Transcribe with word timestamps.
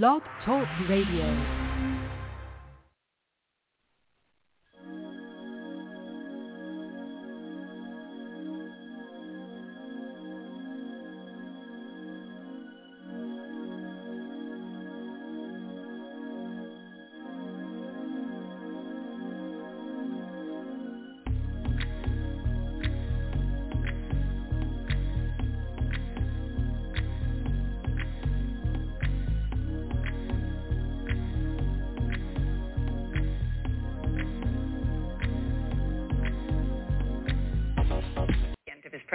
Blog 0.00 0.22
Talk 0.42 0.66
Radio. 0.88 1.61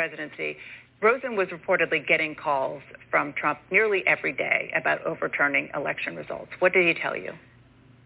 Presidency, 0.08 0.58
Rosen 1.02 1.36
was 1.36 1.48
reportedly 1.50 2.06
getting 2.08 2.36
calls 2.36 2.82
from 3.12 3.34
Trump 3.34 3.60
nearly 3.72 4.04
every 4.08 4.34
day 4.34 4.72
about 4.76 5.06
overturning 5.06 5.70
election 5.76 6.16
results. 6.16 6.52
What 6.60 6.74
did 6.74 6.88
he 6.88 7.00
tell 7.00 7.16
you? 7.16 7.34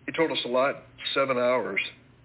He 0.06 0.12
told 0.12 0.32
us 0.32 0.40
a 0.44 0.50
lot, 0.50 0.84
seven 1.14 1.38
hours 1.38 1.80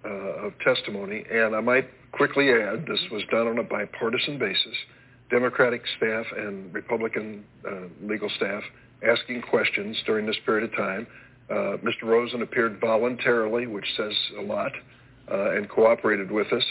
uh, 0.04 0.08
of 0.08 0.52
testimony. 0.60 1.24
And 1.30 1.54
I 1.54 1.60
might 1.60 1.88
quickly 2.12 2.50
add, 2.50 2.86
this 2.86 3.00
was 3.12 3.22
done 3.30 3.46
on 3.46 3.58
a 3.58 3.62
bipartisan 3.62 4.38
basis. 4.38 4.74
Democratic 5.30 5.82
staff 5.96 6.26
and 6.36 6.72
Republican 6.74 7.44
uh, 7.68 7.82
legal 8.02 8.30
staff 8.36 8.62
asking 9.06 9.42
questions 9.42 9.96
during 10.06 10.26
this 10.26 10.36
period 10.44 10.64
of 10.70 10.76
time. 10.76 11.06
Uh, 11.48 11.76
Mr. 11.84 12.04
Rosen 12.04 12.42
appeared 12.42 12.80
voluntarily, 12.80 13.66
which 13.66 13.86
says 13.96 14.12
a 14.38 14.42
lot, 14.42 14.72
uh, 15.30 15.50
and 15.52 15.68
cooperated 15.68 16.30
with 16.30 16.52
us. 16.52 16.64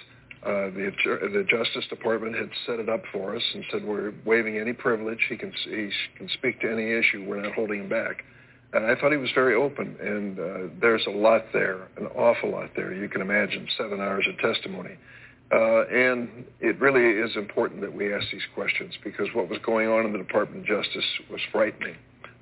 Uh, 0.46 0.70
the, 0.70 0.92
the 1.34 1.44
Justice 1.50 1.86
Department 1.90 2.36
had 2.36 2.50
set 2.68 2.80
it 2.80 2.88
up 2.88 3.02
for 3.12 3.36
us 3.36 3.42
and 3.56 3.64
said 3.72 3.84
we're 3.84 4.14
waiving 4.26 4.60
any 4.60 4.74
privilege. 4.74 5.20
He 5.28 5.38
can 5.38 5.52
he 5.64 5.90
can 6.18 6.30
speak 6.30 6.62
to 6.62 6.72
any 6.72 6.92
issue. 6.92 7.26
We're 7.28 7.42
not 7.42 7.54
holding 7.54 7.82
him 7.82 7.90
back. 7.90 8.24
And 8.74 8.86
I 8.86 8.94
thought 8.94 9.12
he 9.12 9.18
was 9.18 9.32
very 9.34 9.56
open, 9.56 9.96
and 10.00 10.40
uh, 10.40 10.74
there's 10.82 11.06
a 11.08 11.12
lot 11.12 11.46
there, 11.54 11.88
an 11.98 12.08
awful 12.08 12.52
lot 12.52 12.72
there. 12.76 12.94
You 12.94 13.10
can 13.10 13.22
imagine 13.22 13.68
seven 13.78 14.00
hours 14.02 14.28
of 14.28 14.38
testimony. 14.38 14.98
Uh, 15.52 15.86
and 15.86 16.46
it 16.60 16.80
really 16.80 17.22
is 17.22 17.36
important 17.38 17.82
that 17.82 17.94
we 17.94 18.14
ask 18.14 18.26
these 18.32 18.46
questions 18.54 18.94
because 19.04 19.28
what 19.34 19.50
was 19.50 19.60
going 19.66 19.88
on 19.88 20.06
in 20.06 20.12
the 20.12 20.18
Department 20.18 20.62
of 20.62 20.84
Justice 20.84 21.06
was 21.32 21.40
frightening 21.52 21.96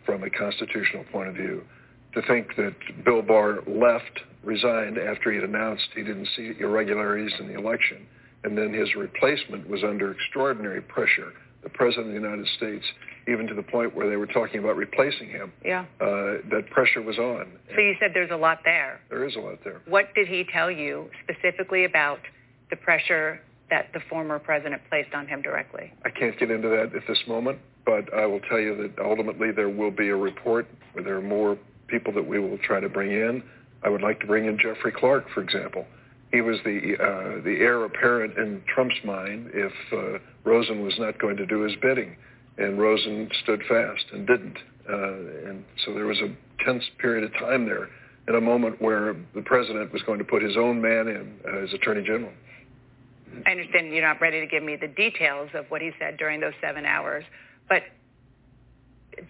from 0.05 0.23
a 0.23 0.29
constitutional 0.29 1.03
point 1.11 1.29
of 1.29 1.35
view. 1.35 1.63
To 2.13 2.21
think 2.27 2.55
that 2.57 2.75
Bill 3.03 3.21
Barr 3.21 3.61
left 3.67 4.21
resigned 4.43 4.97
after 4.97 5.31
he 5.31 5.39
had 5.39 5.49
announced 5.49 5.83
he 5.95 6.03
didn't 6.03 6.27
see 6.35 6.53
irregularities 6.59 7.33
in 7.39 7.47
the 7.47 7.57
election. 7.57 8.05
And 8.43 8.57
then 8.57 8.73
his 8.73 8.93
replacement 8.95 9.69
was 9.69 9.83
under 9.83 10.11
extraordinary 10.11 10.81
pressure. 10.81 11.31
The 11.63 11.69
President 11.69 12.07
of 12.07 12.13
the 12.13 12.19
United 12.19 12.45
States, 12.57 12.83
even 13.27 13.47
to 13.47 13.55
the 13.55 13.63
point 13.63 13.95
where 13.95 14.09
they 14.09 14.17
were 14.17 14.27
talking 14.27 14.59
about 14.59 14.75
replacing 14.75 15.29
him, 15.29 15.53
yeah. 15.63 15.85
Uh, 16.01 16.43
that 16.51 16.67
pressure 16.71 17.01
was 17.01 17.17
on. 17.17 17.53
So 17.73 17.79
you 17.79 17.95
said 18.01 18.11
there's 18.13 18.31
a 18.31 18.35
lot 18.35 18.59
there. 18.65 18.99
There 19.09 19.25
is 19.25 19.37
a 19.37 19.39
lot 19.39 19.59
there. 19.63 19.81
What 19.87 20.13
did 20.13 20.27
he 20.27 20.45
tell 20.51 20.69
you 20.69 21.09
specifically 21.23 21.85
about 21.85 22.19
the 22.69 22.75
pressure 22.75 23.39
that 23.69 23.87
the 23.93 24.01
former 24.09 24.39
president 24.39 24.81
placed 24.89 25.13
on 25.13 25.25
him 25.25 25.41
directly? 25.41 25.93
I 26.03 26.09
can't 26.09 26.37
get 26.37 26.51
into 26.51 26.67
that 26.67 26.93
at 26.93 27.07
this 27.07 27.19
moment, 27.27 27.59
but 27.85 28.13
I 28.13 28.25
will 28.25 28.41
tell 28.41 28.59
you 28.59 28.75
that 28.75 29.01
ultimately 29.01 29.51
there 29.51 29.69
will 29.69 29.91
be 29.91 30.09
a 30.09 30.15
report 30.17 30.67
where 30.91 31.03
there 31.03 31.15
are 31.15 31.21
more 31.21 31.57
people 31.93 32.11
that 32.11 32.27
we 32.27 32.39
will 32.39 32.57
try 32.57 32.79
to 32.79 32.89
bring 32.89 33.11
in. 33.11 33.43
I 33.83 33.89
would 33.89 34.01
like 34.01 34.19
to 34.21 34.25
bring 34.25 34.45
in 34.45 34.57
Jeffrey 34.57 34.91
Clark, 34.91 35.25
for 35.31 35.41
example. 35.41 35.85
He 36.31 36.41
was 36.41 36.57
the 36.65 36.95
uh, 36.99 37.43
the 37.43 37.57
heir 37.59 37.85
apparent 37.85 38.35
in 38.37 38.63
Trump's 38.73 38.95
mind 39.03 39.51
if 39.53 39.71
uh, 39.93 40.17
Rosen 40.43 40.83
was 40.83 40.95
not 40.97 41.19
going 41.19 41.37
to 41.37 41.45
do 41.45 41.61
his 41.61 41.73
bidding, 41.79 42.15
and 42.57 42.79
Rosen 42.79 43.29
stood 43.43 43.61
fast 43.69 44.05
and 44.11 44.25
didn't. 44.25 44.57
Uh, 44.89 45.49
and 45.49 45.63
so 45.85 45.93
there 45.93 46.07
was 46.07 46.19
a 46.19 46.35
tense 46.65 46.83
period 46.97 47.23
of 47.23 47.31
time 47.33 47.65
there, 47.65 47.89
in 48.27 48.33
a 48.35 48.41
moment 48.41 48.81
where 48.81 49.15
the 49.35 49.43
president 49.43 49.93
was 49.93 50.01
going 50.01 50.17
to 50.17 50.25
put 50.25 50.41
his 50.41 50.57
own 50.57 50.81
man 50.81 51.07
in 51.07 51.37
as 51.63 51.71
attorney 51.73 52.03
general. 52.03 52.31
I 53.45 53.51
understand 53.51 53.93
you're 53.93 54.01
not 54.01 54.19
ready 54.19 54.39
to 54.39 54.47
give 54.47 54.63
me 54.63 54.75
the 54.75 54.87
details 54.87 55.49
of 55.53 55.65
what 55.69 55.81
he 55.81 55.91
said 55.99 56.17
during 56.17 56.39
those 56.39 56.53
seven 56.61 56.85
hours, 56.85 57.23
but 57.69 57.83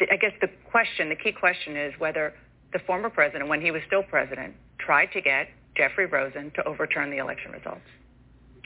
I 0.10 0.16
guess 0.16 0.32
the 0.40 0.50
question, 0.72 1.10
the 1.10 1.16
key 1.16 1.34
question 1.34 1.76
is 1.76 1.94
whether 2.00 2.34
the 2.74 2.80
former 2.80 3.10
president, 3.10 3.50
when 3.50 3.62
he 3.62 3.72
was 3.72 3.82
still 3.88 4.04
president, 4.04 4.54
tried 4.80 5.12
to 5.14 5.22
get 5.22 5.48
Jeffrey 5.78 6.06
Rosen 6.06 6.52
to 6.56 6.68
overturn 6.68 7.10
the 7.10 7.18
election 7.18 7.52
results? 7.52 7.82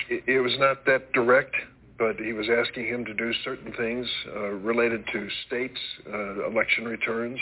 It 0.09 0.41
was 0.41 0.57
not 0.59 0.85
that 0.85 1.11
direct, 1.13 1.55
but 1.97 2.17
he 2.17 2.33
was 2.33 2.47
asking 2.49 2.87
him 2.87 3.05
to 3.05 3.13
do 3.13 3.33
certain 3.43 3.73
things 3.73 4.07
uh, 4.35 4.49
related 4.49 5.05
to 5.11 5.27
states' 5.47 5.79
uh, 6.11 6.47
election 6.47 6.85
returns, 6.85 7.39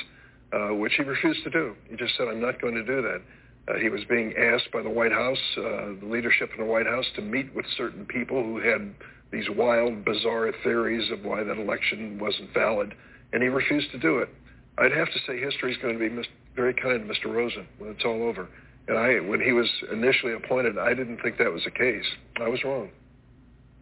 uh, 0.53 0.73
which 0.73 0.93
he 0.95 1.03
refused 1.03 1.43
to 1.43 1.49
do. 1.49 1.75
He 1.89 1.95
just 1.95 2.15
said, 2.17 2.27
I'm 2.27 2.41
not 2.41 2.61
going 2.61 2.75
to 2.75 2.83
do 2.83 3.01
that. 3.01 3.21
Uh, 3.67 3.79
he 3.79 3.89
was 3.89 4.01
being 4.07 4.33
asked 4.37 4.71
by 4.71 4.81
the 4.81 4.89
White 4.89 5.11
House, 5.11 5.39
uh, 5.57 5.61
the 5.99 6.07
leadership 6.07 6.51
in 6.57 6.63
the 6.63 6.71
White 6.71 6.85
House, 6.85 7.05
to 7.15 7.21
meet 7.21 7.53
with 7.55 7.65
certain 7.75 8.05
people 8.05 8.41
who 8.43 8.59
had 8.59 8.93
these 9.31 9.49
wild, 9.49 10.05
bizarre 10.05 10.51
theories 10.63 11.11
of 11.11 11.25
why 11.25 11.43
that 11.43 11.57
election 11.57 12.19
wasn't 12.19 12.53
valid, 12.53 12.93
and 13.33 13.41
he 13.41 13.49
refused 13.49 13.91
to 13.91 13.99
do 13.99 14.19
it. 14.19 14.29
I'd 14.77 14.91
have 14.91 15.07
to 15.07 15.19
say 15.25 15.39
history 15.39 15.71
is 15.71 15.77
going 15.81 15.93
to 15.95 15.99
be 15.99 16.09
mis- 16.09 16.27
very 16.55 16.73
kind 16.73 17.07
to 17.07 17.13
Mr. 17.13 17.33
Rosen 17.33 17.67
when 17.77 17.91
it's 17.91 18.03
all 18.05 18.23
over. 18.23 18.47
And 18.87 18.97
I, 18.97 19.19
when 19.19 19.41
he 19.41 19.51
was 19.51 19.69
initially 19.91 20.33
appointed, 20.33 20.77
I 20.77 20.93
didn't 20.93 21.21
think 21.21 21.37
that 21.39 21.51
was 21.51 21.63
the 21.63 21.71
case. 21.71 22.05
I 22.37 22.47
was 22.47 22.63
wrong. 22.63 22.89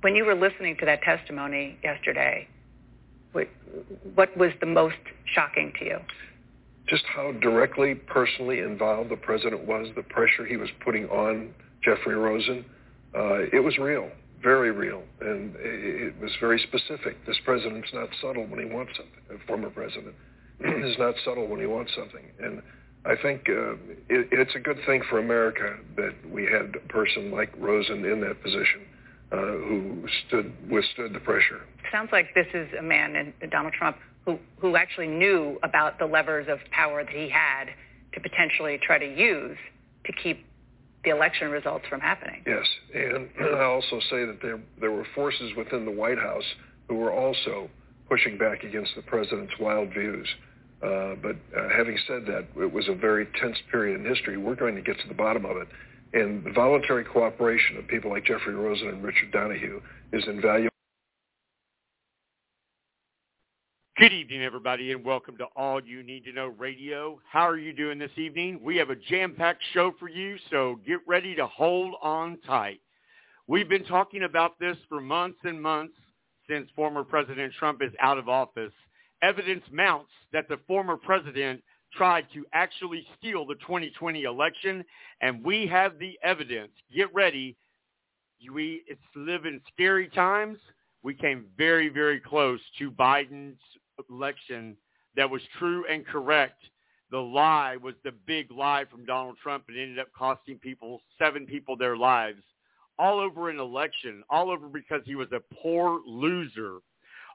When 0.01 0.16
you 0.16 0.25
were 0.25 0.35
listening 0.35 0.78
to 0.79 0.85
that 0.85 1.01
testimony 1.01 1.78
yesterday, 1.83 2.47
what, 3.33 3.47
what 4.16 4.38
was 4.38 4.51
the 4.59 4.66
most 4.66 4.95
shocking 5.25 5.73
to 5.79 5.85
you? 5.85 6.00
Just 6.88 7.03
how 7.06 7.31
directly, 7.31 7.95
personally 7.95 8.59
involved 8.59 9.09
the 9.09 9.17
president 9.17 9.66
was, 9.66 9.88
the 9.95 10.03
pressure 10.03 10.45
he 10.45 10.57
was 10.57 10.69
putting 10.83 11.06
on 11.06 11.53
Jeffrey 11.83 12.16
Rosen. 12.16 12.66
Uh, 13.16 13.44
it 13.53 13.63
was 13.63 13.78
real, 13.78 14.09
very 14.41 14.72
real, 14.72 15.03
and 15.22 15.56
it, 15.56 16.13
it 16.13 16.22
was 16.22 16.31
very 16.39 16.59
specific. 16.59 17.25
This 17.25 17.38
president's 17.45 17.89
not 17.94 18.09
subtle 18.22 18.45
when 18.45 18.59
he 18.59 18.73
wants 18.73 18.94
something, 18.97 19.41
a 19.41 19.47
former 19.47 19.69
president. 19.69 20.16
is 20.59 20.97
not 20.97 21.15
subtle 21.25 21.47
when 21.47 21.59
he 21.59 21.65
wants 21.65 21.91
something. 21.95 22.25
And 22.41 22.61
I 23.05 23.15
think 23.21 23.49
uh, 23.49 23.73
it, 24.09 24.29
it's 24.31 24.55
a 24.55 24.59
good 24.59 24.79
thing 24.85 25.03
for 25.09 25.19
America 25.19 25.77
that 25.97 26.13
we 26.29 26.43
had 26.43 26.75
a 26.75 26.87
person 26.87 27.31
like 27.31 27.53
Rosen 27.57 28.05
in 28.05 28.21
that 28.21 28.41
position 28.41 28.81
uh, 29.31 29.37
who 29.37 30.07
stood 30.27 30.53
withstood 30.69 31.13
the 31.13 31.19
pressure. 31.19 31.61
Sounds 31.91 32.09
like 32.11 32.33
this 32.33 32.47
is 32.53 32.67
a 32.77 32.81
man, 32.81 33.15
and 33.15 33.51
Donald 33.51 33.73
Trump, 33.73 33.97
who 34.25 34.39
who 34.59 34.75
actually 34.75 35.07
knew 35.07 35.59
about 35.63 35.99
the 35.99 36.05
levers 36.05 36.47
of 36.49 36.59
power 36.71 37.03
that 37.03 37.13
he 37.13 37.29
had 37.29 37.65
to 38.13 38.19
potentially 38.19 38.79
try 38.81 38.97
to 38.97 39.05
use 39.05 39.57
to 40.05 40.13
keep 40.13 40.45
the 41.03 41.09
election 41.09 41.49
results 41.49 41.85
from 41.89 41.99
happening. 41.99 42.41
Yes, 42.45 42.65
and 42.93 43.29
I 43.55 43.63
also 43.63 43.99
say 44.09 44.25
that 44.25 44.39
there 44.41 44.61
there 44.79 44.91
were 44.91 45.05
forces 45.13 45.51
within 45.57 45.83
the 45.83 45.91
White 45.91 46.19
House 46.19 46.45
who 46.87 46.95
were 46.95 47.11
also 47.11 47.69
pushing 48.13 48.38
back 48.38 48.63
against 48.63 48.91
the 48.96 49.01
president's 49.01 49.53
wild 49.59 49.90
views. 49.90 50.28
Uh, 50.84 51.16
but 51.24 51.35
uh, 51.57 51.68
having 51.75 51.97
said 52.07 52.24
that, 52.28 52.46
it 52.62 52.72
was 52.72 52.88
a 52.88 52.94
very 52.94 53.25
tense 53.41 53.57
period 53.72 54.00
in 54.00 54.06
history. 54.06 54.38
We're 54.38 54.53
going 54.53 54.75
to 54.75 54.84
get 54.84 55.00
to 55.00 55.07
the 55.07 55.16
bottom 55.16 55.46
of 55.46 55.57
it. 55.57 55.68
And 56.13 56.44
the 56.44 56.51
voluntary 56.51 57.06
cooperation 57.06 57.75
of 57.78 57.88
people 57.88 58.12
like 58.12 58.24
Jeffrey 58.24 58.53
Rosen 58.53 58.90
and 58.90 59.03
Richard 59.03 59.31
Donoghue 59.31 59.81
is 60.12 60.24
invaluable. 60.28 60.69
Good 63.97 64.13
evening, 64.13 64.44
everybody, 64.44 64.91
and 64.91 65.03
welcome 65.03 65.35
to 65.38 65.45
All 65.56 65.81
You 65.81 66.03
Need 66.03 66.25
to 66.25 66.34
Know 66.34 66.53
Radio. 66.59 67.19
How 67.28 67.50
are 67.50 67.57
you 67.57 67.74
doing 67.74 67.98
this 67.98 68.12
evening? 68.18 68.59
We 68.62 68.77
have 68.77 68.92
a 68.92 68.95
jam-packed 68.95 69.63
show 69.74 69.92
for 70.00 70.07
you, 70.07 70.38
so 70.51 70.80
get 70.86 71.00
ready 71.07 71.33
to 71.33 71.48
hold 71.48 71.95
on 72.00 72.38
tight. 72.45 72.80
We've 73.48 73.69
been 73.69 73.86
talking 73.86 74.21
about 74.21 74.59
this 74.59 74.77
for 74.88 75.01
months 75.01 75.39
and 75.45 75.59
months 75.59 75.95
since 76.50 76.69
former 76.75 77.04
President 77.04 77.54
Trump 77.57 77.81
is 77.81 77.92
out 78.01 78.18
of 78.18 78.30
office 78.30 78.74
evidence 79.24 79.63
mounts 79.72 80.12
that 80.34 80.48
the 80.50 80.60
former 80.68 80.98
president 80.98 81.63
tried 81.94 82.25
to 82.34 82.45
actually 82.54 83.06
steal 83.18 83.45
the 83.45 83.56
2020 83.56 84.24
election, 84.24 84.84
and 85.22 85.44
we 85.44 85.66
have 85.66 85.98
the 85.98 86.19
evidence. 86.24 86.72
Get 86.94 87.13
ready. 87.13 87.56
We 88.51 88.84
it's 88.88 89.00
live 89.16 89.45
in 89.45 89.62
scary 89.74 90.10
times. 90.10 90.57
We 91.01 91.13
came 91.13 91.45
very, 91.57 91.90
very 91.90 92.19
close 92.19 92.60
to 92.80 92.92
Biden's 92.92 93.60
election 94.10 94.75
that 95.16 95.30
was 95.30 95.42
true 95.60 95.86
and 95.90 96.06
correct. 96.06 96.62
The 97.12 97.19
lie 97.19 97.78
was 97.78 97.94
the 98.04 98.13
big 98.25 98.51
lie 98.51 98.86
from 98.90 99.06
Donald 99.06 99.38
Trump 99.42 99.66
and 99.69 99.78
ended 99.78 100.00
up 100.00 100.07
costing 100.18 100.57
people, 100.57 101.01
seven 101.19 101.45
people 101.45 101.78
their 101.78 101.95
lives, 101.95 102.42
all 103.00 103.19
over 103.19 103.50
an 103.50 103.60
election, 103.60 104.24
all 104.30 104.50
over 104.50 104.68
because 104.68 105.01
he 105.06 105.16
was 105.16 105.28
a 105.31 105.56
poor 105.56 106.01
loser. 106.06 106.78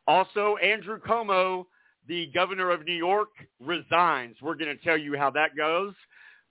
Also, 0.06 0.56
Andrew 0.56 0.98
Cuomo 1.00 1.66
The 2.06 2.26
governor 2.34 2.70
of 2.70 2.86
New 2.86 2.94
York 2.94 3.28
resigns. 3.60 4.36
We're 4.40 4.54
going 4.54 4.76
to 4.76 4.84
tell 4.84 4.96
you 4.96 5.16
how 5.16 5.30
that 5.30 5.56
goes. 5.56 5.94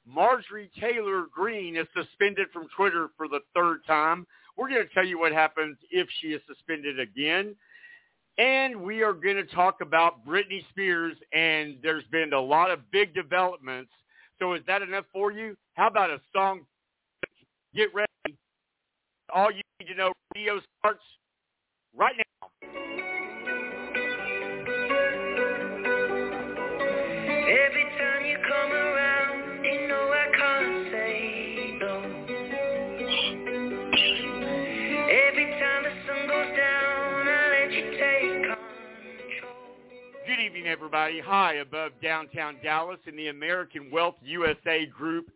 Marjorie 0.06 0.71
Taylor 0.80 1.25
Greene 1.33 1.75
is 1.75 1.88
suspended 1.95 2.48
from 2.54 2.68
Twitter 2.75 3.09
for 3.18 3.27
the 3.27 3.39
third 3.56 3.80
time. 3.86 4.25
We're 4.56 4.69
going 4.69 4.88
to 4.88 4.94
tell 4.94 5.06
you 5.06 5.19
what 5.19 5.31
happens 5.31 5.77
if 5.92 6.07
she 6.19 6.27
is 6.30 6.42
suspended 6.48 7.00
again. 7.00 7.56
And 8.38 8.81
we 8.81 9.01
are 9.04 9.13
going 9.13 9.36
to 9.36 9.45
talk 9.45 9.81
about 9.81 10.25
Britney 10.25 10.68
Spears, 10.69 11.15
and 11.33 11.77
there's 11.81 12.04
been 12.12 12.33
a 12.33 12.39
lot 12.39 12.69
of 12.71 12.80
big 12.92 13.13
developments. 13.15 13.92
So 14.39 14.54
is 14.54 14.62
that 14.68 14.81
enough 14.81 15.06
for 15.12 15.31
you? 15.31 15.57
How 15.74 15.88
about 15.88 16.12
a 16.12 16.21
song? 16.33 16.62
Get 17.75 17.94
ready. 17.94 18.06
All 19.33 19.51
you 19.51 19.62
need 19.79 19.88
to 19.91 19.95
know 19.95 20.13
radio 20.33 20.62
starts 20.79 21.03
right 21.95 22.15
now. 22.15 22.24
Every 27.50 27.85
time 28.00 28.25
you 28.25 28.38
come 28.47 28.71
around, 28.71 29.65
you 29.65 29.88
know 29.89 30.13
I 30.13 30.27
can't 30.38 30.91
say 30.94 31.77
no. 31.77 31.94
Every 35.27 35.50
time 35.59 35.83
the 35.83 35.91
sun 36.07 36.27
goes 36.27 36.56
down, 36.56 37.27
I 37.27 37.50
let 37.51 37.71
you 37.73 37.85
take 38.00 38.44
control. 38.44 39.75
Good 40.25 40.39
evening, 40.39 40.68
everybody. 40.68 41.19
High, 41.19 41.56
above 41.56 41.91
downtown 42.01 42.56
Dallas 42.63 43.00
in 43.07 43.18
the 43.18 43.27
American 43.27 43.91
Wealth 43.91 44.15
USA 44.21 44.85
Group 44.85 45.30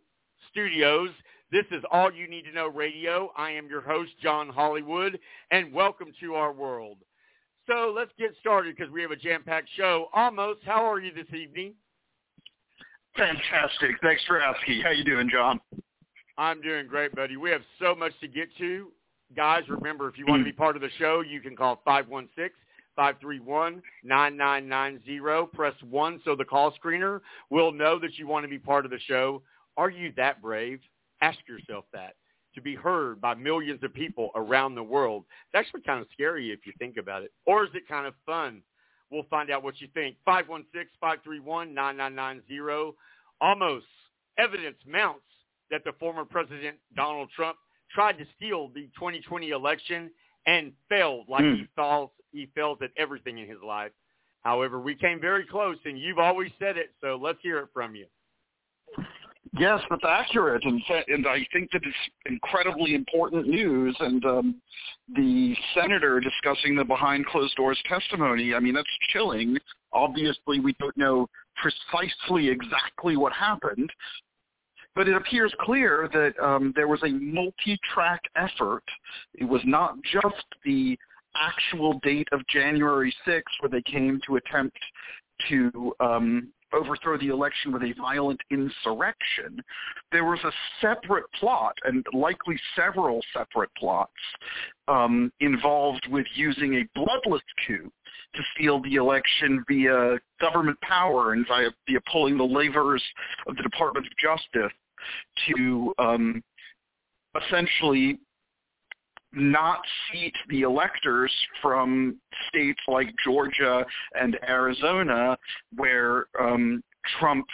studios. 0.49 1.09
This 1.51 1.65
is 1.71 1.83
All 1.91 2.13
You 2.13 2.29
Need 2.29 2.43
to 2.43 2.53
Know 2.53 2.69
Radio. 2.69 3.33
I 3.35 3.51
am 3.51 3.67
your 3.67 3.81
host, 3.81 4.11
John 4.23 4.47
Hollywood, 4.47 5.19
and 5.51 5.73
welcome 5.73 6.13
to 6.21 6.35
our 6.35 6.53
world. 6.53 6.99
So 7.67 7.91
let's 7.93 8.11
get 8.17 8.31
started 8.39 8.73
because 8.73 8.89
we 8.89 9.01
have 9.01 9.11
a 9.11 9.17
jam-packed 9.17 9.67
show. 9.75 10.07
Almost, 10.13 10.61
how 10.63 10.89
are 10.89 11.01
you 11.01 11.13
this 11.13 11.27
evening? 11.37 11.73
Fantastic. 13.17 13.97
Thanks 14.01 14.23
for 14.25 14.41
asking. 14.41 14.79
How 14.81 14.91
you 14.91 15.03
doing, 15.03 15.29
John? 15.29 15.59
I'm 16.37 16.61
doing 16.61 16.87
great, 16.87 17.13
buddy. 17.13 17.35
We 17.35 17.51
have 17.51 17.63
so 17.81 17.95
much 17.95 18.13
to 18.21 18.29
get 18.29 18.47
to. 18.59 18.87
Guys, 19.35 19.63
remember, 19.67 20.07
if 20.07 20.17
you 20.17 20.25
want 20.25 20.39
to 20.39 20.45
be 20.45 20.53
mm. 20.53 20.57
part 20.57 20.77
of 20.77 20.81
the 20.81 20.89
show, 20.99 21.19
you 21.19 21.41
can 21.41 21.57
call 21.57 21.83
516-531-9990. 22.97 25.51
Press 25.51 25.75
1 25.89 26.21
so 26.23 26.33
the 26.33 26.45
call 26.45 26.73
screener 26.81 27.19
will 27.49 27.73
know 27.73 27.99
that 27.99 28.17
you 28.17 28.25
want 28.25 28.45
to 28.45 28.49
be 28.49 28.57
part 28.57 28.85
of 28.85 28.91
the 28.91 28.99
show. 29.05 29.41
Are 29.75 29.89
you 29.89 30.13
that 30.15 30.41
brave? 30.41 30.79
Ask 31.21 31.39
yourself 31.47 31.85
that. 31.93 32.15
To 32.55 32.61
be 32.61 32.75
heard 32.75 33.21
by 33.21 33.33
millions 33.33 33.81
of 33.83 33.93
people 33.93 34.29
around 34.35 34.75
the 34.75 34.83
world. 34.83 35.23
It's 35.53 35.59
actually 35.59 35.81
kind 35.83 36.01
of 36.01 36.07
scary 36.11 36.51
if 36.51 36.65
you 36.65 36.73
think 36.79 36.97
about 36.97 37.23
it. 37.23 37.31
Or 37.45 37.63
is 37.63 37.69
it 37.73 37.87
kind 37.87 38.05
of 38.05 38.13
fun? 38.25 38.61
We'll 39.09 39.23
find 39.29 39.49
out 39.51 39.63
what 39.63 39.79
you 39.79 39.87
think. 39.93 40.17
516-531-9990. 40.27 42.93
Almost 43.39 43.85
evidence 44.37 44.77
mounts 44.85 45.23
that 45.69 45.83
the 45.85 45.93
former 45.99 46.25
President 46.25 46.77
Donald 46.95 47.29
Trump 47.35 47.57
tried 47.89 48.17
to 48.17 48.25
steal 48.35 48.67
the 48.69 48.83
2020 48.99 49.49
election 49.49 50.11
and 50.45 50.73
failed 50.89 51.27
like 51.29 51.43
Hmm. 51.43 51.55
he 51.55 51.65
fails 51.75 52.09
he 52.31 52.45
fails 52.55 52.81
at 52.81 52.91
everything 52.97 53.37
in 53.39 53.47
his 53.47 53.61
life. 53.61 53.91
However, 54.43 54.79
we 54.79 54.95
came 54.95 55.19
very 55.19 55.45
close 55.45 55.77
and 55.85 55.99
you've 55.99 56.19
always 56.19 56.51
said 56.59 56.77
it, 56.77 56.91
so 57.01 57.15
let's 57.21 57.39
hear 57.41 57.59
it 57.59 57.69
from 57.73 57.93
you. 57.95 58.07
Yes, 59.59 59.81
that's 59.89 60.03
accurate, 60.07 60.63
and 60.63 60.81
and 61.09 61.27
I 61.27 61.45
think 61.51 61.71
that 61.71 61.81
it's 61.83 61.95
incredibly 62.25 62.95
important 62.95 63.47
news. 63.47 63.95
And 63.99 64.23
um, 64.23 64.61
the 65.13 65.53
senator 65.75 66.21
discussing 66.21 66.75
the 66.75 66.85
behind 66.85 67.25
closed 67.25 67.55
doors 67.57 67.77
testimony. 67.87 68.53
I 68.53 68.59
mean, 68.59 68.73
that's 68.73 68.87
chilling. 69.09 69.57
Obviously, 69.91 70.61
we 70.61 70.73
don't 70.79 70.95
know 70.95 71.27
precisely 71.57 72.47
exactly 72.47 73.17
what 73.17 73.33
happened, 73.33 73.89
but 74.95 75.09
it 75.09 75.15
appears 75.15 75.53
clear 75.59 76.09
that 76.13 76.33
um, 76.41 76.71
there 76.77 76.87
was 76.87 77.03
a 77.03 77.09
multi-track 77.09 78.21
effort. 78.37 78.83
It 79.33 79.45
was 79.45 79.61
not 79.65 79.95
just 80.13 80.45
the 80.63 80.97
actual 81.35 81.99
date 82.03 82.27
of 82.31 82.39
January 82.47 83.13
6th 83.27 83.41
where 83.59 83.69
they 83.69 83.81
came 83.81 84.21
to 84.27 84.37
attempt 84.37 84.77
to 85.49 85.93
um, 85.99 86.49
overthrow 86.73 87.17
the 87.17 87.29
election 87.29 87.71
with 87.71 87.83
a 87.83 87.93
violent 87.93 88.39
insurrection. 88.49 89.61
There 90.11 90.25
was 90.25 90.39
a 90.43 90.51
separate 90.79 91.25
plot, 91.39 91.77
and 91.83 92.05
likely 92.13 92.59
several 92.75 93.21
separate 93.33 93.69
plots, 93.77 94.11
um, 94.87 95.31
involved 95.39 96.07
with 96.09 96.25
using 96.35 96.75
a 96.75 96.87
bloodless 96.95 97.43
coup 97.65 97.91
to 98.35 98.41
steal 98.55 98.81
the 98.81 98.95
election 98.95 99.63
via 99.67 100.17
government 100.39 100.79
power 100.81 101.33
and 101.33 101.45
via, 101.47 101.69
via 101.87 101.99
pulling 102.11 102.37
the 102.37 102.43
levers 102.43 103.03
of 103.47 103.55
the 103.55 103.63
Department 103.63 104.07
of 104.07 104.13
Justice 104.17 104.73
to 105.47 105.93
um, 105.97 106.43
essentially 107.45 108.19
not 109.33 109.79
seat 110.11 110.33
the 110.49 110.61
electors 110.61 111.31
from 111.61 112.17
states 112.49 112.81
like 112.87 113.13
Georgia 113.23 113.85
and 114.19 114.37
Arizona 114.47 115.37
where 115.75 116.25
um, 116.39 116.83
Trump 117.19 117.45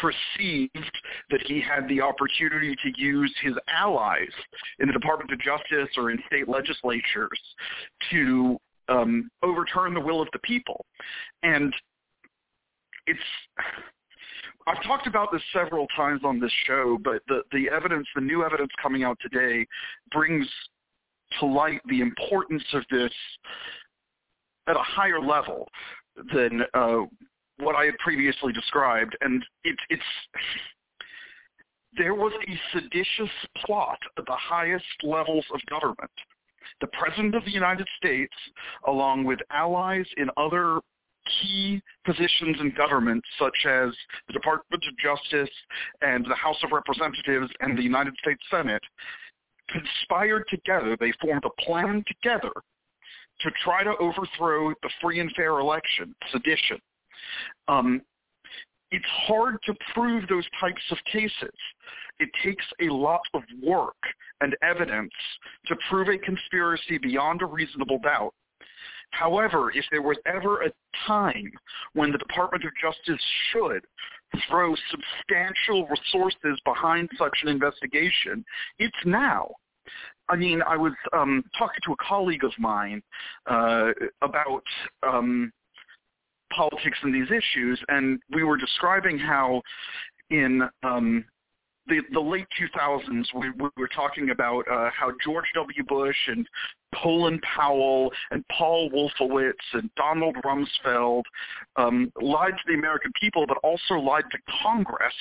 perceived 0.00 0.96
that 1.30 1.40
he 1.46 1.60
had 1.60 1.88
the 1.88 2.00
opportunity 2.00 2.74
to 2.76 3.00
use 3.00 3.34
his 3.42 3.54
allies 3.68 4.32
in 4.80 4.86
the 4.86 4.92
Department 4.92 5.32
of 5.32 5.38
Justice 5.40 5.88
or 5.96 6.10
in 6.10 6.18
state 6.26 6.48
legislatures 6.48 7.40
to 8.10 8.58
um, 8.88 9.30
overturn 9.42 9.94
the 9.94 10.00
will 10.00 10.20
of 10.20 10.28
the 10.32 10.38
people. 10.40 10.84
And 11.42 11.74
it's 13.06 13.20
I've 14.66 14.82
talked 14.82 15.06
about 15.06 15.32
this 15.32 15.40
several 15.52 15.86
times 15.96 16.20
on 16.24 16.38
this 16.38 16.52
show, 16.66 16.98
but 17.02 17.22
the, 17.26 17.40
the 17.52 17.70
evidence, 17.70 18.06
the 18.14 18.20
new 18.20 18.44
evidence 18.44 18.70
coming 18.82 19.02
out 19.02 19.18
today 19.22 19.66
brings 20.12 20.46
to 21.40 21.46
light 21.46 21.80
the 21.88 22.00
importance 22.00 22.64
of 22.72 22.82
this 22.90 23.12
at 24.66 24.76
a 24.76 24.82
higher 24.82 25.20
level 25.20 25.68
than 26.34 26.62
uh, 26.74 26.98
what 27.58 27.74
I 27.74 27.84
had 27.86 27.98
previously 27.98 28.52
described. 28.52 29.16
And 29.20 29.44
it, 29.64 29.76
it's 29.88 30.02
there 31.96 32.14
was 32.14 32.32
a 32.46 32.78
seditious 32.78 33.34
plot 33.64 33.98
at 34.16 34.26
the 34.26 34.36
highest 34.36 34.84
levels 35.02 35.44
of 35.52 35.60
government. 35.68 36.10
The 36.80 36.86
President 36.88 37.34
of 37.34 37.44
the 37.44 37.50
United 37.50 37.88
States, 37.96 38.34
along 38.86 39.24
with 39.24 39.40
allies 39.50 40.06
in 40.16 40.28
other 40.36 40.80
key 41.40 41.82
positions 42.04 42.56
in 42.60 42.72
government, 42.76 43.22
such 43.38 43.66
as 43.66 43.90
the 44.26 44.32
Department 44.32 44.82
of 44.86 44.96
Justice 44.98 45.54
and 46.02 46.24
the 46.24 46.34
House 46.34 46.56
of 46.62 46.72
Representatives 46.72 47.50
and 47.60 47.76
the 47.76 47.82
United 47.82 48.14
States 48.22 48.42
Senate, 48.50 48.82
conspired 49.68 50.44
together. 50.48 50.96
They 50.98 51.12
formed 51.20 51.44
a 51.44 51.62
plan 51.62 52.04
together 52.06 52.52
to 53.40 53.50
try 53.62 53.84
to 53.84 53.94
overthrow 54.00 54.70
the 54.82 54.90
free 55.00 55.20
and 55.20 55.30
fair 55.36 55.60
election, 55.60 56.14
sedition. 56.32 56.78
Um, 57.68 58.02
it's 58.90 59.04
hard 59.26 59.58
to 59.66 59.74
prove 59.94 60.26
those 60.28 60.46
types 60.60 60.82
of 60.90 60.98
cases. 61.10 61.54
It 62.18 62.30
takes 62.42 62.64
a 62.80 62.92
lot 62.92 63.20
of 63.34 63.42
work 63.62 63.96
and 64.40 64.56
evidence 64.62 65.12
to 65.66 65.76
prove 65.88 66.08
a 66.08 66.18
conspiracy 66.18 66.98
beyond 66.98 67.42
a 67.42 67.46
reasonable 67.46 67.98
doubt. 67.98 68.34
However, 69.10 69.70
if 69.74 69.84
there 69.90 70.02
was 70.02 70.18
ever 70.26 70.62
a 70.62 70.72
time 71.06 71.50
when 71.94 72.12
the 72.12 72.18
Department 72.18 72.64
of 72.64 72.72
Justice 72.80 73.22
should 73.52 73.84
throw 74.48 74.74
substantial 74.90 75.88
resources 75.88 76.60
behind 76.64 77.08
such 77.18 77.38
an 77.42 77.48
investigation, 77.48 78.44
it's 78.78 78.96
now. 79.04 79.50
I 80.28 80.36
mean, 80.36 80.60
I 80.62 80.76
was 80.76 80.92
um, 81.12 81.42
talking 81.58 81.80
to 81.86 81.92
a 81.92 81.96
colleague 81.96 82.44
of 82.44 82.52
mine 82.58 83.02
uh, 83.46 83.92
about 84.20 84.62
um, 85.02 85.50
politics 86.54 86.98
and 87.02 87.14
these 87.14 87.30
issues, 87.30 87.80
and 87.88 88.20
we 88.34 88.44
were 88.44 88.56
describing 88.56 89.18
how 89.18 89.62
in 90.30 90.62
um, 90.82 91.24
the, 91.88 92.00
the 92.12 92.20
late 92.20 92.46
2000s, 92.60 93.24
we, 93.34 93.50
we 93.50 93.68
were 93.76 93.88
talking 93.88 94.30
about 94.30 94.60
uh, 94.70 94.90
how 94.98 95.12
George 95.24 95.46
W. 95.54 95.84
Bush 95.84 96.16
and 96.28 96.46
Colin 97.02 97.40
Powell 97.56 98.10
and 98.30 98.44
Paul 98.56 98.90
Wolfowitz 98.90 99.52
and 99.72 99.90
Donald 99.96 100.36
Rumsfeld 100.44 101.22
um, 101.76 102.12
lied 102.20 102.52
to 102.52 102.62
the 102.66 102.74
American 102.74 103.12
people, 103.20 103.46
but 103.46 103.58
also 103.62 103.94
lied 103.94 104.24
to 104.30 104.38
Congress 104.62 105.14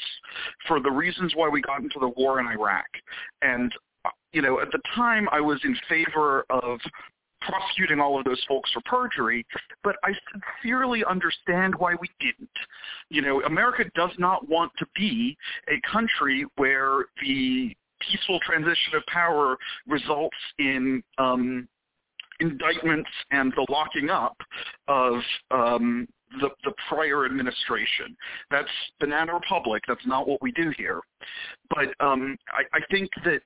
for 0.67 0.79
the 0.79 0.91
reasons 0.91 1.33
why 1.35 1.49
we 1.49 1.61
got 1.61 1.81
into 1.81 1.99
the 1.99 2.09
war 2.09 2.39
in 2.39 2.47
Iraq. 2.47 2.87
And, 3.41 3.71
uh, 4.05 4.09
you 4.31 4.41
know, 4.41 4.59
at 4.59 4.71
the 4.71 4.79
time 4.95 5.27
I 5.31 5.41
was 5.41 5.59
in 5.63 5.75
favor 5.89 6.45
of 6.49 6.79
prosecuting 7.41 7.99
all 7.99 8.17
of 8.17 8.25
those 8.25 8.43
folks 8.47 8.71
for 8.71 8.81
perjury, 8.85 9.45
but 9.83 9.95
I 10.03 10.11
sincerely 10.31 11.03
understand 11.05 11.75
why 11.75 11.95
we 11.99 12.09
didn't. 12.19 12.49
You 13.09 13.21
know, 13.21 13.41
America 13.43 13.85
does 13.95 14.11
not 14.17 14.47
want 14.49 14.71
to 14.79 14.85
be 14.95 15.37
a 15.69 15.79
country 15.89 16.45
where 16.55 17.05
the 17.21 17.75
peaceful 17.99 18.39
transition 18.41 18.95
of 18.95 19.05
power 19.07 19.57
results 19.87 20.37
in 20.59 21.03
um, 21.17 21.67
indictments 22.39 23.09
and 23.31 23.51
the 23.55 23.65
locking 23.69 24.09
up 24.09 24.37
of 24.87 25.15
um, 25.51 26.07
the, 26.39 26.49
the 26.63 26.73
prior 26.89 27.25
administration. 27.25 28.15
That's 28.51 28.69
Banana 28.99 29.33
Republic. 29.33 29.83
That's 29.87 30.05
not 30.05 30.27
what 30.27 30.41
we 30.41 30.51
do 30.51 30.71
here. 30.77 31.01
But 31.69 31.93
um, 32.05 32.37
I, 32.49 32.77
I 32.77 32.79
think 32.91 33.09
that 33.25 33.41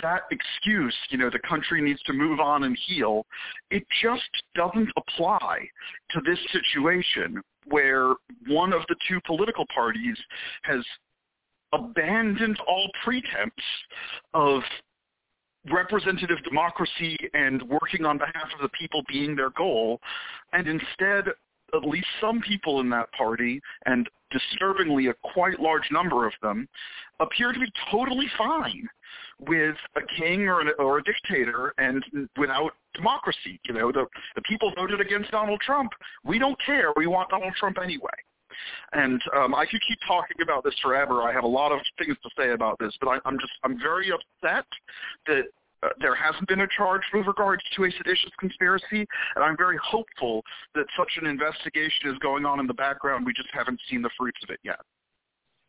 that 0.00 0.22
excuse, 0.30 0.94
you 1.10 1.18
know, 1.18 1.30
the 1.30 1.38
country 1.40 1.82
needs 1.82 2.02
to 2.04 2.12
move 2.12 2.40
on 2.40 2.64
and 2.64 2.78
heal, 2.86 3.26
it 3.70 3.84
just 4.02 4.22
doesn't 4.54 4.90
apply 4.96 5.68
to 6.10 6.20
this 6.24 6.38
situation 6.52 7.42
where 7.66 8.14
one 8.48 8.72
of 8.72 8.82
the 8.88 8.96
two 9.08 9.20
political 9.26 9.66
parties 9.74 10.16
has 10.62 10.84
abandoned 11.72 12.58
all 12.66 12.90
pretense 13.04 13.52
of 14.34 14.62
representative 15.70 16.42
democracy 16.44 17.16
and 17.34 17.62
working 17.68 18.04
on 18.04 18.18
behalf 18.18 18.48
of 18.54 18.62
the 18.62 18.68
people 18.70 19.02
being 19.08 19.36
their 19.36 19.50
goal, 19.50 20.00
and 20.52 20.66
instead 20.66 21.26
at 21.74 21.84
least 21.84 22.06
some 22.20 22.40
people 22.40 22.80
in 22.80 22.90
that 22.90 23.10
party, 23.12 23.60
and 23.86 24.08
disturbingly 24.30 25.08
a 25.08 25.14
quite 25.34 25.60
large 25.60 25.88
number 25.90 26.26
of 26.26 26.32
them, 26.42 26.68
appear 27.20 27.52
to 27.52 27.60
be 27.60 27.70
totally 27.90 28.26
fine 28.36 28.88
with 29.40 29.76
a 29.96 30.00
king 30.18 30.48
or, 30.48 30.60
an, 30.60 30.70
or 30.78 30.98
a 30.98 31.02
dictator 31.02 31.74
and 31.78 32.04
without 32.38 32.72
democracy. 32.94 33.60
You 33.64 33.74
know, 33.74 33.92
the, 33.92 34.06
the 34.34 34.42
people 34.42 34.72
voted 34.76 35.00
against 35.00 35.30
Donald 35.30 35.60
Trump. 35.60 35.92
We 36.24 36.38
don't 36.38 36.58
care. 36.64 36.92
We 36.96 37.06
want 37.06 37.30
Donald 37.30 37.54
Trump 37.58 37.78
anyway. 37.82 38.10
And 38.92 39.20
um, 39.36 39.54
I 39.54 39.64
could 39.64 39.80
keep 39.88 39.98
talking 40.06 40.36
about 40.42 40.62
this 40.64 40.74
forever. 40.82 41.22
I 41.22 41.32
have 41.32 41.44
a 41.44 41.48
lot 41.48 41.72
of 41.72 41.80
things 41.98 42.16
to 42.22 42.30
say 42.36 42.50
about 42.50 42.78
this, 42.78 42.94
but 43.00 43.08
I, 43.08 43.18
I'm 43.24 43.38
just 43.38 43.52
I'm 43.64 43.78
very 43.78 44.10
upset 44.12 44.66
that 45.26 45.44
uh, 45.82 45.88
there 46.00 46.14
hasn't 46.14 46.46
been 46.48 46.60
a 46.60 46.68
charge 46.76 47.02
with 47.12 47.26
regards 47.26 47.62
to 47.76 47.84
a 47.84 47.90
seditious 47.92 48.30
conspiracy, 48.38 49.06
and 49.34 49.44
I'm 49.44 49.56
very 49.56 49.78
hopeful 49.82 50.42
that 50.74 50.86
such 50.96 51.10
an 51.20 51.26
investigation 51.26 52.10
is 52.10 52.18
going 52.18 52.44
on 52.44 52.60
in 52.60 52.66
the 52.66 52.74
background. 52.74 53.26
We 53.26 53.32
just 53.32 53.48
haven't 53.52 53.80
seen 53.90 54.02
the 54.02 54.10
fruits 54.16 54.38
of 54.44 54.50
it 54.50 54.60
yet. 54.62 54.78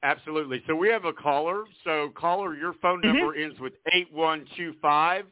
Absolutely. 0.03 0.61
So 0.67 0.75
we 0.75 0.89
have 0.89 1.05
a 1.05 1.13
caller. 1.13 1.63
So 1.83 2.11
caller, 2.15 2.55
your 2.55 2.73
phone 2.81 3.01
Mm-hmm. 3.01 3.17
number 3.17 3.35
ends 3.35 3.59
with 3.59 3.73
8125. 3.93 5.25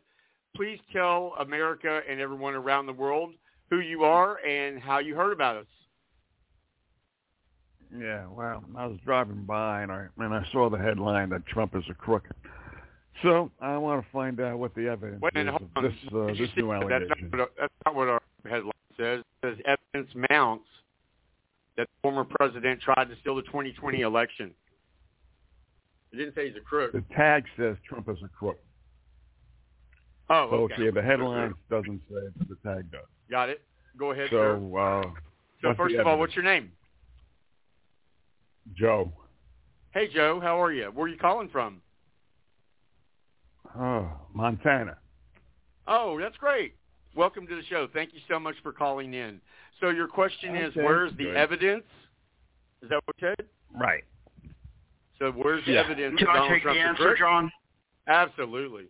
Please 0.56 0.80
tell 0.92 1.34
America 1.40 2.02
and 2.10 2.20
everyone 2.20 2.56
around 2.56 2.86
the 2.86 2.94
world 2.94 3.34
who 3.70 3.80
you 3.80 4.04
are 4.04 4.38
and 4.46 4.82
how 4.82 5.00
you 5.00 5.16
heard 5.16 5.32
about 5.34 5.58
us. 5.58 5.66
Yeah, 7.98 8.26
well, 8.28 8.64
I 8.78 8.86
was 8.86 8.98
driving 9.04 9.44
by 9.44 9.82
and 9.82 9.92
I 9.92 10.08
and 10.18 10.34
I 10.34 10.46
saw 10.52 10.70
the 10.70 10.78
headline 10.78 11.30
that 11.30 11.46
Trump 11.48 11.76
is 11.76 11.84
a 11.90 11.94
crook. 11.94 12.24
So 13.24 13.52
I 13.62 13.78
want 13.78 14.04
to 14.04 14.12
find 14.12 14.40
out 14.40 14.58
what 14.58 14.74
the 14.76 14.88
evidence 14.88 15.22
Wait, 15.22 15.34
is 15.36 15.48
hold 15.48 15.62
of 15.62 15.70
on. 15.76 15.84
this 15.84 15.94
uh, 16.14 16.28
this 16.28 16.50
new 16.58 16.72
allegation. 16.72 17.08
That's 17.10 17.22
not, 17.32 17.40
what, 17.40 17.52
that's 17.60 17.74
not 17.86 17.96
what 17.96 18.08
our 18.08 18.22
headline 18.46 18.72
says. 18.98 19.20
It 19.20 19.26
says 19.46 19.78
evidence 19.94 20.12
mounts 20.30 20.66
that 21.78 21.88
the 21.88 22.02
former 22.02 22.24
president 22.24 22.82
tried 22.82 23.06
to 23.10 23.16
steal 23.22 23.36
the 23.36 23.44
2020 23.44 24.02
election. 24.02 24.52
It 26.12 26.18
didn't 26.18 26.36
say 26.36 26.48
he's 26.48 26.58
a 26.58 26.62
crook. 26.62 26.92
The 26.92 27.04
tag 27.16 27.46
says 27.58 27.78
Trump 27.88 28.10
is 28.10 28.18
a 28.24 28.28
crook. 28.28 28.60
Oh, 30.30 30.48
So 30.50 30.56
okay. 30.64 30.90
the 30.90 31.02
headline 31.02 31.54
doesn't 31.70 32.02
say, 32.10 32.28
but 32.38 32.48
the 32.50 32.56
tag 32.64 32.92
does. 32.92 33.02
Got 33.30 33.50
it. 33.50 33.62
Go 33.98 34.12
ahead, 34.12 34.30
sir. 34.30 34.60
So, 34.60 34.78
uh, 34.78 35.04
So 35.62 35.74
first 35.76 35.96
of 35.96 36.08
all, 36.08 36.18
what's 36.18 36.36
your 36.36 36.46
name? 36.46 36.72
Joe. 38.76 39.12
Hey, 39.92 40.08
Joe. 40.14 40.40
How 40.42 40.62
are 40.62 40.72
you? 40.72 40.86
Where 40.86 41.06
are 41.06 41.10
you 41.10 41.18
calling 41.18 41.50
from? 41.50 41.82
Oh, 43.78 44.10
Montana. 44.34 44.98
Oh, 45.88 46.20
that's 46.20 46.38
great. 46.38 46.76
Welcome 47.16 47.48
to 47.48 47.56
the 47.56 47.64
show. 47.64 47.88
Thank 47.94 48.14
you 48.14 48.20
so 48.30 48.40
much 48.40 48.56
for 48.64 48.72
calling 48.72 49.14
in. 49.14 49.42
So 49.80 49.90
your 49.90 50.08
question 50.08 50.56
is, 50.56 50.76
where's 50.76 51.12
the 51.18 51.26
good. 51.26 51.36
evidence? 51.36 51.84
Is 52.82 52.90
that 52.90 53.02
what 53.06 53.16
you 53.20 53.34
said? 53.38 53.46
Right. 53.80 54.04
So 55.20 55.32
where's 55.32 55.64
the 55.66 55.74
Yeah. 55.74 55.82
evidence? 55.82 56.18
Can 56.18 56.28
that 56.28 56.32
I 56.32 56.36
Donald 56.36 56.52
take 56.54 56.64
the 56.64 56.70
answer. 56.72 57.16
John? 57.16 57.52
Absolutely. 58.08 58.88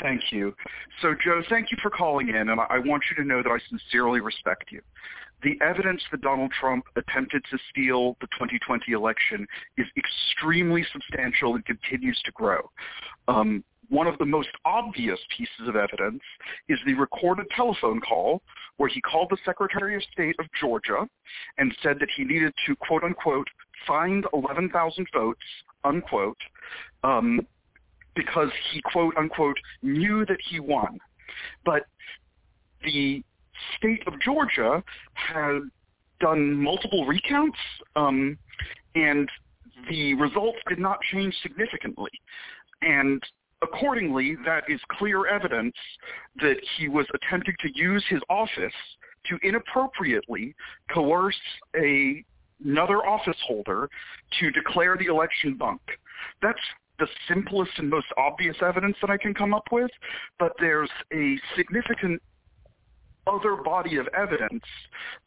Thank 0.00 0.32
you. 0.32 0.54
So, 1.02 1.14
Joe, 1.22 1.42
thank 1.50 1.70
you 1.70 1.76
for 1.82 1.90
calling 1.90 2.28
in, 2.28 2.48
and 2.48 2.58
I 2.60 2.64
I 2.70 2.78
want 2.78 3.02
you 3.10 3.16
to 3.22 3.24
know 3.24 3.42
that 3.42 3.50
I 3.50 3.58
sincerely 3.68 4.20
respect 4.20 4.72
you. 4.72 4.80
The 5.42 5.58
evidence 5.60 6.02
that 6.10 6.20
Donald 6.22 6.50
Trump 6.58 6.86
attempted 6.96 7.44
to 7.50 7.58
steal 7.70 8.16
the 8.20 8.26
2020 8.28 8.92
election 8.92 9.46
is 9.76 9.86
extremely 9.96 10.84
substantial 10.92 11.54
and 11.54 11.64
continues 11.64 12.20
to 12.24 12.32
grow. 12.32 12.70
Um, 13.28 13.62
one 13.88 14.06
of 14.06 14.18
the 14.18 14.24
most 14.24 14.50
obvious 14.64 15.18
pieces 15.36 15.68
of 15.68 15.76
evidence 15.76 16.22
is 16.68 16.78
the 16.86 16.94
recorded 16.94 17.46
telephone 17.54 18.00
call 18.00 18.42
where 18.76 18.88
he 18.88 19.00
called 19.00 19.28
the 19.30 19.38
Secretary 19.44 19.96
of 19.96 20.02
State 20.12 20.36
of 20.38 20.46
Georgia 20.60 21.08
and 21.58 21.74
said 21.82 21.96
that 22.00 22.08
he 22.16 22.24
needed 22.24 22.52
to, 22.66 22.76
quote 22.76 23.02
unquote, 23.02 23.48
find 23.86 24.24
11,000 24.32 25.06
votes, 25.12 25.40
unquote, 25.84 26.38
um, 27.02 27.40
because 28.14 28.50
he 28.72 28.82
quote 28.82 29.16
unquote 29.16 29.56
knew 29.82 30.24
that 30.26 30.38
he 30.48 30.60
won. 30.60 30.98
But 31.64 31.86
the 32.82 33.22
state 33.76 34.06
of 34.06 34.14
Georgia 34.20 34.82
had 35.14 35.60
done 36.20 36.54
multiple 36.54 37.06
recounts, 37.06 37.58
um, 37.96 38.38
and 38.94 39.28
the 39.88 40.14
results 40.14 40.58
did 40.68 40.78
not 40.78 40.98
change 41.12 41.34
significantly. 41.42 42.10
And 42.82 43.22
accordingly, 43.62 44.36
that 44.44 44.64
is 44.68 44.80
clear 44.98 45.26
evidence 45.26 45.74
that 46.40 46.56
he 46.76 46.88
was 46.88 47.06
attempting 47.14 47.54
to 47.60 47.68
use 47.74 48.04
his 48.08 48.20
office 48.28 48.72
to 49.26 49.38
inappropriately 49.42 50.54
coerce 50.92 51.38
a, 51.76 52.24
another 52.64 53.06
office 53.06 53.36
holder 53.46 53.88
to 54.40 54.50
declare 54.50 54.96
the 54.96 55.06
election 55.06 55.54
bunk. 55.54 55.80
That's 56.42 56.58
the 56.98 57.06
simplest 57.28 57.72
and 57.78 57.88
most 57.88 58.06
obvious 58.16 58.56
evidence 58.60 58.96
that 59.00 59.10
I 59.10 59.16
can 59.16 59.34
come 59.34 59.54
up 59.54 59.68
with, 59.70 59.90
but 60.38 60.52
there's 60.58 60.90
a 61.12 61.38
significant 61.56 62.20
other 63.28 63.56
body 63.56 63.96
of 63.96 64.06
evidence, 64.16 64.64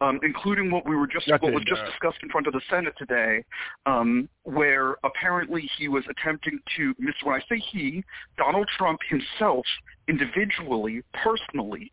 um, 0.01 0.20
including 0.24 0.72
what 0.72 0.88
we 0.88 0.96
were 0.96 1.08
just 1.08 1.27
what 1.29 1.41
was 1.41 1.63
just 1.67 1.81
discussed 1.86 2.20
in 2.24 2.29
front 2.29 2.48
of 2.48 2.53
the 2.53 2.62
Senate 2.70 2.93
today, 2.98 3.43
um, 3.86 4.27
where 4.43 4.96
apparently 5.03 5.70
he 5.77 5.88
was 5.88 6.03
attempting 6.10 6.60
to. 6.77 6.93
When 7.24 7.36
I 7.36 7.39
say 7.48 7.62
he, 7.72 8.03
Donald 8.38 8.67
Trump 8.77 9.00
himself, 9.10 9.65
individually, 10.08 11.03
personally, 11.24 11.91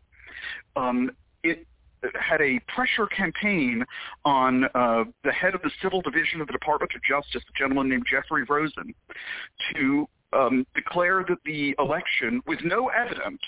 um, 0.75 1.11
it 1.43 1.65
had 2.19 2.41
a 2.41 2.59
pressure 2.73 3.07
campaign 3.07 3.83
on 4.25 4.65
uh, 4.75 5.03
the 5.23 5.31
head 5.31 5.53
of 5.55 5.61
the 5.61 5.71
civil 5.81 6.01
division 6.01 6.41
of 6.41 6.47
the 6.47 6.53
Department 6.53 6.91
of 6.95 7.01
Justice, 7.03 7.43
a 7.49 7.57
gentleman 7.57 7.89
named 7.89 8.05
Jeffrey 8.09 8.43
Rosen, 8.43 8.93
to 9.73 10.07
um, 10.33 10.65
declare 10.75 11.25
that 11.27 11.37
the 11.45 11.75
election, 11.79 12.41
with 12.45 12.59
no 12.63 12.89
evidence, 12.89 13.41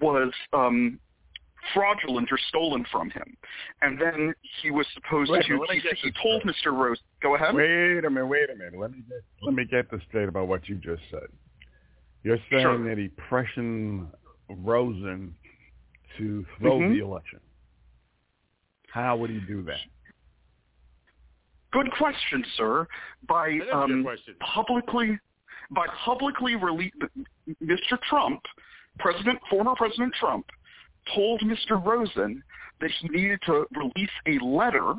was 0.00 0.32
um, 0.52 0.98
fraudulent 1.74 2.30
or 2.32 2.38
stolen 2.48 2.84
from 2.90 3.10
him. 3.10 3.36
And 3.82 4.00
then 4.00 4.34
he 4.62 4.70
was 4.70 4.86
supposed 4.94 5.30
Wait 5.30 5.44
to. 5.46 5.52
minute, 5.52 5.60
let 5.68 5.76
me 5.76 5.82
He, 5.82 6.08
he 6.08 6.12
told 6.22 6.42
straight. 6.42 6.56
Mr. 6.64 6.72
Rose. 6.76 6.98
Go 7.22 7.34
ahead. 7.36 7.54
Wait 7.54 8.04
a 8.04 8.10
minute, 8.10 8.26
wait 8.26 8.50
a 8.50 8.54
minute. 8.56 8.78
Let 8.78 8.90
me 8.92 9.02
get 9.08 9.22
let 9.42 9.54
me 9.54 9.64
get 9.64 9.90
this 9.90 10.00
straight 10.08 10.28
about 10.28 10.48
what 10.48 10.68
you 10.68 10.76
just 10.76 11.02
said. 11.10 11.26
You're 12.24 12.38
saying 12.50 12.62
Sure. 12.62 12.84
that 12.88 12.98
he 12.98 13.08
pressured 13.08 14.06
Rosen 14.48 15.34
to 16.18 16.44
throw 16.58 16.78
Mhm. 16.78 16.94
the 16.94 17.04
election. 17.04 17.40
How 18.90 19.16
would 19.16 19.30
he 19.30 19.40
do 19.40 19.62
that? 19.62 19.80
Good 21.72 21.90
question, 21.92 22.44
sir. 22.56 22.86
By 23.26 23.48
That 23.50 23.54
is 23.54 23.62
a 23.62 23.64
good 23.64 23.74
um, 23.74 24.36
publicly, 24.40 25.18
by 25.70 25.86
publicly 26.04 26.56
release, 26.56 26.92
Mr. 27.62 27.98
Trump, 28.02 28.42
President, 28.98 29.38
former 29.48 29.74
President 29.74 30.12
Trump, 30.14 30.44
told 31.14 31.40
Mr. 31.40 31.84
Rosen 31.84 32.42
that 32.80 32.90
he 33.00 33.08
needed 33.08 33.40
to 33.46 33.66
release 33.74 34.10
a 34.26 34.44
letter 34.44 34.94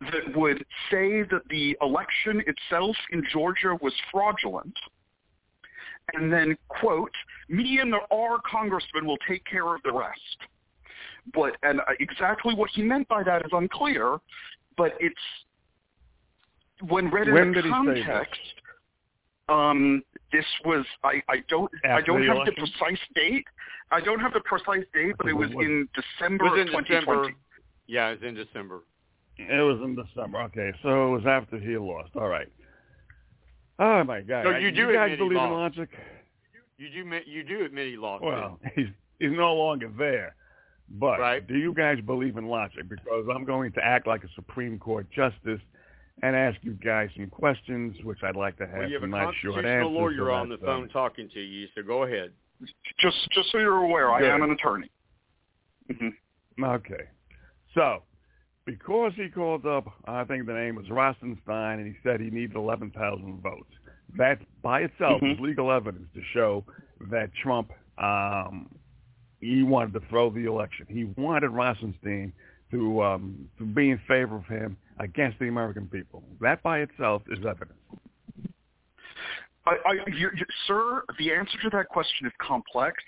that 0.00 0.36
would 0.36 0.64
say 0.90 1.22
that 1.22 1.42
the 1.50 1.76
election 1.82 2.42
itself 2.46 2.96
in 3.12 3.22
Georgia 3.32 3.76
was 3.82 3.92
fraudulent, 4.10 4.74
and 6.14 6.32
then 6.32 6.56
quote, 6.68 7.14
"Me 7.48 7.78
and 7.80 7.94
our 7.94 8.40
congressman 8.40 9.04
will 9.06 9.18
take 9.28 9.44
care 9.44 9.74
of 9.74 9.82
the 9.82 9.92
rest." 9.92 10.38
But 11.34 11.56
and 11.62 11.80
uh, 11.80 11.92
exactly 12.00 12.54
what 12.54 12.70
he 12.70 12.82
meant 12.82 13.08
by 13.08 13.22
that 13.24 13.44
is 13.44 13.50
unclear, 13.52 14.18
but 14.76 14.94
it's 15.00 15.20
when 16.88 17.10
read 17.10 17.30
When 17.30 17.54
in 17.54 17.70
context. 17.70 18.40
Um, 19.48 20.02
this 20.32 20.44
was 20.64 20.84
I, 21.04 21.22
I 21.28 21.36
don't 21.48 21.70
I 21.84 22.00
don't 22.00 22.20
the 22.20 22.26
have 22.28 22.36
election? 22.36 22.54
the 22.58 22.70
precise 22.78 23.00
date. 23.14 23.44
I 23.90 24.00
don't 24.00 24.20
have 24.20 24.32
the 24.32 24.40
precise 24.40 24.84
date, 24.94 25.14
but 25.18 25.26
it 25.28 25.32
was 25.32 25.48
When 25.50 25.56
was 25.56 25.66
in 25.66 25.88
December 25.94 26.46
It 26.46 26.50
was 26.50 26.52
of 26.52 26.58
in 26.60 26.66
2020. 26.66 27.04
December. 27.04 27.38
Yeah, 27.86 28.08
it's 28.10 28.22
in 28.22 28.34
December. 28.34 28.80
It 29.36 29.62
was 29.62 29.80
in 29.82 29.96
December. 29.96 30.42
Okay, 30.42 30.70
so 30.82 31.08
it 31.08 31.10
was 31.10 31.26
after 31.26 31.58
he 31.58 31.76
lost. 31.76 32.10
All 32.14 32.28
right. 32.28 32.48
Oh 33.78 34.04
my 34.04 34.20
God! 34.20 34.44
So 34.44 34.50
you 34.56 34.70
do 34.70 34.92
guys 34.92 35.16
believe 35.16 35.32
in 35.38 35.50
logic? 35.50 35.88
You 36.78 36.90
do 36.90 37.00
admit 37.00 37.26
you 37.26 37.42
do 37.42 37.64
admit 37.64 37.88
he 37.88 37.96
lost. 37.96 38.22
Well, 38.22 38.58
he's 38.74 38.86
he's 39.18 39.30
no 39.32 39.54
longer 39.54 39.90
there, 39.98 40.34
But 40.90 41.18
Right. 41.18 41.46
do 41.46 41.56
you 41.56 41.72
guys 41.72 41.98
believe 42.04 42.36
in 42.36 42.46
logic? 42.46 42.88
Because 42.88 43.26
I'm 43.34 43.44
going 43.44 43.72
to 43.72 43.84
act 43.84 44.06
like 44.06 44.22
a 44.24 44.28
Supreme 44.34 44.78
Court 44.78 45.06
justice 45.10 45.60
and 46.22 46.36
ask 46.36 46.58
you 46.62 46.72
guys 46.72 47.08
some 47.16 47.28
questions, 47.28 47.96
which 48.04 48.18
I'd 48.22 48.36
like 48.36 48.56
to 48.58 48.66
have 48.66 48.78
Well, 48.78 48.88
you 48.88 48.94
have 48.94 49.02
a 49.02 49.04
some 49.04 49.10
nice 49.10 49.34
short 49.36 49.54
constitutional 49.54 49.88
answers. 49.88 50.18
lawyer 50.18 50.30
on 50.30 50.48
the 50.48 50.56
that, 50.56 50.64
phone 50.66 50.88
talking 50.88 51.28
to 51.32 51.40
you, 51.40 51.66
so 51.74 51.82
go 51.82 52.02
ahead. 52.04 52.32
Just 52.98 53.16
just 53.32 53.50
so 53.50 53.58
you're 53.58 53.78
aware, 53.84 54.10
I 54.10 54.22
am 54.22 54.42
an 54.42 54.50
attorney. 54.50 54.90
hmm 55.98 56.08
Okay. 56.62 57.04
So, 57.74 58.02
because 58.66 59.12
he 59.16 59.28
called 59.30 59.64
up, 59.64 59.86
I 60.06 60.24
think 60.24 60.44
the 60.46 60.52
name 60.52 60.74
was 60.74 60.90
Rosenstein, 60.90 61.78
and 61.78 61.86
he 61.86 61.94
said 62.02 62.20
he 62.20 62.28
needed 62.30 62.56
11,000 62.56 63.40
votes. 63.40 63.70
That 64.18 64.40
by 64.60 64.80
itself 64.82 65.22
Mhm. 65.22 65.34
is 65.34 65.40
legal 65.40 65.70
evidence 65.72 66.12
to 66.12 66.22
show 66.34 66.64
that 67.10 67.32
Trump, 67.34 67.72
um, 67.96 68.68
he 69.40 69.62
wanted 69.62 69.94
to 69.94 70.00
throw 70.08 70.28
the 70.28 70.44
election. 70.44 70.86
He 70.90 71.04
wanted 71.04 71.48
Rosenstein 71.50 72.32
to 72.72 73.02
um, 73.02 73.48
to 73.58 73.64
be 73.64 73.90
in 73.90 73.98
favor 74.00 74.36
of 74.36 74.46
him 74.46 74.76
against 75.00 75.38
the 75.38 75.48
American 75.48 75.86
people. 75.86 76.22
That 76.40 76.62
by 76.62 76.80
itself 76.80 77.22
is 77.30 77.38
evidence. 77.38 77.78
I, 79.66 79.72
I, 79.86 79.92
you, 80.06 80.30
you, 80.34 80.46
sir, 80.66 81.02
the 81.18 81.32
answer 81.32 81.58
to 81.62 81.70
that 81.70 81.88
question 81.88 82.26
is 82.26 82.32
complex. 82.40 83.02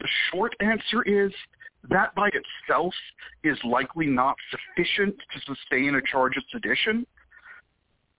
The 0.00 0.08
short 0.30 0.54
answer 0.60 1.02
is 1.04 1.32
that 1.88 2.14
by 2.14 2.28
itself 2.28 2.94
is 3.44 3.56
likely 3.64 4.06
not 4.06 4.36
sufficient 4.50 5.16
to 5.16 5.54
sustain 5.54 5.94
a 5.94 6.02
charge 6.02 6.36
of 6.36 6.42
sedition. 6.52 7.06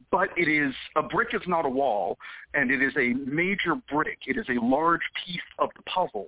But 0.09 0.29
it 0.37 0.47
is 0.47 0.73
a 0.95 1.03
brick 1.03 1.29
is 1.33 1.41
not 1.47 1.65
a 1.65 1.69
wall, 1.69 2.17
and 2.53 2.71
it 2.71 2.81
is 2.81 2.93
a 2.97 3.13
major 3.29 3.75
brick. 3.91 4.19
It 4.25 4.37
is 4.37 4.45
a 4.47 4.63
large 4.63 5.01
piece 5.25 5.41
of 5.59 5.69
the 5.75 5.83
puzzle 5.83 6.27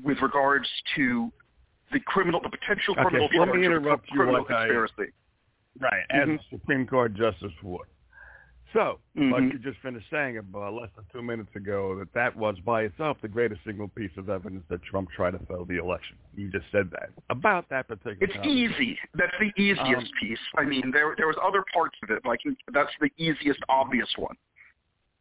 with 0.00 0.18
regards 0.22 0.68
to 0.94 1.32
the 1.90 1.98
criminal, 1.98 2.40
the 2.40 2.48
potential 2.48 2.94
Okay, 2.94 3.08
criminal 3.08 3.28
charge 3.28 3.86
of 3.86 4.02
criminal 4.06 4.44
conspiracy. 4.44 5.12
Right, 5.80 6.04
as 6.10 6.28
Mhm. 6.28 6.50
Supreme 6.50 6.86
Court 6.86 7.14
justice 7.14 7.52
would. 7.62 7.86
So, 8.74 9.00
Mhm. 9.16 9.32
like 9.32 9.42
you 9.52 9.58
just 9.60 9.78
finished 9.78 10.10
saying 10.10 10.36
about 10.36 10.74
less 10.74 10.90
than 10.94 11.04
two 11.10 11.22
minutes 11.22 11.54
ago, 11.56 11.98
that 12.00 12.12
that 12.12 12.36
was 12.36 12.58
by 12.60 12.82
itself 12.82 13.18
the 13.22 13.28
greatest 13.28 13.64
single 13.64 13.88
piece 13.88 14.14
of 14.18 14.28
evidence 14.28 14.62
that 14.68 14.82
Trump 14.82 15.10
tried 15.10 15.30
to 15.30 15.38
throw 15.46 15.64
the 15.64 15.78
election. 15.78 16.18
You 16.34 16.48
just 16.50 16.70
said 16.70 16.90
that 16.90 17.08
about 17.30 17.66
that 17.70 17.88
particular. 17.88 18.18
It's 18.20 18.34
topic. 18.34 18.50
easy. 18.50 18.98
That's 19.14 19.34
the 19.38 19.52
easiest 19.56 19.80
Um, 20.12 20.18
piece. 20.20 20.40
I 20.58 20.64
mean, 20.64 20.90
there 20.90 21.14
there 21.16 21.26
was 21.26 21.38
other 21.42 21.64
parts 21.72 21.96
of 22.02 22.10
it, 22.10 22.24
Like 22.26 22.40
that's 22.72 22.94
the 23.00 23.10
easiest, 23.16 23.60
obvious 23.70 24.16
one. 24.18 24.36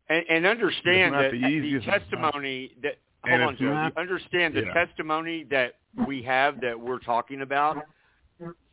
And, 0.10 0.26
and 0.30 0.46
understand 0.46 1.14
that 1.16 1.32
the 1.32 1.40
the, 1.42 1.48
easiest, 1.48 1.88
it's 1.88 1.88
not- 1.88 2.00
testimony 2.00 2.74
that 2.82 2.98
hold 3.26 3.42
on, 3.42 3.50
it's 3.54 3.60
Joe. 3.62 3.92
understand 3.96 4.54
the 4.56 4.66
yeah. 4.66 4.74
testimony 4.74 5.44
that 5.46 5.76
we 6.06 6.22
have 6.24 6.60
that 6.62 6.78
we're 6.80 7.00
talking 7.00 7.42
about. 7.42 7.86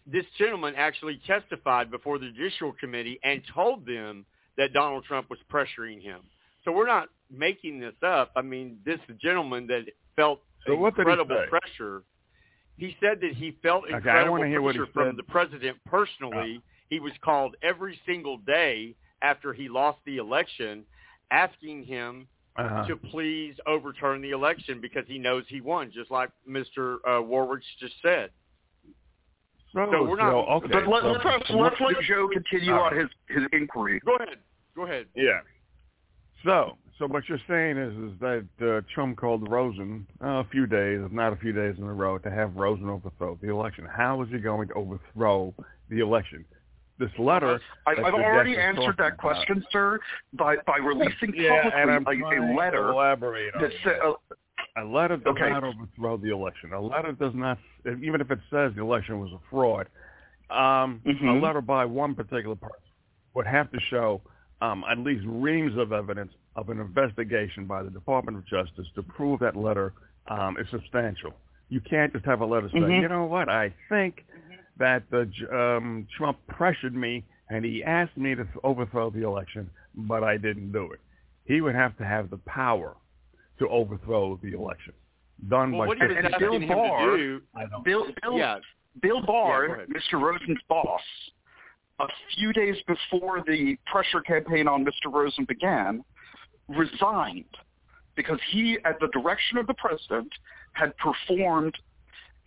This 0.06 0.25
gentleman 0.38 0.75
actually 0.76 1.20
testified 1.26 1.90
before 1.90 2.18
the 2.18 2.30
Judicial 2.30 2.73
Committee 2.73 3.18
and 3.25 3.42
told 3.54 3.87
them 3.87 4.26
that 4.56 4.73
Donald 4.73 5.04
Trump 5.04 5.30
was 5.30 5.38
pressuring 5.50 6.00
him. 6.02 6.20
So 6.64 6.73
we're 6.73 6.87
not 6.87 7.08
making 7.30 7.80
this 7.80 7.94
up. 8.02 8.30
I 8.37 8.42
mean, 8.42 8.78
this 8.84 9.00
gentleman 9.20 9.66
that 9.68 9.84
felt 10.16 10.40
So 10.66 10.73
he 10.73 10.78
incredible 11.00 11.37
say? 11.37 11.49
pressure. 11.49 12.02
He 12.76 12.96
said 13.00 13.20
that 13.20 13.32
he 13.34 13.56
felt 13.62 13.84
Okay, 13.84 13.96
incredible 13.96 14.37
hear 14.44 14.61
pressure 14.62 14.87
from 14.92 15.08
said. 15.08 15.16
the 15.16 15.23
president 15.25 15.78
personally. 15.87 16.61
He 16.90 17.00
was 17.00 17.12
called 17.23 17.56
every 17.62 17.99
single 18.06 18.38
day 18.38 18.94
after 19.23 19.52
he 19.52 19.68
lost 19.68 19.99
the 20.06 20.18
election, 20.18 20.84
asking 21.30 21.84
him 21.84 22.28
Uh-huh. 22.56 22.84
to 22.87 22.96
please 22.96 23.54
overturn 23.66 24.20
the 24.23 24.30
election 24.30 24.80
because 24.80 25.04
he 25.06 25.18
knows 25.18 25.44
he 25.49 25.61
won, 25.61 25.90
just 25.92 26.11
like 26.11 26.30
Mr. 26.49 26.99
Uh, 27.06 27.23
Warwick 27.23 27.62
just 27.80 27.94
said. 28.02 28.30
So, 29.75 29.88
so 29.90 30.04
we're 30.04 30.16
not- 30.16 30.31
Joe, 30.31 30.47
okay. 30.52 30.69
but 30.73 30.88
let, 30.88 31.04
let's, 31.04 31.25
let's, 31.25 31.50
let's 31.50 31.76
let 31.81 31.97
Joe 32.04 32.28
continue 32.33 32.73
All 32.73 32.85
on 32.85 32.97
his, 32.97 33.09
his 33.28 33.43
inquiry. 33.52 34.00
Go 34.04 34.16
ahead. 34.16 34.38
Go 34.76 34.85
ahead. 34.85 35.07
Yeah. 35.16 35.40
So, 36.45 36.76
so 36.99 37.07
what 37.07 37.28
you're 37.28 37.40
saying 37.49 37.76
is, 37.78 38.12
is 38.12 38.19
that 38.21 38.47
uh, 38.62 38.81
Trump 38.95 39.17
called 39.17 39.49
Rosen 39.50 40.06
uh, 40.23 40.26
a 40.26 40.45
few 40.50 40.67
days, 40.67 41.00
if 41.04 41.10
not 41.10 41.32
a 41.32 41.37
few 41.37 41.52
days 41.52 41.75
in 41.78 41.84
a 41.84 41.93
row, 41.93 42.19
to 42.19 42.30
have 42.30 42.54
Rosen 42.54 42.89
overthrow 42.89 43.37
the 43.43 43.50
election. 43.50 43.84
How 43.84 44.23
is 44.23 44.28
he 44.30 44.39
going 44.39 44.69
to 44.69 44.75
overthrow 44.75 45.52
the 45.91 46.00
election? 46.00 46.45
This 46.97 47.10
letter. 47.19 47.60
I, 47.89 47.93
I've 47.93 48.15
already 48.15 48.56
answered 48.56 48.95
that 48.99 49.19
question, 49.19 49.65
sir, 49.73 49.99
by 50.34 50.54
by 50.65 50.76
releasing 50.76 51.34
Yeah, 51.34 51.71
publicly 51.71 52.19
trying 52.21 52.39
a, 52.39 52.52
a 52.52 52.56
letter 52.56 52.91
elaborate 52.91 53.52
on 53.56 53.63
that 53.63 53.73
said, 53.82 53.99
uh, 54.04 54.13
A 54.76 54.84
letter 54.84 55.17
does 55.17 55.37
Okay. 55.37 55.50
not 55.50 55.63
overthrow 55.63 56.17
the 56.17 56.30
election. 56.30 56.73
A 56.73 56.80
letter 56.80 57.13
does 57.13 57.34
not, 57.34 57.58
even 57.87 58.21
if 58.21 58.30
it 58.30 58.41
says 58.50 58.75
the 58.75 58.82
election 58.82 59.21
was 59.21 59.32
a 59.32 59.39
fraud, 59.49 59.89
um, 60.50 61.00
a 61.04 61.10
Mhm. 61.10 61.41
letter 61.41 61.60
by 61.60 61.84
one 61.84 62.15
particular 62.15 62.56
person 62.56 62.91
would 63.34 63.47
have 63.47 63.71
to 63.71 63.80
show 63.80 64.21
um, 64.60 64.84
at 64.89 64.97
least 64.99 65.25
reams 65.26 65.76
of 65.76 65.93
evidence 65.93 66.32
of 66.56 66.71
an 66.71 66.80
investigation 66.80 67.67
by 67.67 67.82
the 67.82 67.91
Department 67.91 68.39
of 68.39 68.47
Justice 68.47 68.91
to 68.95 69.02
prove 69.02 69.41
that 69.41 69.56
letter 69.56 69.93
um, 70.28 70.56
is 70.56 70.67
substantial. 70.71 71.34
You 71.69 71.80
can't 71.80 72.13
just 72.13 72.25
have 72.25 72.41
a 72.41 72.47
letter 72.47 72.71
say, 72.71 72.78
Mhm. 72.78 73.02
you 73.02 73.08
know 73.08 73.26
what, 73.26 73.49
I 73.50 73.71
think 73.91 74.25
that 74.78 75.08
the, 75.10 75.28
um, 75.52 76.06
Trump 76.17 76.39
pressured 76.47 76.95
me 76.95 77.25
and 77.50 77.65
he 77.65 77.84
asked 77.84 78.17
me 78.17 78.34
to 78.34 78.47
overthrow 78.63 79.10
the 79.10 79.23
election, 79.23 79.69
but 79.95 80.25
I 80.25 80.39
didn't 80.39 80.73
do 80.73 80.93
it. 80.93 81.00
He 81.45 81.60
would 81.60 81.75
have 81.75 81.97
to 81.99 82.04
have 82.06 82.30
the 82.30 82.39
power 82.39 82.97
to 83.58 83.69
overthrow 83.69 84.38
the 84.43 84.52
election. 84.52 84.93
Done 85.49 85.73
Well, 85.73 85.82
by 85.82 85.86
what 85.88 85.99
he 85.99 86.06
was 86.06 86.17
And 86.17 86.26
asking 86.26 86.40
Bill 86.40 86.60
him 86.60 86.69
Barr- 86.69 87.10
to 87.10 87.17
do, 87.17 87.40
Bill 87.84 88.06
Bill 88.23 88.38
yeah, 88.38 88.58
Bill 89.02 89.23
Barr, 89.23 89.86
Yeah. 89.88 89.95
Mr. 89.97 90.21
Rosen's 90.21 90.60
boss, 90.69 91.02
a 92.00 92.06
few 92.36 92.52
days 92.52 92.76
before 92.86 93.43
the 93.47 93.76
pressure 93.86 94.21
campaign 94.21 94.67
on 94.69 94.84
Mr. 94.84 95.12
Rosen 95.12 95.45
began, 95.45 96.04
resigned 96.69 97.45
because 98.17 98.38
he, 98.50 98.78
at 98.84 98.99
the 99.00 99.08
direction 99.08 99.58
of 99.58 99.67
the 99.67 99.75
president, 99.75 100.32
had 100.73 100.97
performed 100.99 101.76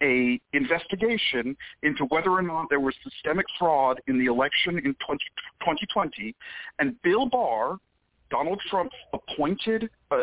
a 0.01 0.39
investigation 0.53 1.55
into 1.83 2.05
whether 2.05 2.29
or 2.29 2.41
not 2.41 2.67
there 2.69 2.79
was 2.79 2.93
systemic 3.03 3.45
fraud 3.57 3.99
in 4.07 4.17
the 4.19 4.25
election 4.25 4.77
in 4.77 4.95
20, 5.05 5.19
2020, 5.61 6.35
and 6.79 7.01
Bill 7.01 7.25
Barr, 7.25 7.77
Donald 8.29 8.61
Trump's 8.69 8.95
appointed 9.13 9.89
uh, 10.11 10.17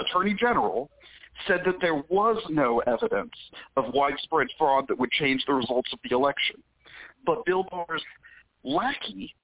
attorney 0.00 0.34
general, 0.38 0.90
said 1.46 1.60
that 1.66 1.76
there 1.80 2.02
was 2.08 2.42
no 2.48 2.80
evidence 2.80 3.32
of 3.76 3.92
widespread 3.92 4.48
fraud 4.58 4.86
that 4.88 4.98
would 4.98 5.10
change 5.10 5.44
the 5.46 5.54
results 5.54 5.92
of 5.92 5.98
the 6.08 6.14
election. 6.14 6.56
But 7.24 7.44
Bill 7.44 7.64
Barr's 7.70 8.02
lackey 8.64 9.34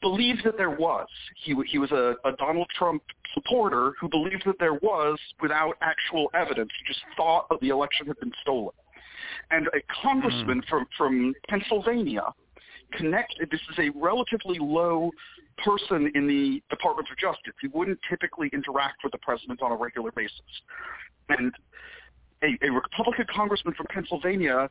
believed 0.00 0.42
that 0.44 0.56
there 0.56 0.70
was. 0.70 1.06
He, 1.42 1.54
he 1.66 1.78
was 1.78 1.90
a, 1.90 2.14
a 2.24 2.32
Donald 2.36 2.68
Trump 2.76 3.02
supporter 3.34 3.94
who 4.00 4.08
believed 4.08 4.42
that 4.46 4.58
there 4.58 4.74
was 4.74 5.18
without 5.40 5.74
actual 5.82 6.30
evidence. 6.34 6.70
He 6.78 6.92
just 6.92 7.04
thought 7.16 7.48
that 7.48 7.60
the 7.60 7.68
election 7.68 8.06
had 8.06 8.18
been 8.20 8.32
stolen. 8.42 8.74
And 9.50 9.66
a 9.68 9.80
congressman 10.02 10.58
hmm. 10.58 10.68
from, 10.68 10.86
from 10.96 11.34
Pennsylvania 11.48 12.22
connected, 12.92 13.50
this 13.50 13.60
is 13.70 13.78
a 13.78 13.98
relatively 13.98 14.58
low 14.60 15.10
person 15.64 16.10
in 16.14 16.26
the 16.26 16.62
Department 16.70 17.08
of 17.10 17.16
Justice. 17.18 17.54
He 17.60 17.68
wouldn't 17.68 17.98
typically 18.08 18.50
interact 18.52 19.02
with 19.02 19.12
the 19.12 19.18
president 19.18 19.62
on 19.62 19.72
a 19.72 19.76
regular 19.76 20.12
basis. 20.12 20.40
And 21.28 21.52
a, 22.42 22.66
a 22.66 22.70
Republican 22.70 23.26
congressman 23.34 23.74
from 23.74 23.86
Pennsylvania, 23.90 24.70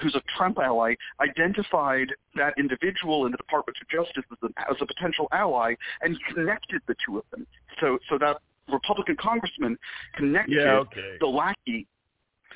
who's 0.00 0.14
a 0.14 0.22
Trump 0.36 0.58
ally, 0.58 0.94
identified 1.20 2.08
that 2.34 2.54
individual 2.58 3.26
in 3.26 3.32
the 3.32 3.38
Department 3.38 3.76
of 3.80 3.88
Justice 3.88 4.24
as, 4.32 4.38
a, 4.42 4.70
as 4.70 4.76
a 4.80 4.86
potential 4.86 5.28
ally, 5.32 5.74
and 6.02 6.18
connected 6.34 6.82
the 6.88 6.96
two 7.06 7.18
of 7.18 7.24
them. 7.30 7.46
So, 7.80 7.98
so 8.08 8.18
that 8.18 8.38
Republican 8.72 9.16
congressman 9.20 9.78
connected 10.16 10.56
Yeah, 10.56 10.78
okay. 10.78 11.16
the 11.20 11.26
lackey 11.26 11.86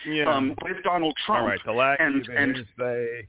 Yeah. 0.06 0.24
um, 0.34 0.54
with 0.62 0.82
Donald 0.82 1.14
Trump. 1.24 1.42
All 1.42 1.46
right, 1.48 1.60
the 1.64 1.72
lackey 1.72 2.02
and- 2.02 2.24
they 2.26 2.36
and- 2.36 2.66
say. 2.78 3.28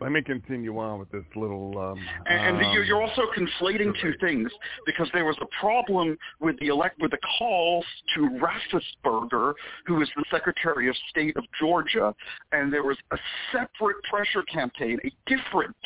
Let 0.00 0.12
me 0.12 0.20
continue 0.20 0.78
on 0.78 0.98
with 0.98 1.10
this 1.10 1.24
little. 1.34 1.78
Um, 1.78 1.98
And, 2.26 2.58
and 2.58 2.66
um, 2.66 2.72
you're, 2.72 3.00
also 3.00 3.22
conflating 3.36 3.94
two 4.02 4.12
things 4.20 4.50
because 4.84 5.08
there 5.14 5.24
was 5.24 5.36
a 5.40 5.46
problem 5.58 6.18
with 6.40 6.58
the 6.60 6.66
elect 6.66 7.00
with 7.00 7.12
the 7.12 7.18
calls 7.38 7.84
to 8.14 8.28
Raffensperger, 8.38 9.54
who 9.86 10.02
is 10.02 10.08
the 10.16 10.24
Secretary 10.30 10.88
of 10.90 10.96
State 11.08 11.36
of 11.36 11.44
Georgia, 11.58 12.14
and 12.52 12.70
there 12.70 12.82
was 12.82 12.98
a 13.12 13.16
separate 13.52 13.96
pressure 14.10 14.42
campaign, 14.42 14.98
a 15.04 15.12
different 15.26 15.76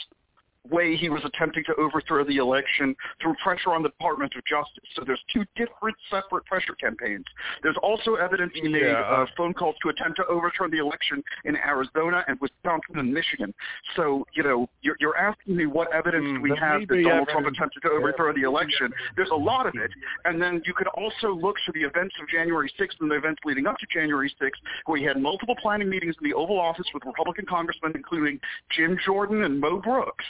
way 0.71 0.97
he 0.97 1.09
was 1.09 1.23
attempting 1.25 1.65
to 1.65 1.75
overthrow 1.77 2.25
the 2.25 2.37
election 2.37 2.95
through 3.21 3.35
pressure 3.43 3.71
on 3.71 3.83
the 3.83 3.89
Department 3.89 4.33
of 4.37 4.45
Justice. 4.45 4.85
So 4.95 5.03
there's 5.05 5.23
two 5.33 5.45
different 5.57 5.97
separate 6.11 6.45
pressure 6.47 6.75
campaigns. 6.75 7.25
There's 7.63 7.77
also 7.83 8.15
evidence 8.15 8.53
he 8.55 8.69
made 8.69 8.83
Yeah, 8.83 9.01
uh, 9.01 9.27
phone 9.37 9.55
calls 9.55 9.77
to 9.83 9.89
attempt 9.91 10.17
to 10.17 10.27
overturn 10.27 10.71
the 10.71 10.79
election 10.79 11.23
in 11.45 11.57
Arizona 11.57 12.25
and 12.29 12.39
Wisconsin 12.41 12.99
and 12.99 13.13
Michigan. 13.13 13.53
So, 13.97 14.27
you 14.35 14.43
know, 14.43 14.69
you're, 14.83 14.97
you're 15.01 15.17
asking 15.17 15.57
me 15.57 15.67
what 15.67 15.93
evidence 15.93 16.25
Hmm, 16.27 16.37
do 16.37 16.43
we 16.43 16.57
have 16.59 16.87
that 16.89 17.03
Donald 17.03 17.29
Trump 17.29 17.47
attempted 17.47 17.81
to 17.83 17.91
overthrow 17.91 18.33
the 18.33 18.41
There 18.41 18.51
may 18.51 18.67
be 18.67 18.67
election. 18.67 18.93
There's 19.17 19.31
a 19.31 19.35
lot 19.35 19.67
of 19.67 19.75
it. 19.75 19.91
And 20.25 20.41
then 20.41 20.63
you 20.65 20.75
could 20.75 20.89
also 20.89 21.33
look 21.33 21.57
to 21.67 21.73
the 21.73 21.81
events 21.81 22.15
of 22.21 22.29
January 22.29 22.73
6th 22.79 23.01
and 23.01 23.11
the 23.11 23.17
events 23.17 23.41
leading 23.45 23.67
up 23.67 23.79
to 23.79 23.87
January 23.93 24.33
6th, 24.41 24.51
where 24.87 24.99
he 24.99 25.05
had 25.05 25.21
multiple 25.21 25.57
planning 25.61 25.89
meetings 25.89 26.15
in 26.21 26.29
the 26.29 26.35
Oval 26.35 26.59
Office 26.59 26.87
with 26.93 27.05
Republican 27.05 27.47
congressmen, 27.47 27.93
including 27.95 28.41
Jim 28.71 28.99
Jordan 29.05 29.45
and 29.45 29.61
Mo 29.61 29.81
Brooks, 29.81 30.25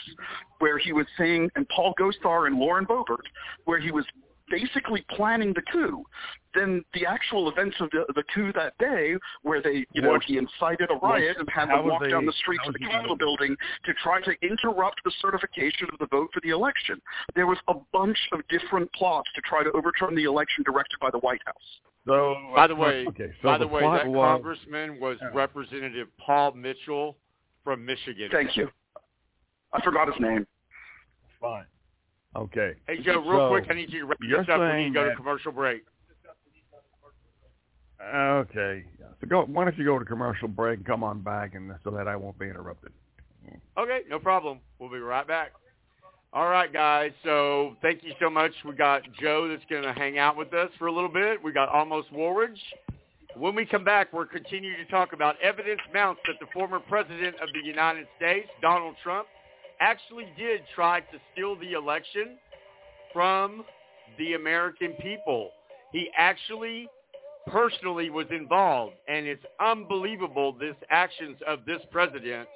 where 0.59 0.77
he 0.77 0.93
was 0.93 1.05
saying, 1.17 1.49
and 1.55 1.67
Paul 1.69 1.93
Gosar 1.99 2.47
and 2.47 2.57
Lauren 2.57 2.85
Boebert, 2.85 3.25
where 3.65 3.79
he 3.79 3.91
was 3.91 4.05
basically 4.49 5.03
planning 5.09 5.53
the 5.53 5.61
coup. 5.71 6.03
Then 6.53 6.83
the 6.93 7.05
actual 7.05 7.49
events 7.49 7.77
of 7.79 7.89
the, 7.91 8.03
the 8.13 8.23
coup 8.35 8.51
that 8.53 8.77
day, 8.77 9.15
where 9.43 9.61
they, 9.61 9.85
you 9.93 10.01
know, 10.01 10.11
What- 10.11 10.23
he 10.23 10.37
incited 10.37 10.91
a 10.91 10.95
riot 10.95 11.37
and 11.37 11.49
had 11.49 11.69
them 11.69 11.87
walk 11.87 12.03
they- 12.03 12.09
down 12.09 12.25
the 12.25 12.33
streets 12.33 12.63
how 12.65 12.69
of 12.69 12.73
the 12.73 12.79
Capitol 12.79 13.15
building 13.15 13.55
to 13.85 13.93
try 13.93 14.19
to 14.21 14.35
interrupt 14.41 15.01
the 15.05 15.11
certification 15.21 15.87
of 15.93 15.97
the 15.99 16.07
vote 16.07 16.29
for 16.33 16.41
the 16.41 16.49
election. 16.49 17.01
There 17.33 17.47
was 17.47 17.57
a 17.69 17.75
bunch 17.93 18.17
of 18.33 18.45
different 18.49 18.91
plots 18.91 19.31
to 19.35 19.41
try 19.41 19.63
to 19.63 19.71
overturn 19.71 20.13
the 20.15 20.25
election 20.25 20.63
directed 20.65 20.99
by 20.99 21.09
the 21.11 21.19
White 21.19 21.41
House. 21.45 21.79
So, 22.05 22.35
By 22.53 22.67
the 22.67 22.75
way, 22.75 23.05
okay, 23.07 23.31
so 23.41 23.47
by 23.47 23.57
the, 23.57 23.67
way, 23.67 23.81
that 23.81 24.07
was- 24.07 24.41
congressman 24.41 24.99
was 24.99 25.17
Yeah. 25.21 25.29
Representative 25.33 26.09
Paul 26.17 26.51
Mitchell 26.53 27.15
from 27.63 27.85
Michigan. 27.85 28.29
Thank 28.31 28.57
you. 28.57 28.69
I 29.73 29.81
forgot 29.81 30.07
his 30.07 30.19
name. 30.19 30.45
fine. 31.39 31.65
Okay. 32.35 32.73
Hey 32.87 33.01
Joe, 33.03 33.19
real 33.19 33.39
So, 33.39 33.49
quick, 33.49 33.65
I 33.69 33.73
need 33.73 33.91
you 33.91 34.01
to 34.01 34.05
wrap 34.05 34.19
this 34.19 34.49
up. 34.49 34.59
We 34.59 34.65
need 34.65 34.71
saying 34.71 34.93
to 34.93 34.99
go 34.99 35.09
to 35.09 35.15
commercial 35.15 35.51
break. 35.51 35.83
Okay. 38.13 38.85
So 39.19 39.27
go. 39.27 39.43
Why 39.43 39.65
don't 39.65 39.77
you 39.77 39.85
go 39.85 39.99
to 39.99 40.05
commercial 40.05 40.47
break 40.47 40.77
and 40.77 40.85
come 40.85 41.03
on 41.03 41.21
back, 41.21 41.55
and 41.55 41.71
so 41.83 41.91
that 41.91 42.07
I 42.07 42.15
won't 42.15 42.39
be 42.39 42.47
interrupted. 42.47 42.91
Okay, 43.77 44.01
no 44.09 44.19
problem. 44.19 44.59
We'll 44.79 44.91
be 44.91 44.99
right 44.99 45.27
back. 45.27 45.51
All 46.33 46.47
right, 46.47 46.71
guys. 46.71 47.11
So 47.23 47.75
thank 47.81 48.03
you 48.03 48.13
so 48.21 48.29
much. 48.29 48.51
We 48.63 48.73
got 48.73 49.01
Joe 49.19 49.49
that's 49.49 49.63
going 49.69 49.83
to 49.83 49.93
hang 49.93 50.17
out 50.17 50.37
with 50.37 50.53
us 50.53 50.69
for 50.79 50.87
a 50.87 50.91
little 50.91 51.11
bit. 51.11 51.43
We 51.43 51.51
got 51.51 51.69
Almost 51.69 52.11
Woolridge. 52.13 52.59
When 53.35 53.55
we 53.55 53.65
come 53.65 53.83
back, 53.83 54.13
we're 54.13 54.25
continuing 54.25 54.77
to 54.77 54.85
talk 54.91 55.13
about 55.13 55.35
evidence 55.41 55.81
mounts 55.93 56.21
that 56.27 56.35
the 56.39 56.47
former 56.53 56.79
president 56.79 57.35
of 57.41 57.49
the 57.53 57.65
United 57.65 58.07
States, 58.17 58.47
Donald 58.61 58.95
Trump, 59.03 59.27
actually 59.81 60.27
did 60.37 60.61
try 60.73 61.01
to 61.01 61.17
steal 61.33 61.57
the 61.57 61.73
election 61.73 62.37
from 63.11 63.65
the 64.17 64.33
American 64.33 64.93
people. 65.01 65.51
He 65.91 66.09
actually 66.15 66.87
personally 67.47 68.09
was 68.09 68.27
involved, 68.31 68.93
and 69.07 69.25
it's 69.25 69.43
unbelievable 69.59 70.53
this 70.53 70.75
actions 70.89 71.37
of 71.47 71.65
this 71.65 71.81
president 71.91 72.47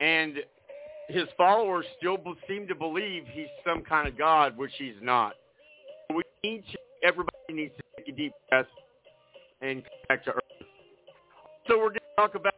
and 0.00 0.38
his 1.08 1.24
followers 1.36 1.84
still 1.98 2.18
seem 2.48 2.66
to 2.66 2.74
believe 2.74 3.24
he's 3.32 3.46
some 3.64 3.82
kind 3.82 4.08
of 4.08 4.16
god, 4.16 4.56
which 4.56 4.72
he's 4.78 4.94
not. 5.02 5.34
We 6.14 6.22
need 6.42 6.64
to, 6.72 6.78
everybody 7.06 7.36
needs 7.50 7.74
to 7.76 7.82
take 7.96 8.08
a 8.08 8.16
deep 8.16 8.32
breath 8.48 8.66
and 9.60 9.82
come 9.82 9.92
back 10.08 10.24
to 10.24 10.32
earth. 10.32 10.42
So 11.68 11.78
we're 11.78 11.88
going 11.88 11.94
to 11.94 12.16
talk 12.16 12.34
about 12.34 12.54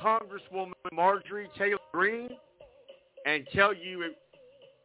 Congresswoman 0.00 0.72
Marjorie 0.92 1.48
Taylor 1.58 1.78
Greene 1.92 2.30
and 3.26 3.46
tell 3.52 3.74
you 3.74 4.02
if, 4.02 4.12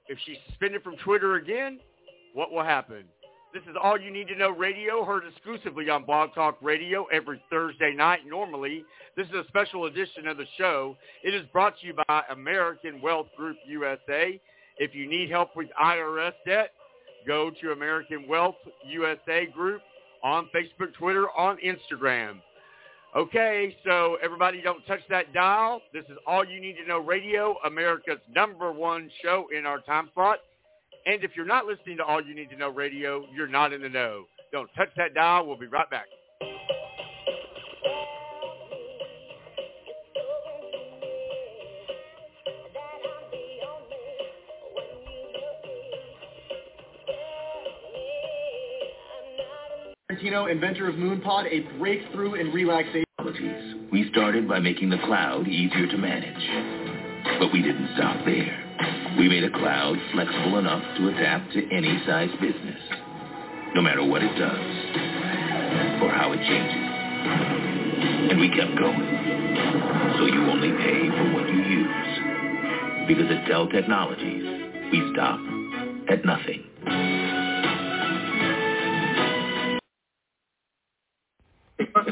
if 0.07 0.17
she's 0.25 0.37
suspended 0.49 0.83
from 0.83 0.97
Twitter 0.97 1.35
again, 1.35 1.79
what 2.33 2.51
will 2.51 2.63
happen. 2.63 3.03
This 3.53 3.63
is 3.63 3.75
All 3.81 3.99
You 3.99 4.11
Need 4.11 4.29
to 4.29 4.35
Know 4.35 4.49
Radio, 4.49 5.05
heard 5.05 5.23
exclusively 5.27 5.89
on 5.89 6.05
Blog 6.05 6.33
Talk 6.33 6.57
Radio 6.61 7.05
every 7.05 7.41
Thursday 7.49 7.93
night 7.93 8.21
normally. 8.25 8.83
This 9.15 9.27
is 9.27 9.33
a 9.33 9.47
special 9.49 9.85
edition 9.85 10.25
of 10.27 10.37
the 10.37 10.45
show. 10.57 10.95
It 11.23 11.33
is 11.33 11.45
brought 11.51 11.77
to 11.79 11.87
you 11.87 11.93
by 12.07 12.23
American 12.31 13.01
Wealth 13.01 13.27
Group 13.37 13.57
USA. 13.67 14.39
If 14.77 14.95
you 14.95 15.07
need 15.07 15.29
help 15.29 15.55
with 15.55 15.67
IRS 15.81 16.31
debt, 16.47 16.71
go 17.27 17.51
to 17.61 17.71
American 17.73 18.25
Wealth 18.27 18.55
USA 18.87 19.45
Group 19.45 19.81
on 20.23 20.49
Facebook, 20.55 20.93
Twitter, 20.93 21.27
on 21.37 21.57
Instagram. 21.57 22.39
Okay, 23.13 23.75
so 23.85 24.17
everybody 24.23 24.61
don't 24.61 24.85
touch 24.87 25.01
that 25.09 25.33
dial. 25.33 25.81
This 25.93 26.05
is 26.05 26.17
All 26.25 26.45
You 26.45 26.61
Need 26.61 26.77
to 26.81 26.87
Know 26.87 26.99
Radio, 26.99 27.57
America's 27.65 28.19
number 28.33 28.71
one 28.71 29.11
show 29.21 29.47
in 29.55 29.65
our 29.65 29.81
time 29.81 30.09
slot. 30.13 30.37
And 31.05 31.21
if 31.21 31.31
you're 31.35 31.45
not 31.45 31.65
listening 31.65 31.97
to 31.97 32.05
All 32.05 32.23
You 32.23 32.33
Need 32.33 32.51
to 32.51 32.55
Know 32.55 32.69
Radio, 32.69 33.25
you're 33.35 33.49
not 33.49 33.73
in 33.73 33.81
the 33.81 33.89
know. 33.89 34.23
Don't 34.53 34.69
touch 34.77 34.87
that 34.95 35.13
dial. 35.13 35.45
We'll 35.45 35.57
be 35.57 35.67
right 35.67 35.89
back. 35.89 36.05
Inventor 50.31 50.87
of 50.87 50.95
MoonPod, 50.95 51.51
a 51.51 51.77
breakthrough 51.77 52.35
in 52.35 52.53
relaxation. 52.53 53.03
We 53.91 54.09
started 54.11 54.47
by 54.47 54.59
making 54.59 54.89
the 54.89 54.97
cloud 54.99 55.45
easier 55.45 55.87
to 55.87 55.97
manage. 55.97 57.37
But 57.37 57.51
we 57.51 57.61
didn't 57.61 57.89
stop 57.95 58.23
there. 58.23 59.15
We 59.19 59.27
made 59.27 59.43
a 59.43 59.51
cloud 59.51 59.97
flexible 60.13 60.57
enough 60.57 60.81
to 60.97 61.09
adapt 61.09 61.51
to 61.51 61.69
any 61.69 62.01
size 62.07 62.29
business, 62.39 62.79
no 63.75 63.81
matter 63.81 64.05
what 64.05 64.23
it 64.23 64.33
does 64.39 66.01
or 66.01 66.09
how 66.09 66.31
it 66.31 66.39
changes. 66.47 68.31
And 68.31 68.39
we 68.39 68.47
kept 68.55 68.79
going. 68.79 70.15
So 70.17 70.27
you 70.27 70.47
only 70.47 70.71
pay 70.71 71.09
for 71.11 71.33
what 71.35 71.49
you 71.49 71.59
use. 71.59 73.07
Because 73.07 73.29
at 73.29 73.47
Dell 73.49 73.67
Technologies, 73.67 74.47
we 74.93 75.11
stop 75.11 75.41
at 76.09 76.23
nothing. 76.23 76.70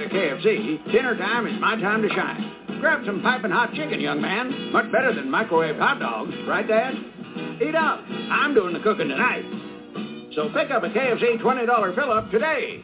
KFC. 0.10 0.92
Dinner 0.92 1.16
time 1.18 1.48
is 1.48 1.60
my 1.60 1.80
time 1.80 2.02
to 2.02 2.10
shine. 2.10 2.80
Grab 2.80 3.06
some 3.06 3.22
piping 3.22 3.52
hot 3.52 3.74
chicken, 3.74 4.00
young 4.00 4.22
man. 4.22 4.72
Much 4.72 4.92
better 4.92 5.14
than 5.14 5.30
microwave 5.30 5.78
hot 5.78 6.00
dogs, 6.00 6.34
right, 6.48 6.68
Dad? 6.68 6.94
Eat 7.62 7.76
up. 7.76 8.00
I'm 8.32 8.54
doing 8.54 8.74
the 8.74 8.80
cooking 8.80 9.10
tonight. 9.10 9.46
So 10.36 10.50
pick 10.50 10.72
up 10.72 10.84
a 10.84 10.90
KFC 10.90 11.42
$20 11.42 11.96
fill-up 11.96 12.32
today. 12.32 12.82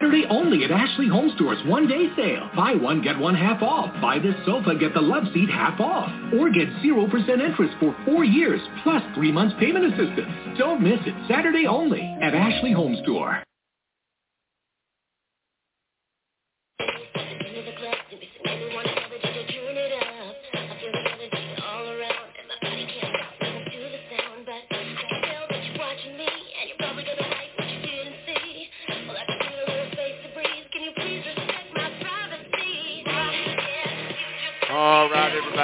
Saturday 0.00 0.24
only 0.30 0.64
at 0.64 0.70
Ashley 0.70 1.08
Home 1.08 1.30
Store's 1.36 1.62
one-day 1.66 2.08
sale. 2.16 2.48
Buy 2.56 2.72
one, 2.72 3.02
get 3.02 3.18
one 3.18 3.34
half 3.34 3.62
off. 3.62 3.92
Buy 4.00 4.18
this 4.18 4.34
sofa, 4.46 4.74
get 4.74 4.94
the 4.94 5.00
love 5.00 5.24
seat 5.34 5.50
half 5.50 5.78
off. 5.78 6.10
Or 6.32 6.48
get 6.48 6.68
0% 6.82 7.04
interest 7.28 7.74
for 7.78 7.94
four 8.06 8.24
years, 8.24 8.60
plus 8.82 9.02
three 9.14 9.30
months 9.30 9.54
payment 9.60 9.84
assistance. 9.84 10.32
Don't 10.56 10.82
miss 10.82 11.00
it. 11.04 11.14
Saturday 11.28 11.66
only 11.66 12.00
at 12.22 12.34
Ashley 12.34 12.72
Home 12.72 12.96
Store. 13.02 13.42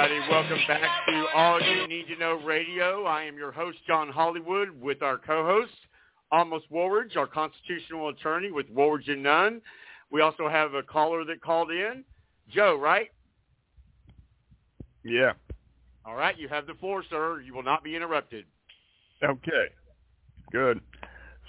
Everybody. 0.07 0.31
Welcome 0.31 0.59
back 0.67 1.05
to 1.07 1.25
All 1.35 1.61
You 1.61 1.87
Need 1.87 2.07
to 2.07 2.17
Know 2.17 2.39
Radio. 2.45 3.03
I 3.05 3.23
am 3.23 3.37
your 3.37 3.51
host, 3.51 3.79
John 3.85 4.09
Hollywood, 4.09 4.69
with 4.81 5.01
our 5.01 5.17
co-host, 5.17 5.73
Almost 6.31 6.65
Woolridge, 6.69 7.17
our 7.17 7.27
constitutional 7.27 8.09
attorney 8.09 8.51
with 8.51 8.67
Woolridge 8.69 9.07
and 9.09 9.23
Nunn. 9.23 9.61
We 10.11 10.21
also 10.21 10.47
have 10.47 10.73
a 10.75 10.83
caller 10.83 11.25
that 11.25 11.41
called 11.41 11.71
in. 11.71 12.03
Joe, 12.49 12.77
right? 12.79 13.11
Yeah. 15.03 15.33
All 16.05 16.15
right, 16.15 16.37
you 16.37 16.47
have 16.47 16.67
the 16.67 16.75
floor, 16.75 17.03
sir. 17.09 17.41
You 17.41 17.53
will 17.53 17.63
not 17.63 17.83
be 17.83 17.95
interrupted. 17.95 18.45
Okay. 19.23 19.65
Good. 20.51 20.79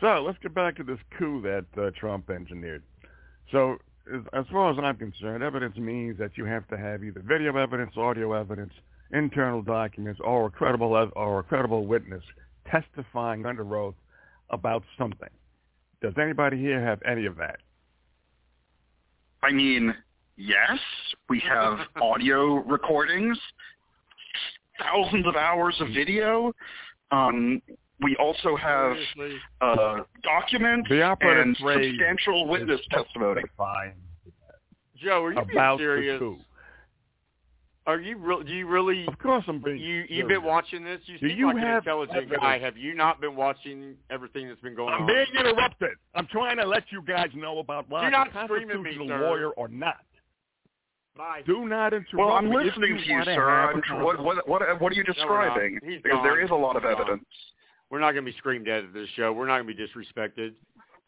So 0.01 0.25
let's 0.27 0.39
get 0.43 0.55
back 0.55 0.77
to 0.77 0.85
this 0.85 0.99
coup 1.17 1.43
that 1.43 1.67
uh, 1.81 1.91
Trump 1.99 2.31
engineered. 2.31 2.83
So 3.53 3.77
as, 4.33 4.45
far 4.51 4.71
as 4.71 4.79
I'm 4.83 4.97
concerned, 4.97 5.43
evidence 5.43 5.77
means 5.77 6.19
that 6.19 6.33
you 6.37 6.45
have 6.45 6.67
to 6.69 6.77
have 6.77 7.05
either 7.05 7.23
video 7.27 7.57
evidence, 7.57 7.93
audio 7.97 8.33
evidence, 8.33 8.73
internal 9.13 9.63
documents, 9.63 10.21
or 10.23 10.47
a 10.47 10.51
credible 10.51 11.11
or 11.15 11.41
a 11.41 11.43
credible 11.43 11.87
witness 11.87 12.23
testifying 12.71 13.47
under 13.47 13.77
oath 13.77 13.95
about 14.51 14.83
something. 14.97 15.29
Does 16.01 16.15
anybody 16.21 16.59
here 16.59 16.81
have 16.81 17.01
any 17.07 17.27
of 17.27 17.37
that? 17.37 17.59
I 19.43 19.53
mean, 19.53 19.95
yes, 20.37 20.79
we 21.29 21.41
have 21.41 21.79
audio 22.03 22.57
recordings, 22.65 23.39
thousands 24.79 25.27
of 25.27 25.37
hours 25.37 25.77
of 25.81 25.89
video. 25.89 26.53
Um, 27.11 27.63
we 28.03 28.17
also 28.17 28.57
have 28.57 28.97
uh, 29.61 29.99
documents 30.23 30.89
and 30.91 31.57
substantial 31.57 32.47
witness 32.49 32.81
testimony. 32.91 33.43
Fine. 33.57 33.95
Joe, 34.97 35.25
are 35.25 35.33
you 35.33 35.39
About 35.39 35.79
being 35.79 35.89
serious? 35.89 36.19
coup. 36.19 36.39
Are 37.87 37.99
you 38.01 38.19
real? 38.19 38.43
Do 38.43 38.53
you 38.53 38.67
really? 38.67 39.07
Of 39.07 39.19
course 39.19 39.45
I'm 39.49 39.63
being 39.63 39.79
You 39.79 40.01
you've 40.01 40.09
serious. 40.09 40.29
been 40.29 40.45
watching 40.45 40.85
this. 40.85 41.01
You 41.07 41.19
Do 41.19 41.29
seem 41.29 41.39
you 41.39 41.47
like 41.47 41.57
an 41.57 41.63
have 41.63 41.79
intelligent 41.85 42.17
evidence? 42.19 42.41
guy. 42.43 42.59
Have 42.59 42.77
you 42.77 42.95
not 42.95 43.19
been 43.21 43.35
watching 43.35 43.95
everything 44.11 44.47
that's 44.49 44.61
been 44.61 44.75
going 44.75 44.93
I'm 44.93 45.03
on? 45.03 45.07
being 45.07 45.27
interrupted. 45.39 45.91
I'm 46.15 46.27
trying 46.27 46.59
to 46.59 46.67
let 46.67 46.85
you 46.91 47.01
guys 47.03 47.29
know 47.35 47.61
about 47.61 47.89
whether 47.89 48.03
You're 48.05 48.11
not 48.11 48.29
screaming 48.45 48.69
me, 48.69 48.75
constitutional 48.75 49.09
sir. 49.09 49.21
lawyer 49.31 49.51
or 49.53 49.69
not. 49.69 49.97
Bye. 51.17 51.41
Do 51.47 51.67
not 51.67 51.95
interrupt 51.95 52.15
Well, 52.15 52.33
I'm 52.33 52.51
me 52.51 52.57
listening 52.57 52.97
to 52.99 53.05
you, 53.07 53.13
wanna 53.15 53.25
sir. 53.25 53.49
I'm 53.51 53.81
tr- 53.83 53.95
what, 53.95 54.23
what, 54.23 54.47
what, 54.49 54.81
what 54.83 54.93
are 54.93 54.95
you 54.95 55.03
No, 55.05 55.15
we're 55.27 55.47
not. 55.47 55.55
describing? 55.55 55.79
He's 55.83 56.03
because 56.03 56.21
there 56.23 56.37
gone. 56.37 56.45
is 56.45 56.51
a 56.51 56.55
lot 56.55 56.77
of 56.77 56.83
He's 56.83 56.93
gone. 56.95 57.21
We're 57.91 58.01
not 58.01 58.13
going 58.13 58.25
to 58.25 58.31
be 58.31 58.37
screamed 58.37 58.69
at 58.69 58.85
at 58.85 58.93
this 58.93 59.09
show. 59.17 59.33
We're 59.33 59.47
not 59.47 59.63
going 59.63 59.69
to 59.69 59.75
be 59.75 59.83
disrespected. 59.83 60.55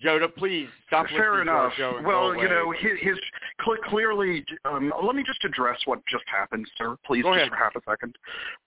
Joda, 0.03 0.35
please 0.35 0.67
stop 0.87 1.07
Fair 1.09 1.33
listening 1.33 1.47
to 1.47 1.53
our 1.53 1.69
enough. 1.69 2.07
Well, 2.07 2.35
you 2.35 2.49
know, 2.49 2.73
his, 2.73 2.93
his 3.01 3.19
cl- 3.63 3.77
clearly. 3.85 4.45
Um, 4.65 4.93
let 5.05 5.15
me 5.15 5.23
just 5.23 5.45
address 5.45 5.79
what 5.85 6.01
just 6.11 6.25
happened, 6.27 6.67
sir. 6.79 6.97
Please, 7.05 7.23
Go 7.23 7.35
just 7.35 7.41
ahead. 7.41 7.51
for 7.51 7.57
half 7.57 7.77
a 7.77 7.81
second. 7.89 8.17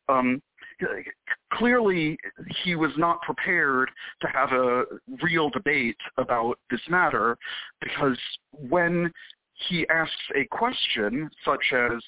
Um, 0.09 0.41
clearly, 1.53 2.17
he 2.63 2.75
was 2.75 2.91
not 2.97 3.21
prepared 3.23 3.89
to 4.21 4.27
have 4.27 4.51
a 4.51 4.83
real 5.23 5.49
debate 5.49 5.97
about 6.17 6.59
this 6.69 6.81
matter 6.87 7.37
because 7.81 8.17
when 8.51 9.11
he 9.69 9.87
asks 9.89 10.15
a 10.35 10.45
question 10.45 11.29
such 11.45 11.73
as 11.73 12.01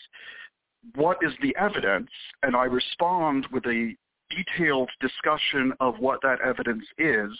what 0.95 1.17
is 1.21 1.31
the 1.41 1.55
evidence 1.59 2.09
and 2.43 2.55
i 2.55 2.65
respond 2.65 3.47
with 3.51 3.65
a 3.65 3.95
detailed 4.29 4.89
discussion 4.99 5.73
of 5.79 5.95
what 5.99 6.19
that 6.21 6.39
evidence 6.41 6.85
is 6.97 7.31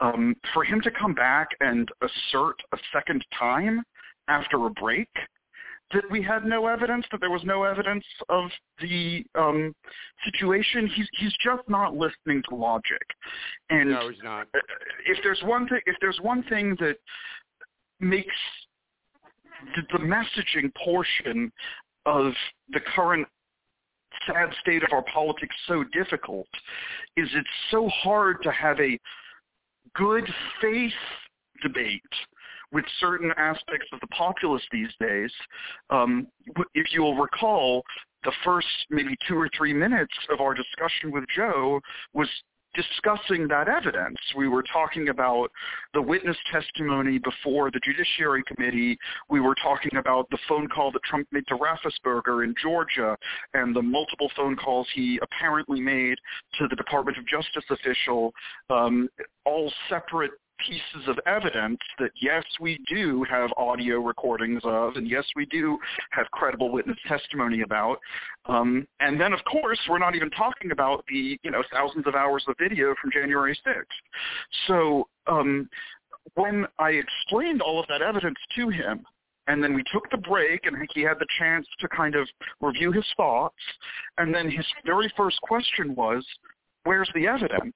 um, 0.00 0.34
for 0.52 0.64
him 0.64 0.80
to 0.80 0.90
come 0.90 1.14
back 1.14 1.48
and 1.60 1.88
assert 2.02 2.56
a 2.72 2.78
second 2.92 3.24
time 3.38 3.82
after 4.28 4.66
a 4.66 4.70
break 4.70 5.08
that 5.92 6.10
we 6.10 6.22
had 6.22 6.44
no 6.44 6.66
evidence, 6.66 7.04
that 7.10 7.20
there 7.20 7.30
was 7.30 7.42
no 7.44 7.64
evidence 7.64 8.04
of 8.28 8.50
the 8.80 9.24
um, 9.34 9.74
situation, 10.24 10.86
he's 10.86 11.08
he's 11.18 11.34
just 11.44 11.68
not 11.68 11.94
listening 11.94 12.42
to 12.48 12.54
logic. 12.54 13.02
And 13.70 13.90
no, 13.90 14.08
he's 14.08 14.22
not. 14.22 14.46
uh, 14.54 14.58
if 15.06 15.18
there's 15.22 15.42
one 15.44 15.68
thing, 15.68 15.80
if 15.86 15.96
there's 16.00 16.18
one 16.22 16.42
thing 16.44 16.76
that 16.80 16.96
makes 18.00 18.34
the, 19.76 19.82
the 19.98 20.04
messaging 20.04 20.72
portion 20.82 21.52
of 22.06 22.32
the 22.70 22.80
current 22.94 23.28
sad 24.26 24.50
state 24.60 24.82
of 24.82 24.92
our 24.92 25.04
politics 25.12 25.54
so 25.66 25.84
difficult, 25.92 26.48
is 27.16 27.28
it's 27.34 27.48
so 27.70 27.88
hard 27.88 28.42
to 28.42 28.52
have 28.52 28.78
a 28.80 28.98
good 29.94 30.24
faith 30.60 30.92
debate 31.62 32.02
with 32.72 32.84
certain 33.00 33.30
aspects 33.36 33.86
of 33.92 34.00
the 34.00 34.06
populace 34.08 34.62
these 34.72 34.88
days. 34.98 35.30
Um, 35.90 36.26
if 36.74 36.86
you'll 36.92 37.16
recall, 37.16 37.82
the 38.24 38.32
first 38.44 38.66
maybe 38.88 39.16
two 39.28 39.36
or 39.36 39.48
three 39.56 39.72
minutes 39.72 40.14
of 40.30 40.40
our 40.40 40.54
discussion 40.54 41.10
with 41.10 41.24
Joe 41.34 41.80
was 42.14 42.28
discussing 42.74 43.48
that 43.48 43.68
evidence. 43.68 44.18
We 44.36 44.48
were 44.48 44.62
talking 44.62 45.08
about 45.08 45.48
the 45.94 46.02
witness 46.02 46.36
testimony 46.50 47.18
before 47.18 47.70
the 47.70 47.80
Judiciary 47.80 48.42
Committee. 48.46 48.98
We 49.28 49.40
were 49.40 49.54
talking 49.62 49.96
about 49.96 50.28
the 50.30 50.38
phone 50.48 50.68
call 50.68 50.90
that 50.92 51.02
Trump 51.02 51.28
made 51.32 51.46
to 51.48 51.56
Raffensperger 51.56 52.44
in 52.44 52.54
Georgia 52.62 53.16
and 53.54 53.74
the 53.74 53.82
multiple 53.82 54.30
phone 54.36 54.56
calls 54.56 54.86
he 54.94 55.18
apparently 55.22 55.80
made 55.80 56.18
to 56.58 56.68
the 56.68 56.76
Department 56.76 57.18
of 57.18 57.26
Justice 57.26 57.64
official, 57.70 58.32
um, 58.70 59.08
all 59.44 59.72
separate 59.88 60.32
pieces 60.66 61.08
of 61.08 61.18
evidence 61.26 61.78
that 61.98 62.10
yes, 62.20 62.44
we 62.60 62.78
do 62.88 63.24
have 63.28 63.50
audio 63.56 63.98
recordings 63.98 64.60
of, 64.64 64.96
and 64.96 65.08
yes, 65.08 65.24
we 65.36 65.46
do 65.46 65.78
have 66.10 66.26
credible 66.32 66.70
witness 66.70 66.98
testimony 67.06 67.62
about. 67.62 67.98
Um, 68.46 68.86
and 69.00 69.20
then, 69.20 69.32
of 69.32 69.40
course, 69.50 69.78
we're 69.88 69.98
not 69.98 70.14
even 70.14 70.30
talking 70.30 70.70
about 70.70 71.04
the 71.08 71.38
you 71.42 71.50
know 71.50 71.62
thousands 71.72 72.06
of 72.06 72.14
hours 72.14 72.44
of 72.48 72.56
video 72.58 72.94
from 73.00 73.10
January 73.12 73.58
6th. 73.66 73.84
So 74.66 75.08
um, 75.26 75.68
when 76.34 76.66
I 76.78 76.90
explained 76.90 77.62
all 77.62 77.80
of 77.80 77.86
that 77.88 78.02
evidence 78.02 78.38
to 78.56 78.68
him, 78.68 79.04
and 79.48 79.62
then 79.62 79.74
we 79.74 79.82
took 79.92 80.08
the 80.10 80.18
break 80.18 80.66
and 80.66 80.76
he 80.94 81.02
had 81.02 81.18
the 81.18 81.26
chance 81.38 81.66
to 81.80 81.88
kind 81.88 82.14
of 82.14 82.28
review 82.60 82.92
his 82.92 83.04
thoughts, 83.16 83.56
and 84.18 84.34
then 84.34 84.50
his 84.50 84.66
very 84.86 85.12
first 85.16 85.40
question 85.42 85.94
was, 85.94 86.24
where's 86.84 87.08
the 87.14 87.26
evidence? 87.26 87.74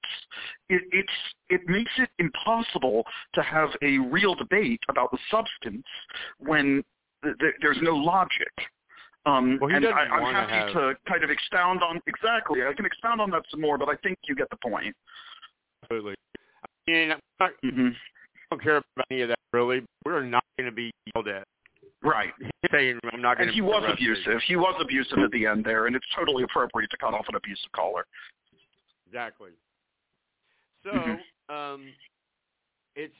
It, 0.69 0.81
it's 0.91 1.11
it 1.49 1.61
makes 1.67 1.91
it 1.97 2.09
impossible 2.19 3.03
to 3.33 3.41
have 3.41 3.69
a 3.81 3.97
real 3.99 4.35
debate 4.35 4.81
about 4.89 5.11
the 5.11 5.17
substance 5.31 5.85
when 6.39 6.83
th- 7.23 7.35
th- 7.39 7.55
there's 7.61 7.79
no 7.81 7.95
logic. 7.95 8.51
Um, 9.25 9.57
Well, 9.59 9.69
he 9.69 9.75
and 9.75 9.83
doesn't 9.83 9.97
I, 9.97 10.03
I'm 10.03 10.33
happy 10.33 10.53
have- 10.53 10.73
to 10.73 10.95
kind 11.07 11.23
of 11.23 11.29
expound 11.29 11.83
on 11.83 11.99
exactly. 12.07 12.61
I 12.65 12.73
can 12.73 12.85
expound 12.85 13.19
on 13.21 13.29
that 13.31 13.43
some 13.51 13.61
more, 13.61 13.77
but 13.77 13.89
I 13.89 13.95
think 13.97 14.17
you 14.27 14.35
get 14.35 14.49
the 14.49 14.57
point. 14.57 14.95
Absolutely. 15.83 16.15
I 16.87 16.91
mean, 16.91 17.11
I'm 17.11 17.19
not, 17.39 17.51
hmm 17.63 17.89
I 17.89 18.55
don't 18.55 18.63
care 18.63 18.77
about 18.77 19.05
any 19.11 19.21
of 19.21 19.29
that 19.29 19.39
really. 19.51 19.83
We're 20.05 20.23
not 20.23 20.43
going 20.57 20.69
to 20.69 20.75
be 20.75 20.91
yelled 21.13 21.27
at. 21.27 21.45
Right. 22.01 22.31
He's 22.39 22.49
saying 22.71 22.99
I'm 23.11 23.21
not 23.21 23.37
going 23.37 23.49
And 23.49 23.53
to. 23.53 23.55
he 23.55 23.61
was 23.61 23.83
abusive. 23.91 24.39
He 24.47 24.55
was 24.55 24.75
abusive 24.81 25.17
at 25.19 25.31
the 25.31 25.45
end 25.45 25.65
there, 25.65 25.87
and 25.87 25.95
it's 25.95 26.05
totally 26.15 26.43
appropriate 26.43 26.89
to 26.91 26.97
cut 26.97 27.13
off 27.13 27.25
an 27.27 27.35
abusive 27.35 27.71
caller. 27.75 28.05
Exactly. 29.07 29.51
So, 30.83 30.91
Mhm. 30.91 31.19
um, 31.49 31.93
it's 32.95 33.15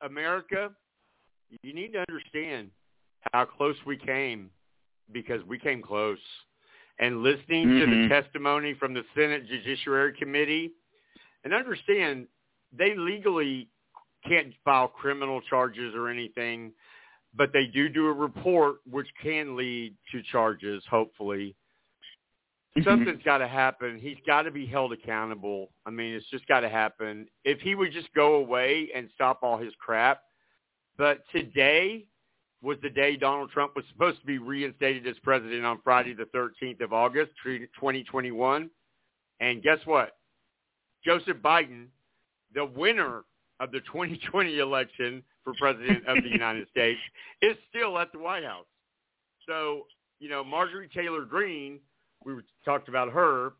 America. 0.00 0.74
You 1.62 1.72
need 1.72 1.92
to 1.92 2.04
understand 2.08 2.70
how 3.32 3.44
close 3.44 3.76
we 3.86 3.96
came 3.96 4.50
because 5.12 5.42
we 5.44 5.58
came 5.58 5.82
close. 5.82 6.18
And 6.98 7.22
listening 7.22 7.68
to 7.68 7.86
Mhm. 7.86 8.02
the 8.02 8.08
testimony 8.08 8.74
from 8.74 8.94
the 8.94 9.04
Senate 9.14 9.46
Judiciary 9.46 10.12
Committee, 10.12 10.72
and 11.44 11.52
understand 11.54 12.28
they 12.72 12.94
legally 12.94 13.68
can't 14.24 14.54
file 14.64 14.88
criminal 14.88 15.40
charges 15.40 15.94
or 15.94 16.08
anything, 16.08 16.72
but 17.34 17.52
they 17.52 17.66
do 17.66 17.88
do 17.88 18.06
a 18.06 18.12
report 18.12 18.76
which 18.88 19.08
can 19.22 19.56
lead 19.56 19.96
to 20.12 20.22
charges, 20.22 20.84
hopefully. 20.86 21.56
Mm-hmm. 22.76 22.88
something's 22.88 23.22
got 23.22 23.38
to 23.38 23.48
happen. 23.48 23.98
He's 24.00 24.16
got 24.26 24.42
to 24.42 24.50
be 24.50 24.64
held 24.64 24.92
accountable. 24.92 25.70
I 25.84 25.90
mean, 25.90 26.14
it's 26.14 26.28
just 26.30 26.46
got 26.46 26.60
to 26.60 26.70
happen. 26.70 27.26
If 27.44 27.60
he 27.60 27.74
would 27.74 27.92
just 27.92 28.12
go 28.14 28.36
away 28.36 28.88
and 28.94 29.10
stop 29.14 29.40
all 29.42 29.58
his 29.58 29.74
crap. 29.78 30.22
But 30.96 31.22
today 31.32 32.06
was 32.62 32.78
the 32.82 32.88
day 32.88 33.16
Donald 33.16 33.50
Trump 33.50 33.74
was 33.74 33.84
supposed 33.92 34.20
to 34.20 34.26
be 34.26 34.38
reinstated 34.38 35.06
as 35.06 35.18
president 35.22 35.64
on 35.64 35.80
Friday 35.82 36.14
the 36.14 36.26
13th 36.34 36.80
of 36.80 36.92
August, 36.92 37.32
2021. 37.44 38.70
And 39.40 39.62
guess 39.62 39.78
what? 39.84 40.16
Joseph 41.04 41.38
Biden, 41.38 41.86
the 42.54 42.64
winner 42.64 43.24
of 43.60 43.72
the 43.72 43.80
2020 43.92 44.58
election 44.58 45.22
for 45.44 45.52
president 45.58 46.06
of 46.06 46.22
the 46.22 46.30
United 46.30 46.68
States, 46.70 47.00
is 47.42 47.56
still 47.68 47.98
at 47.98 48.12
the 48.12 48.18
White 48.18 48.44
House. 48.44 48.66
So, 49.46 49.86
you 50.20 50.28
know, 50.28 50.44
Marjorie 50.44 50.88
Taylor 50.94 51.24
Greene, 51.24 51.80
we 52.24 52.34
talked 52.64 52.88
about 52.88 53.12
her. 53.12 53.52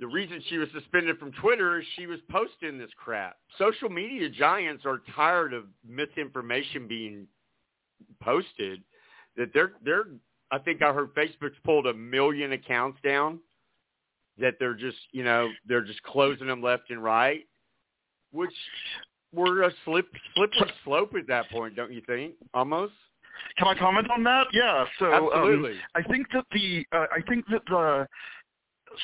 The 0.00 0.06
reason 0.06 0.42
she 0.48 0.58
was 0.58 0.68
suspended 0.74 1.18
from 1.18 1.32
Twitter 1.40 1.78
is 1.78 1.86
she 1.96 2.06
was 2.06 2.18
posting 2.30 2.78
this 2.78 2.90
crap. 2.96 3.36
Social 3.58 3.88
media 3.88 4.28
giants 4.28 4.84
are 4.84 5.02
tired 5.14 5.54
of 5.54 5.64
misinformation 5.86 6.88
being 6.88 7.26
posted. 8.20 8.82
That 9.36 9.50
they're 9.54 9.72
they're 9.84 10.06
I 10.50 10.58
think 10.58 10.82
I 10.82 10.92
heard 10.92 11.14
Facebook's 11.14 11.58
pulled 11.64 11.86
a 11.86 11.94
million 11.94 12.52
accounts 12.52 12.98
down. 13.04 13.40
That 14.38 14.54
they're 14.58 14.74
just 14.74 14.98
you 15.12 15.22
know 15.22 15.48
they're 15.66 15.84
just 15.84 16.02
closing 16.02 16.48
them 16.48 16.62
left 16.62 16.90
and 16.90 17.02
right, 17.02 17.46
which 18.32 18.54
we're 19.32 19.62
a 19.62 19.70
slip 19.84 20.06
slippery 20.34 20.72
slope 20.84 21.12
at 21.16 21.28
that 21.28 21.50
point, 21.50 21.76
don't 21.76 21.92
you 21.92 22.02
think? 22.06 22.34
Almost. 22.52 22.92
Can 23.58 23.68
I 23.68 23.74
comment 23.74 24.10
on 24.10 24.24
that? 24.24 24.46
Yeah. 24.52 24.84
So 24.98 25.12
um, 25.12 25.30
Absolutely. 25.32 25.74
I 25.94 26.02
think 26.02 26.26
that 26.32 26.44
the 26.52 26.84
uh, 26.92 27.06
I 27.12 27.20
think 27.28 27.44
that 27.50 27.62
the 27.68 28.06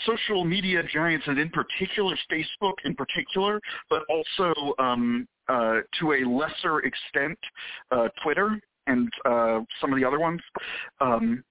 social 0.07 0.45
media 0.45 0.83
giants, 0.93 1.27
and 1.27 1.39
in 1.39 1.51
particular 1.51 2.17
Facebook, 2.31 2.75
in 2.85 2.95
particular, 2.95 3.61
but 3.89 4.03
also 4.09 4.55
um, 4.79 5.27
uh, 5.49 5.81
to 5.99 6.13
a 6.13 6.21
lesser 6.29 6.81
extent 6.81 7.39
uh, 7.91 8.09
Twitter 8.23 8.61
and 8.87 9.09
uh, 9.25 9.61
some 9.81 9.93
of 9.93 9.99
the 9.99 10.05
other 10.05 10.19
ones, 10.19 10.41
um, 11.01 11.43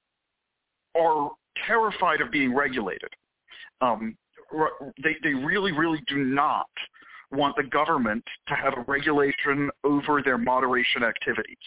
are 0.99 1.31
terrified 1.67 2.21
of 2.21 2.31
being 2.31 2.53
regulated. 2.55 3.09
Um, 3.81 4.17
they 5.03 5.15
they 5.23 5.33
really 5.33 5.71
really 5.71 6.01
do 6.07 6.17
not 6.17 6.67
want 7.31 7.55
the 7.55 7.63
government 7.63 8.23
to 8.47 8.55
have 8.55 8.73
a 8.75 8.81
regulation 8.87 9.69
over 9.83 10.21
their 10.23 10.37
moderation 10.37 11.03
activities. 11.03 11.57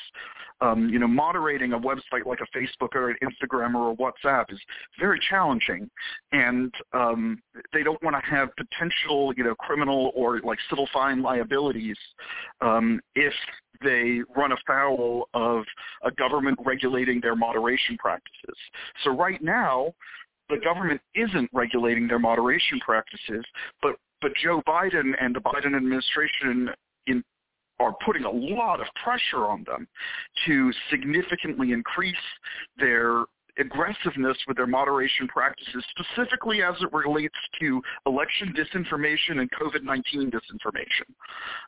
Um, 0.63 0.89
you 0.89 0.99
know, 0.99 1.09
moderating 1.09 1.73
a 1.73 1.79
website 1.79 2.25
like 2.25 2.39
a 2.41 2.57
Facebook 2.57 2.95
or 2.95 3.11
an 3.11 3.17
Instagram 3.23 3.75
or 3.75 3.93
a 3.93 3.97
WhatsApp 3.97 4.53
is 4.53 4.61
very 4.99 5.21
challenging, 5.29 5.91
and 6.31 6.73
um, 6.93 7.43
they 7.73 7.83
don't 7.83 8.03
want 8.03 8.15
to 8.17 8.31
have 8.31 8.49
potential, 8.57 9.33
you 9.37 9.43
know, 9.43 9.55
criminal 9.57 10.13
or 10.15 10.41
like 10.41 10.59
civil 10.71 10.89
fine 10.93 11.21
liabilities 11.21 11.97
um, 12.61 13.01
if 13.17 13.35
they 13.83 14.21
run 14.37 14.53
afoul 14.53 15.29
of 15.35 15.65
a 16.05 16.11
government 16.13 16.57
regulating 16.65 17.21
their 17.21 17.35
moderation 17.35 17.97
practices. 17.99 18.57
So 19.03 19.11
right 19.11 19.43
now, 19.43 19.93
the 20.49 20.59
government 20.63 21.01
isn't 21.17 21.51
regulating 21.53 22.07
their 22.07 22.21
moderation 22.21 22.79
practices, 22.81 23.45
but 23.83 23.97
but 24.21 24.31
Joe 24.41 24.63
Biden 24.69 25.15
and 25.21 25.35
the 25.35 25.41
Biden 25.41 25.75
administration 25.77 26.51
in 26.51 26.69
are 27.83 27.95
putting 28.05 28.25
a 28.25 28.31
lot 28.31 28.81
of 28.81 28.87
pressure 29.03 29.47
on 29.47 29.65
them 29.65 29.87
to 30.47 30.73
significantly 30.91 31.73
increase 31.73 32.15
their 32.79 33.25
aggressiveness 33.59 34.37
with 34.49 34.57
their 34.57 34.67
moderation 34.67 35.29
practices, 35.29 35.85
specifically 35.91 36.63
as 36.63 36.75
it 36.81 36.93
relates 36.93 37.35
to 37.61 37.83
election 38.07 38.55
disinformation 38.57 39.41
and 39.41 39.51
COVID-19 39.51 40.33
disinformation. 40.33 41.07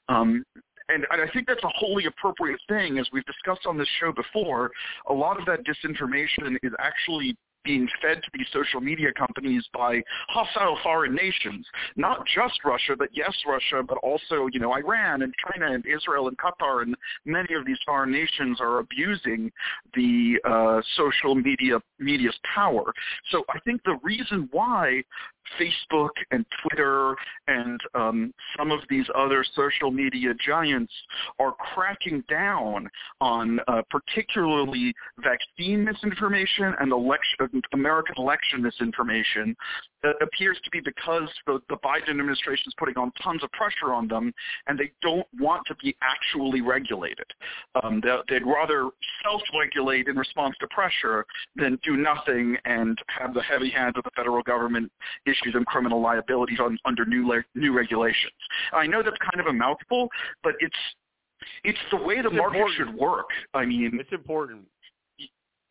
Um, 0.08 0.44
and, 0.88 1.06
and 1.10 1.22
I 1.22 1.32
think 1.32 1.46
that's 1.46 1.64
a 1.64 1.72
wholly 1.74 2.06
appropriate 2.06 2.60
thing. 2.68 2.98
As 2.98 3.08
we've 3.12 3.24
discussed 3.24 3.66
on 3.66 3.78
this 3.78 3.88
show 4.00 4.12
before, 4.12 4.70
a 5.08 5.12
lot 5.12 5.38
of 5.38 5.46
that 5.46 5.60
disinformation 5.64 6.56
is 6.62 6.72
actually 6.78 7.36
being 7.64 7.88
fed 8.00 8.22
to 8.22 8.30
these 8.34 8.46
social 8.52 8.80
media 8.80 9.12
companies 9.12 9.64
by 9.72 10.02
hostile 10.28 10.78
foreign 10.82 11.14
nations, 11.14 11.66
not 11.96 12.24
just 12.26 12.64
Russia, 12.64 12.94
but 12.96 13.08
yes, 13.12 13.34
Russia, 13.46 13.82
but 13.86 13.98
also, 13.98 14.48
you 14.52 14.60
know, 14.60 14.72
Iran 14.74 15.22
and 15.22 15.34
China 15.50 15.72
and 15.72 15.84
Israel 15.86 16.28
and 16.28 16.36
Qatar 16.38 16.82
and 16.82 16.94
many 17.24 17.54
of 17.54 17.66
these 17.66 17.78
foreign 17.86 18.12
nations 18.12 18.60
are 18.60 18.78
abusing 18.78 19.50
the 19.94 20.38
uh, 20.44 20.80
social 20.96 21.34
media 21.34 21.80
media's 21.98 22.38
power. 22.54 22.92
So 23.30 23.44
I 23.48 23.58
think 23.60 23.82
the 23.84 23.98
reason 24.02 24.48
why 24.52 25.02
Facebook 25.60 26.10
and 26.30 26.44
Twitter 26.62 27.14
and 27.48 27.80
um, 27.94 28.34
some 28.56 28.70
of 28.70 28.80
these 28.88 29.06
other 29.14 29.44
social 29.54 29.90
media 29.90 30.32
giants 30.44 30.92
are 31.38 31.52
cracking 31.52 32.22
down 32.28 32.88
on 33.20 33.60
uh, 33.68 33.82
particularly 33.90 34.94
vaccine 35.18 35.84
misinformation 35.84 36.74
and 36.80 36.92
election, 36.92 37.62
American 37.72 38.14
election 38.18 38.62
misinformation 38.62 39.56
that 40.02 40.14
appears 40.20 40.58
to 40.62 40.70
be 40.70 40.80
because 40.80 41.28
the, 41.46 41.60
the 41.68 41.76
Biden 41.76 42.10
administration 42.10 42.64
is 42.66 42.74
putting 42.78 42.96
on 42.98 43.10
tons 43.22 43.42
of 43.42 43.50
pressure 43.52 43.92
on 43.92 44.06
them 44.06 44.32
and 44.66 44.78
they 44.78 44.92
don't 45.02 45.26
want 45.40 45.62
to 45.66 45.74
be 45.76 45.96
actually 46.02 46.60
regulated. 46.60 47.26
Um, 47.82 48.02
they'd 48.28 48.46
rather 48.46 48.90
self-regulate 49.24 50.08
in 50.08 50.16
response 50.16 50.54
to 50.60 50.66
pressure 50.68 51.24
than 51.56 51.78
do 51.82 51.96
nothing 51.96 52.56
and 52.64 52.98
have 53.08 53.32
the 53.32 53.42
heavy 53.42 53.70
hands 53.70 53.94
of 53.96 54.04
the 54.04 54.10
federal 54.14 54.42
government 54.42 54.92
issue 55.34 55.52
them 55.52 55.64
criminal 55.64 56.00
liabilities 56.00 56.58
on, 56.60 56.78
under 56.84 57.04
new 57.04 57.26
le- 57.26 57.44
new 57.54 57.76
regulations. 57.76 58.32
I 58.72 58.86
know 58.86 59.02
that's 59.02 59.16
kind 59.18 59.40
of 59.40 59.46
a 59.46 59.52
mouthful, 59.52 60.08
but 60.42 60.54
it's 60.60 60.74
it's 61.64 61.78
the 61.90 61.96
way 61.96 62.22
the 62.22 62.28
it's 62.28 62.36
market 62.36 62.58
important. 62.58 62.76
should 62.76 62.94
work. 62.94 63.26
I 63.52 63.64
mean, 63.64 63.98
it's 64.00 64.12
important. 64.12 64.66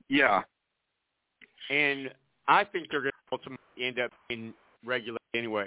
Yeah, 0.09 0.41
and 1.69 2.11
I 2.47 2.63
think 2.63 2.87
they're 2.91 3.01
going 3.01 3.11
to 3.11 3.31
ultimately 3.31 3.59
end 3.79 3.99
up 3.99 4.11
being 4.27 4.53
regulated 4.85 5.21
anyway. 5.33 5.65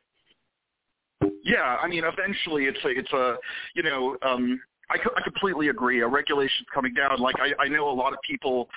Yeah, 1.43 1.77
I 1.81 1.87
mean, 1.87 2.03
eventually 2.05 2.65
it's 2.65 2.79
a, 2.85 2.89
it's 2.89 3.13
a, 3.13 3.37
you 3.75 3.83
know, 3.83 4.17
um, 4.23 4.61
I, 4.91 4.95
I 4.95 5.23
completely 5.23 5.69
agree. 5.69 6.01
A 6.03 6.07
regulation's 6.07 6.67
coming 6.75 6.93
down. 6.93 7.19
Like 7.21 7.37
I, 7.39 7.63
I 7.63 7.69
know 7.69 7.89
a 7.89 7.93
lot 7.93 8.13
of 8.13 8.19
people 8.29 8.69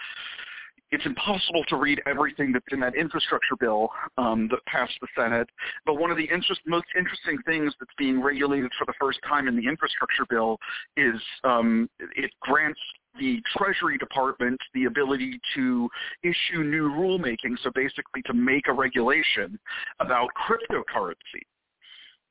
it's 0.91 1.05
impossible 1.05 1.63
to 1.69 1.75
read 1.75 2.01
everything 2.05 2.51
that's 2.51 2.65
in 2.71 2.79
that 2.79 2.95
infrastructure 2.95 3.55
bill 3.59 3.89
um, 4.17 4.47
that 4.49 4.63
passed 4.65 4.93
the 5.01 5.07
Senate. 5.15 5.47
But 5.85 5.95
one 5.95 6.11
of 6.11 6.17
the 6.17 6.23
interest, 6.23 6.61
most 6.65 6.87
interesting 6.97 7.37
things 7.45 7.73
that's 7.79 7.93
being 7.97 8.21
regulated 8.21 8.71
for 8.77 8.85
the 8.85 8.93
first 8.99 9.19
time 9.27 9.47
in 9.47 9.55
the 9.55 9.67
infrastructure 9.67 10.25
bill 10.29 10.57
is 10.97 11.21
um, 11.43 11.89
it 12.15 12.31
grants 12.41 12.79
the 13.19 13.41
Treasury 13.57 13.97
Department 13.97 14.59
the 14.73 14.85
ability 14.85 15.39
to 15.55 15.89
issue 16.23 16.63
new 16.63 16.89
rulemaking, 16.89 17.57
so 17.63 17.71
basically 17.73 18.21
to 18.23 18.33
make 18.33 18.67
a 18.67 18.73
regulation 18.73 19.59
about 19.99 20.29
cryptocurrency. 20.47 21.43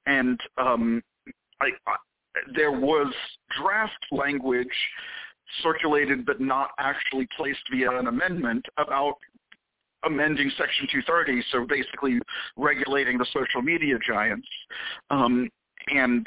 And 0.07 0.41
um, 0.57 1.03
I, 1.61 1.67
I, 1.87 1.97
there 2.55 2.73
was 2.73 3.13
draft 3.61 4.07
language 4.11 4.67
circulated 5.63 6.25
but 6.27 6.41
not 6.41 6.71
actually 6.79 7.29
placed 7.37 7.61
via 7.71 7.91
an 7.99 8.07
amendment 8.07 8.65
about 8.77 9.15
amending 10.05 10.51
Section 10.57 10.87
230, 10.93 11.43
so 11.51 11.67
basically 11.67 12.21
regulating 12.57 13.19
the 13.19 13.27
social 13.33 13.63
media 13.63 13.97
giants. 14.07 14.47
Um, 15.11 15.49
and 15.89 16.27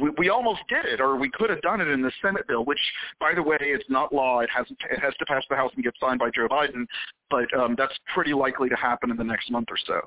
we, 0.00 0.10
we 0.18 0.28
almost 0.28 0.60
did 0.68 0.84
it, 0.84 1.00
or 1.00 1.16
we 1.16 1.30
could 1.30 1.50
have 1.50 1.60
done 1.62 1.80
it 1.80 1.88
in 1.88 2.02
the 2.02 2.12
Senate 2.22 2.46
bill, 2.46 2.64
which, 2.64 2.78
by 3.18 3.32
the 3.34 3.42
way, 3.42 3.56
it's 3.60 3.88
not 3.88 4.12
law. 4.12 4.40
It 4.40 4.50
hasn't. 4.54 4.78
It 4.90 5.00
has 5.00 5.14
to 5.18 5.26
pass 5.26 5.42
the 5.50 5.56
House 5.56 5.72
and 5.74 5.84
get 5.84 5.94
signed 6.00 6.18
by 6.18 6.30
Joe 6.30 6.48
Biden, 6.48 6.86
but 7.30 7.52
um, 7.58 7.74
that's 7.76 7.94
pretty 8.14 8.34
likely 8.34 8.68
to 8.68 8.76
happen 8.76 9.10
in 9.10 9.16
the 9.16 9.24
next 9.24 9.50
month 9.50 9.68
or 9.70 9.78
so. 9.86 10.00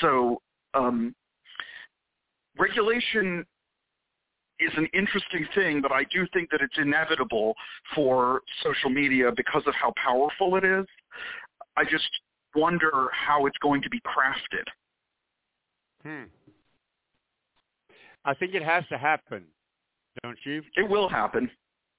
So 0.00 0.42
um, 0.74 1.14
regulation 2.58 3.46
is 4.60 4.72
an 4.76 4.88
interesting 4.92 5.46
thing, 5.54 5.80
but 5.80 5.92
I 5.92 6.04
do 6.04 6.26
think 6.32 6.50
that 6.50 6.60
it's 6.60 6.76
inevitable 6.78 7.54
for 7.94 8.42
social 8.62 8.90
media 8.90 9.30
because 9.36 9.62
of 9.66 9.74
how 9.74 9.92
powerful 10.02 10.56
it 10.56 10.64
is. 10.64 10.86
I 11.76 11.84
just 11.84 12.08
wonder 12.54 13.08
how 13.12 13.46
it's 13.46 13.58
going 13.58 13.82
to 13.82 13.90
be 13.90 14.00
crafted. 14.00 14.64
Hmm. 16.02 16.28
I 18.24 18.34
think 18.34 18.54
it 18.54 18.62
has 18.62 18.84
to 18.90 18.98
happen, 18.98 19.44
don't 20.22 20.38
you? 20.44 20.62
It 20.76 20.88
will 20.88 21.08
happen. 21.08 21.50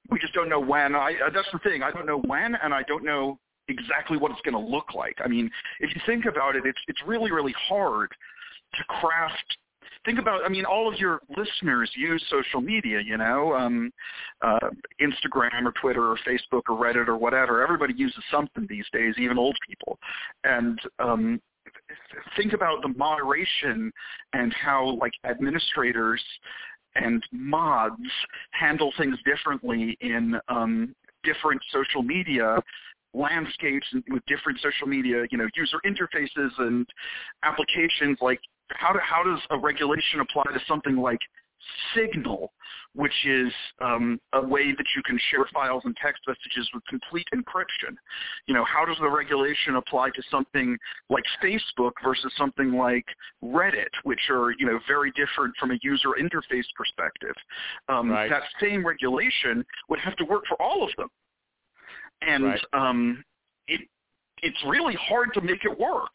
We 0.10 0.20
just 0.20 0.34
don't 0.34 0.50
know 0.50 0.60
when. 0.60 0.96
I, 0.96 1.14
uh, 1.26 1.30
that's 1.34 1.48
the 1.52 1.60
thing. 1.60 1.84
I 1.84 1.92
don't 1.92 2.06
know 2.06 2.22
when, 2.28 2.56
and 2.56 2.74
I 2.74 2.84
don't 2.84 3.04
know 3.04 3.40
exactly 3.68 4.18
what 4.18 4.32
it's 4.32 4.42
going 4.42 4.54
to 4.54 4.72
look 4.72 4.94
like. 4.94 5.18
I 5.24 5.28
mean, 5.28 5.50
if 5.80 5.94
you 5.96 6.02
think 6.06 6.26
about 6.26 6.56
it, 6.56 6.64
it's 6.66 6.80
it's 6.88 7.02
really 7.06 7.32
really 7.32 7.54
hard 7.68 8.10
to 8.74 8.84
craft 8.86 9.58
think 10.06 10.20
about 10.20 10.42
i 10.46 10.50
mean 10.50 10.66
all 10.66 10.92
of 10.92 11.00
your 11.00 11.22
listeners 11.38 11.90
use 11.96 12.24
social 12.30 12.62
media 12.62 13.00
you 13.06 13.18
know 13.18 13.54
um 13.54 13.92
uh 14.42 14.70
instagram 15.02 15.66
or 15.66 15.74
twitter 15.82 16.04
or 16.04 16.18
facebook 16.28 16.62
or 16.70 16.78
reddit 16.78 17.08
or 17.08 17.18
whatever. 17.18 17.62
Everybody 17.62 17.94
uses 17.96 18.24
something 18.32 18.66
these 18.70 18.86
days 18.94 19.16
even 19.18 19.38
old 19.38 19.56
people. 19.68 20.00
And 20.44 20.80
um 21.00 21.42
think 22.36 22.54
about 22.54 22.82
the 22.82 22.90
moderation 22.90 23.92
and 24.34 24.54
how 24.54 24.98
like 25.02 25.14
administrators 25.26 26.22
and 26.96 27.24
mods 27.32 27.96
handle 28.52 28.92
things 28.98 29.18
differently 29.26 29.98
in 30.02 30.40
um 30.48 30.96
different 31.24 31.62
social 31.72 32.02
media 32.02 32.58
landscapes 33.14 33.88
with 34.10 34.24
different 34.28 34.60
social 34.62 34.88
media, 34.88 35.26
you 35.32 35.38
know, 35.38 35.48
user 35.56 35.80
interfaces 35.86 36.52
and 36.60 36.88
applications 37.44 38.18
like 38.22 38.40
how, 38.72 38.94
do, 38.94 39.00
how 39.00 39.24
does 39.24 39.40
a 39.50 39.58
regulation 39.58 40.20
apply 40.20 40.44
to 40.54 40.60
something 40.68 40.98
like 40.98 41.20
Signal, 41.94 42.54
which 42.94 43.26
is 43.26 43.52
um, 43.82 44.20
a 44.34 44.42
way 44.42 44.72
that 44.72 44.86
you 44.96 45.04
can 45.04 45.20
share 45.30 45.46
files 45.54 45.84
and 45.86 45.96
text 45.98 46.22
messages 46.28 46.70
with 46.74 46.84
complete 46.86 47.28
encryption. 47.34 47.96
You 48.48 48.54
know, 48.54 48.64
how 48.64 48.86
does 48.86 48.98
the 49.02 49.10
regulation 49.10 49.76
apply 49.76 50.12
to 50.12 50.24
something 50.32 50.78
like 51.10 51.24
Facebook 51.44 51.92
versus 52.04 52.32
something 52.38 52.72
like 52.72 53.06
Reddit, 53.44 53.90
which 54.04 54.30
are 54.30 54.52
you 54.58 54.66
know 54.66 54.80
very 54.88 55.12
different 55.12 55.56
from 55.60 55.72
a 55.72 55.80
user 55.82 56.10
interface 56.20 56.68
perspective? 56.78 57.36
Um, 57.90 58.10
right. 58.10 58.30
That 58.30 58.44
same 58.62 58.86
regulation 58.86 59.66
would 59.90 60.00
have 60.00 60.16
to 60.18 60.26
work 60.26 60.44
for 60.48 60.62
all 60.62 60.84
of 60.84 60.92
them, 60.98 61.10
and 62.22 62.46
right. 62.46 62.62
um, 62.74 63.24
it 63.68 63.82
it's 64.42 64.58
really 64.68 64.96
hard 64.96 65.34
to 65.34 65.42
make 65.42 65.64
it 65.66 65.80
work. 65.80 66.10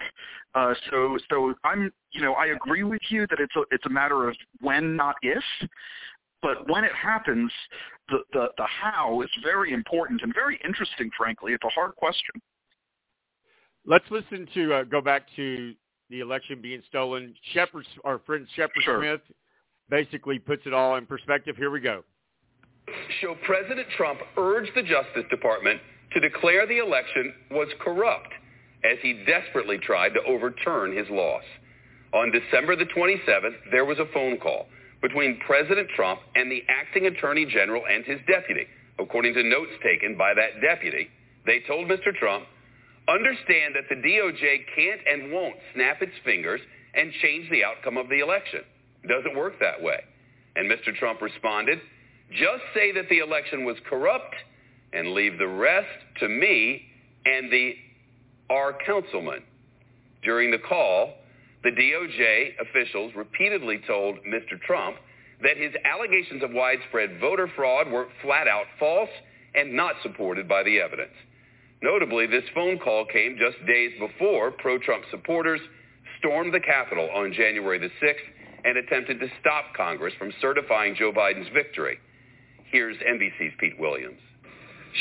Uh, 0.54 0.74
so 0.90 1.18
so 1.30 1.54
I'm 1.64 1.92
you 2.12 2.20
know 2.20 2.34
I 2.34 2.46
agree 2.46 2.82
with 2.82 3.02
you 3.08 3.26
that 3.28 3.38
it's 3.40 3.54
a 3.56 3.62
it's 3.70 3.87
a 3.87 3.90
matter 3.90 4.28
of 4.28 4.37
when 4.60 4.96
not 4.96 5.16
if, 5.22 5.42
but 6.42 6.68
when 6.68 6.84
it 6.84 6.92
happens, 6.92 7.50
the 8.08 8.18
the, 8.32 8.46
the 8.56 8.66
how 8.66 9.22
is 9.22 9.30
very 9.42 9.72
important 9.72 10.22
and 10.22 10.32
very 10.34 10.60
interesting. 10.64 11.10
Frankly, 11.16 11.52
it's 11.52 11.64
a 11.64 11.70
hard 11.70 11.96
question. 11.96 12.34
Let's 13.87 14.04
listen 14.10 14.48
to 14.54 14.74
uh, 14.74 14.82
go 14.84 15.00
back 15.00 15.26
to 15.37 15.74
the 16.10 16.20
election 16.20 16.60
being 16.62 16.82
stolen. 16.88 17.34
Shepard, 17.52 17.87
our 18.04 18.18
friend 18.20 18.46
Shepard 18.54 18.82
sure. 18.82 19.00
Smith, 19.00 19.20
basically 19.90 20.38
puts 20.38 20.62
it 20.66 20.72
all 20.72 20.96
in 20.96 21.06
perspective. 21.06 21.56
Here 21.56 21.70
we 21.70 21.80
go. 21.80 22.04
Show 23.20 23.34
President 23.46 23.87
Trump 23.96 24.20
urged 24.37 24.70
the 24.74 24.82
Justice 24.82 25.24
Department 25.30 25.80
to 26.12 26.21
declare 26.21 26.67
the 26.67 26.79
election 26.79 27.35
was 27.50 27.69
corrupt 27.81 28.33
as 28.85 28.98
he 29.02 29.25
desperately 29.27 29.79
tried 29.79 30.11
to 30.11 30.23
overturn 30.27 30.96
his 30.96 31.09
loss. 31.11 31.44
On 32.13 32.31
December 32.31 32.77
the 32.77 32.85
27th, 32.85 33.57
there 33.73 33.85
was 33.85 33.98
a 33.98 34.13
phone 34.13 34.38
call 34.38 34.67
between 35.02 35.40
President 35.46 35.88
Trump 35.96 36.21
and 36.35 36.50
the 36.50 36.63
acting 36.69 37.07
attorney 37.07 37.44
general 37.46 37.83
and 37.90 38.05
his 38.05 38.21
deputy, 38.29 38.67
According 38.98 39.35
to 39.35 39.42
notes 39.42 39.73
taken 39.83 40.17
by 40.17 40.35
that 40.35 40.61
deputy, 40.61 41.09
they 41.46 41.61
told 41.67 41.88
Mr. 41.88 42.15
Trump, 42.15 42.46
understand 43.09 43.75
that 43.75 43.88
the 43.88 43.96
DOJ 43.96 44.65
can't 44.75 45.00
and 45.07 45.33
won't 45.33 45.57
snap 45.75 46.00
its 46.00 46.13
fingers 46.25 46.61
and 46.94 47.13
change 47.21 47.50
the 47.50 47.65
outcome 47.65 47.96
of 47.96 48.09
the 48.09 48.21
election. 48.21 48.61
It 49.02 49.09
doesn't 49.09 49.37
work 49.37 49.55
that 49.61 49.83
way. 49.83 50.00
And 50.57 50.71
Mr. 50.71 50.94
Trump 50.94 51.21
responded, 51.21 51.81
just 52.31 52.63
say 52.73 52.92
that 52.92 53.09
the 53.11 53.19
election 53.19 53.65
was 53.65 53.77
corrupt 53.90 54.35
and 54.95 55.13
leave 55.13 55.38
the 55.38 55.49
rest 55.49 55.88
to 56.21 56.29
me 56.29 56.83
and 57.25 57.53
the 57.53 57.75
our 58.51 58.75
councilman. 58.87 59.42
During 60.23 60.51
the 60.51 60.59
call, 60.59 61.15
the 61.63 61.71
DOJ 61.71 62.61
officials 62.61 63.13
repeatedly 63.17 63.81
told 63.87 64.17
Mr. 64.19 64.61
Trump 64.67 64.97
that 65.42 65.57
his 65.57 65.73
allegations 65.85 66.42
of 66.42 66.51
widespread 66.53 67.19
voter 67.21 67.49
fraud 67.57 67.90
were 67.90 68.09
flat 68.23 68.47
out 68.47 68.67
false 68.79 69.09
and 69.55 69.73
not 69.75 69.95
supported 70.03 70.49
by 70.49 70.63
the 70.63 70.81
evidence. 70.81 71.15
Notably, 71.83 72.27
this 72.27 72.45
phone 72.55 72.79
call 72.79 73.05
came 73.07 73.37
just 73.38 73.65
days 73.67 73.92
before 73.99 74.51
pro-Trump 74.53 75.05
supporters 75.11 75.61
stormed 76.19 76.55
the 76.55 76.61
Capitol 76.61 77.11
on 77.15 77.33
January 77.33 77.79
the 77.79 77.90
6th 78.03 78.17
and 78.65 78.79
attempted 78.79 79.21
to 79.21 79.27
stop 79.40 79.75
Congress 79.77 80.15
from 80.19 80.33
certifying 80.40 80.95
Joe 80.95 81.13
Biden's 81.13 81.49
victory. 81.53 81.99
Here's 82.71 82.97
NBC's 82.97 83.55
Pete 83.59 83.79
Williams. 83.79 84.21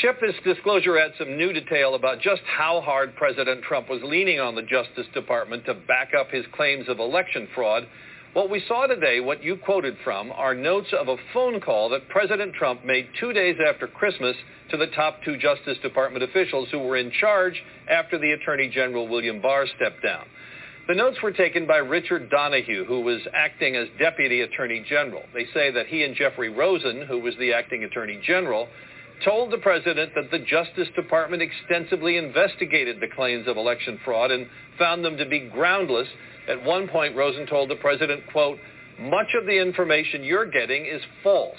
Shep, 0.02 0.20
this 0.20 0.34
disclosure 0.42 0.98
adds 0.98 1.14
some 1.18 1.36
new 1.36 1.52
detail 1.52 1.94
about 1.94 2.20
just 2.20 2.42
how 2.46 2.80
hard 2.80 3.14
President 3.14 3.62
Trump 3.62 3.88
was 3.88 4.00
leaning 4.02 4.40
on 4.40 4.56
the 4.56 4.62
Justice 4.62 5.06
Department 5.14 5.64
to 5.66 5.74
back 5.74 6.10
up 6.18 6.32
his 6.32 6.44
claims 6.52 6.88
of 6.88 6.98
election 6.98 7.46
fraud. 7.54 7.86
What 8.32 8.50
we 8.50 8.60
saw 8.66 8.88
today, 8.88 9.20
what 9.20 9.44
you 9.44 9.56
quoted 9.56 9.96
from, 10.02 10.32
are 10.32 10.52
notes 10.52 10.88
of 10.98 11.06
a 11.06 11.16
phone 11.32 11.60
call 11.60 11.90
that 11.90 12.08
President 12.08 12.54
Trump 12.54 12.84
made 12.84 13.06
two 13.20 13.32
days 13.32 13.56
after 13.64 13.86
Christmas 13.86 14.34
to 14.72 14.76
the 14.76 14.88
top 14.88 15.20
two 15.24 15.36
Justice 15.38 15.78
Department 15.80 16.24
officials 16.24 16.66
who 16.72 16.80
were 16.80 16.96
in 16.96 17.12
charge 17.20 17.62
after 17.88 18.18
the 18.18 18.32
Attorney 18.32 18.68
General 18.68 19.06
William 19.06 19.40
Barr 19.40 19.64
stepped 19.76 20.02
down. 20.02 20.24
The 20.88 20.96
notes 20.96 21.18
were 21.22 21.30
taken 21.30 21.68
by 21.68 21.76
Richard 21.76 22.30
Donoghue, 22.30 22.84
who 22.84 23.00
was 23.00 23.20
acting 23.32 23.76
as 23.76 23.86
Deputy 24.00 24.40
Attorney 24.40 24.84
General. 24.88 25.22
They 25.32 25.46
say 25.54 25.70
that 25.70 25.86
he 25.86 26.02
and 26.02 26.16
Jeffrey 26.16 26.48
Rosen, 26.48 27.06
who 27.06 27.20
was 27.20 27.34
the 27.38 27.52
acting 27.52 27.84
Attorney 27.84 28.20
General, 28.26 28.68
told 29.24 29.52
the 29.52 29.58
president 29.58 30.12
that 30.14 30.30
the 30.30 30.38
Justice 30.40 30.88
Department 30.96 31.42
extensively 31.42 32.16
investigated 32.16 33.00
the 33.00 33.14
claims 33.14 33.46
of 33.46 33.56
election 33.56 33.98
fraud 34.04 34.30
and 34.30 34.46
found 34.78 35.04
them 35.04 35.16
to 35.16 35.26
be 35.26 35.48
groundless. 35.52 36.08
At 36.48 36.64
one 36.64 36.88
point, 36.88 37.16
Rosen 37.16 37.46
told 37.46 37.70
the 37.70 37.76
president, 37.76 38.22
quote, 38.32 38.58
much 38.98 39.28
of 39.38 39.46
the 39.46 39.60
information 39.60 40.24
you're 40.24 40.50
getting 40.50 40.86
is 40.86 41.02
false. 41.22 41.58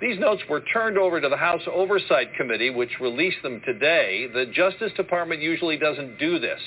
These 0.00 0.18
notes 0.18 0.42
were 0.48 0.60
turned 0.72 0.98
over 0.98 1.20
to 1.20 1.28
the 1.28 1.36
House 1.36 1.62
Oversight 1.72 2.34
Committee, 2.36 2.70
which 2.70 3.00
released 3.00 3.42
them 3.42 3.60
today. 3.64 4.26
The 4.32 4.46
Justice 4.46 4.92
Department 4.96 5.40
usually 5.40 5.78
doesn't 5.78 6.18
do 6.18 6.38
this. 6.38 6.60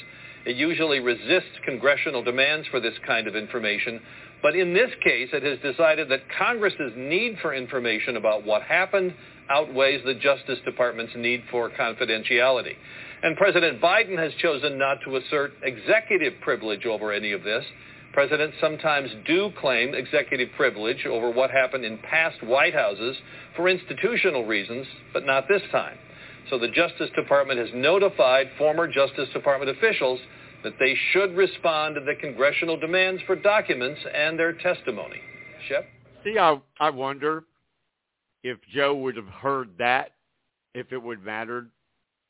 It 0.46 0.56
usually 0.56 1.00
resists 1.00 1.60
congressional 1.66 2.24
demands 2.24 2.68
for 2.70 2.80
this 2.80 2.94
kind 3.06 3.28
of 3.28 3.36
information. 3.36 4.00
But 4.42 4.56
in 4.56 4.74
this 4.74 4.92
case, 5.04 5.30
it 5.34 5.44
has 5.44 5.60
decided 5.60 6.10
that 6.10 6.22
Congress's 6.38 6.94
need 6.96 7.38
for 7.42 7.54
information 7.54 8.16
about 8.18 8.46
what 8.46 8.62
happened 8.62 9.14
outweighs 9.50 10.04
the 10.06 10.14
Justice 10.16 10.60
Department's 10.66 11.14
need 11.16 11.44
for 11.52 11.70
confidentiality. 11.70 12.76
And 13.24 13.36
President 13.38 13.82
Biden 13.82 14.18
has 14.18 14.32
chosen 14.42 14.78
not 14.78 14.98
to 15.06 15.16
assert 15.18 15.54
executive 15.64 16.34
privilege 16.42 16.86
over 16.86 17.12
any 17.12 17.32
of 17.32 17.44
this. 17.44 17.66
Presidents 18.14 18.56
sometimes 18.60 19.10
do 19.26 19.52
claim 19.60 19.94
executive 19.94 20.50
privilege 20.56 21.06
over 21.06 21.30
what 21.30 21.52
happened 21.52 21.86
in 21.86 21.98
past 22.00 22.42
White 22.44 22.74
Houses 22.74 23.16
for 23.56 23.70
institutional 23.70 24.46
reasons, 24.46 24.88
but 25.14 25.26
not 25.26 25.48
this 25.48 25.62
time. 25.72 25.98
So 26.50 26.58
the 26.58 26.70
Justice 26.70 27.10
Department 27.16 27.60
has 27.60 27.70
notified 27.76 28.50
former 28.58 28.88
Justice 28.88 29.30
Department 29.34 29.76
officials 29.76 30.20
that 30.64 30.74
they 30.80 30.96
should 31.12 31.36
respond 31.36 31.96
to 31.96 32.02
the 32.02 32.16
congressional 32.20 32.80
demands 32.80 33.22
for 33.28 33.36
documents 33.36 34.00
and 34.14 34.40
their 34.40 34.54
testimony. 34.54 35.20
Shep? 35.68 35.86
See, 36.24 36.38
I, 36.40 36.60
I 36.80 36.90
wonder 36.90 37.44
if 38.44 38.58
Joe 38.74 38.96
would 38.96 39.16
have 39.16 39.28
heard 39.28 39.70
that, 39.78 40.12
if 40.74 40.92
it 40.92 41.02
would 41.02 41.18
have 41.18 41.26
mattered, 41.26 41.70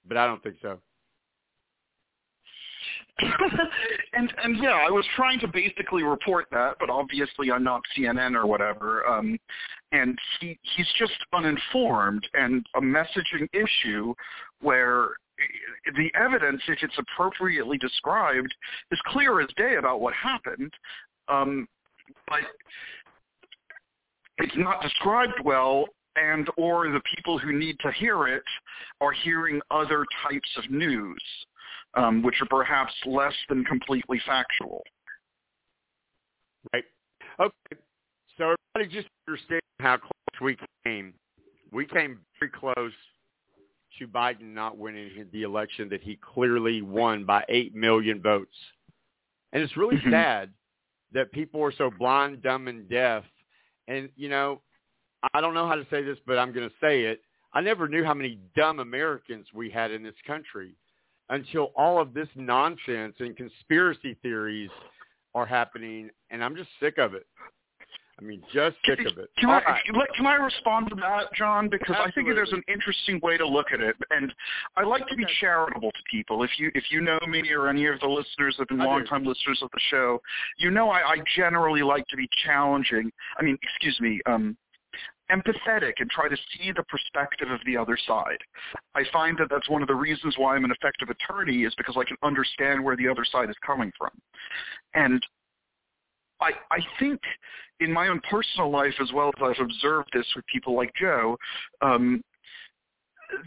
but 0.07 0.17
I 0.17 0.25
don't 0.25 0.41
think 0.41 0.55
so. 0.61 0.79
and 4.13 4.31
and 4.43 4.57
yeah, 4.61 4.85
I 4.87 4.91
was 4.91 5.05
trying 5.15 5.39
to 5.39 5.47
basically 5.47 6.03
report 6.03 6.45
that, 6.51 6.75
but 6.79 6.89
obviously 6.89 7.51
I'm 7.51 7.63
not 7.63 7.81
CNN 7.97 8.35
or 8.35 8.45
whatever. 8.45 9.05
Um, 9.07 9.39
and 9.91 10.17
he 10.39 10.59
he's 10.75 10.87
just 10.99 11.17
uninformed, 11.33 12.27
and 12.35 12.65
a 12.75 12.81
messaging 12.81 13.47
issue 13.53 14.13
where 14.61 15.09
the 15.95 16.11
evidence, 16.19 16.61
if 16.67 16.79
it's 16.81 16.97
appropriately 16.97 17.77
described, 17.77 18.53
is 18.91 18.99
clear 19.07 19.41
as 19.41 19.49
day 19.57 19.75
about 19.75 19.99
what 19.99 20.13
happened. 20.13 20.71
Um, 21.27 21.67
but 22.27 22.39
it's 24.37 24.55
not 24.57 24.81
described 24.81 25.33
well 25.43 25.85
and 26.17 26.49
or 26.57 26.89
the 26.89 27.01
people 27.15 27.37
who 27.37 27.53
need 27.53 27.77
to 27.79 27.91
hear 27.91 28.27
it 28.27 28.43
are 29.01 29.11
hearing 29.11 29.61
other 29.71 30.05
types 30.27 30.49
of 30.57 30.69
news, 30.69 31.21
um, 31.95 32.21
which 32.23 32.35
are 32.41 32.47
perhaps 32.47 32.93
less 33.05 33.33
than 33.49 33.63
completely 33.65 34.21
factual. 34.25 34.83
Right. 36.73 36.83
Okay. 37.39 37.81
So 38.37 38.55
everybody 38.75 38.95
just 38.95 39.09
understand 39.27 39.61
how 39.79 39.97
close 39.97 40.41
we 40.41 40.57
came. 40.85 41.13
We 41.71 41.85
came 41.85 42.19
very 42.39 42.51
close 42.51 42.93
to 43.99 44.07
Biden 44.07 44.53
not 44.53 44.77
winning 44.77 45.25
the 45.31 45.43
election 45.43 45.89
that 45.89 46.01
he 46.01 46.17
clearly 46.17 46.81
won 46.81 47.25
by 47.25 47.43
8 47.49 47.75
million 47.75 48.21
votes. 48.21 48.55
And 49.53 49.63
it's 49.63 49.77
really 49.77 49.97
mm-hmm. 49.97 50.11
sad 50.11 50.49
that 51.13 51.31
people 51.31 51.63
are 51.63 51.71
so 51.71 51.89
blind, 51.97 52.43
dumb, 52.43 52.67
and 52.67 52.87
deaf. 52.89 53.23
And, 53.87 54.09
you 54.15 54.29
know, 54.29 54.61
I 55.33 55.41
don't 55.41 55.53
know 55.53 55.67
how 55.67 55.75
to 55.75 55.85
say 55.89 56.03
this, 56.03 56.17
but 56.25 56.37
I'm 56.37 56.53
going 56.53 56.67
to 56.67 56.75
say 56.81 57.03
it. 57.03 57.21
I 57.53 57.61
never 57.61 57.87
knew 57.87 58.03
how 58.03 58.13
many 58.13 58.39
dumb 58.55 58.79
Americans 58.79 59.47
we 59.53 59.69
had 59.69 59.91
in 59.91 60.03
this 60.03 60.15
country 60.25 60.75
until 61.29 61.71
all 61.75 61.99
of 61.99 62.13
this 62.13 62.27
nonsense 62.35 63.15
and 63.19 63.35
conspiracy 63.35 64.15
theories 64.21 64.69
are 65.33 65.45
happening, 65.45 66.09
and 66.29 66.43
I'm 66.43 66.55
just 66.55 66.69
sick 66.79 66.97
of 66.97 67.13
it. 67.13 67.25
I 68.19 68.23
mean, 68.23 68.41
just 68.51 68.75
sick 68.87 68.99
of 68.99 69.19
it. 69.19 69.29
Can, 69.37 69.49
I, 69.49 69.61
right. 69.61 70.07
can 70.15 70.25
I 70.25 70.35
respond 70.35 70.89
to 70.89 70.95
that, 70.95 71.31
John? 71.35 71.69
Because 71.69 71.95
Absolutely. 71.95 72.11
I 72.11 72.15
think 72.15 72.35
there's 72.35 72.51
an 72.51 72.63
interesting 72.67 73.19
way 73.21 73.37
to 73.37 73.47
look 73.47 73.67
at 73.71 73.79
it, 73.79 73.95
and 74.09 74.33
I 74.75 74.83
like 74.83 75.07
to 75.07 75.15
be 75.15 75.23
charitable 75.39 75.91
to 75.91 75.99
people. 76.09 76.41
If 76.43 76.49
you 76.57 76.71
if 76.73 76.85
you 76.89 77.01
know 77.01 77.19
me 77.27 77.43
or 77.51 77.67
any 77.67 77.85
of 77.85 77.99
the 77.99 78.07
listeners 78.07 78.55
that 78.57 78.69
have 78.69 78.77
been 78.77 78.79
longtime 78.79 79.23
listeners 79.23 79.59
of 79.61 79.69
the 79.71 79.79
show, 79.91 80.19
you 80.57 80.71
know 80.71 80.89
I, 80.89 81.01
I 81.01 81.17
generally 81.35 81.83
like 81.83 82.07
to 82.07 82.17
be 82.17 82.27
challenging. 82.43 83.11
I 83.39 83.43
mean, 83.43 83.55
excuse 83.61 83.99
me, 84.01 84.19
um, 84.25 84.57
empathetic 85.31 85.93
and 85.99 86.09
try 86.09 86.29
to 86.29 86.35
see 86.35 86.71
the 86.71 86.83
perspective 86.83 87.49
of 87.51 87.59
the 87.65 87.77
other 87.77 87.97
side. 88.07 88.37
I 88.95 89.03
find 89.11 89.37
that 89.39 89.47
that's 89.49 89.69
one 89.69 89.81
of 89.81 89.87
the 89.87 89.95
reasons 89.95 90.35
why 90.37 90.55
I'm 90.55 90.65
an 90.65 90.71
effective 90.71 91.09
attorney 91.09 91.63
is 91.63 91.73
because 91.75 91.95
I 91.97 92.03
can 92.03 92.17
understand 92.23 92.83
where 92.83 92.95
the 92.95 93.07
other 93.07 93.25
side 93.25 93.49
is 93.49 93.55
coming 93.65 93.91
from. 93.97 94.11
And 94.93 95.25
I, 96.39 96.51
I 96.71 96.79
think 96.99 97.19
in 97.79 97.91
my 97.91 98.07
own 98.07 98.21
personal 98.29 98.69
life 98.69 98.93
as 99.01 99.11
well 99.13 99.29
as 99.29 99.33
I've 99.41 99.65
observed 99.65 100.09
this 100.13 100.25
with 100.35 100.45
people 100.47 100.75
like 100.75 100.93
Joe, 100.99 101.37
um, 101.81 102.21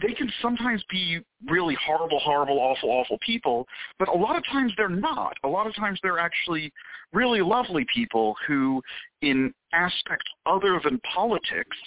they 0.01 0.13
can 0.13 0.31
sometimes 0.41 0.83
be 0.89 1.19
really 1.49 1.77
horrible, 1.85 2.19
horrible, 2.19 2.59
awful, 2.59 2.89
awful 2.89 3.17
people, 3.25 3.67
but 3.97 4.07
a 4.09 4.13
lot 4.13 4.35
of 4.35 4.43
times 4.51 4.71
they're 4.77 4.89
not. 4.89 5.35
A 5.43 5.47
lot 5.47 5.67
of 5.67 5.75
times 5.75 5.99
they're 6.03 6.19
actually 6.19 6.71
really 7.13 7.41
lovely 7.41 7.85
people 7.93 8.35
who, 8.47 8.81
in 9.21 9.53
aspects 9.73 10.25
other 10.45 10.79
than 10.83 10.99
politics, 11.13 11.77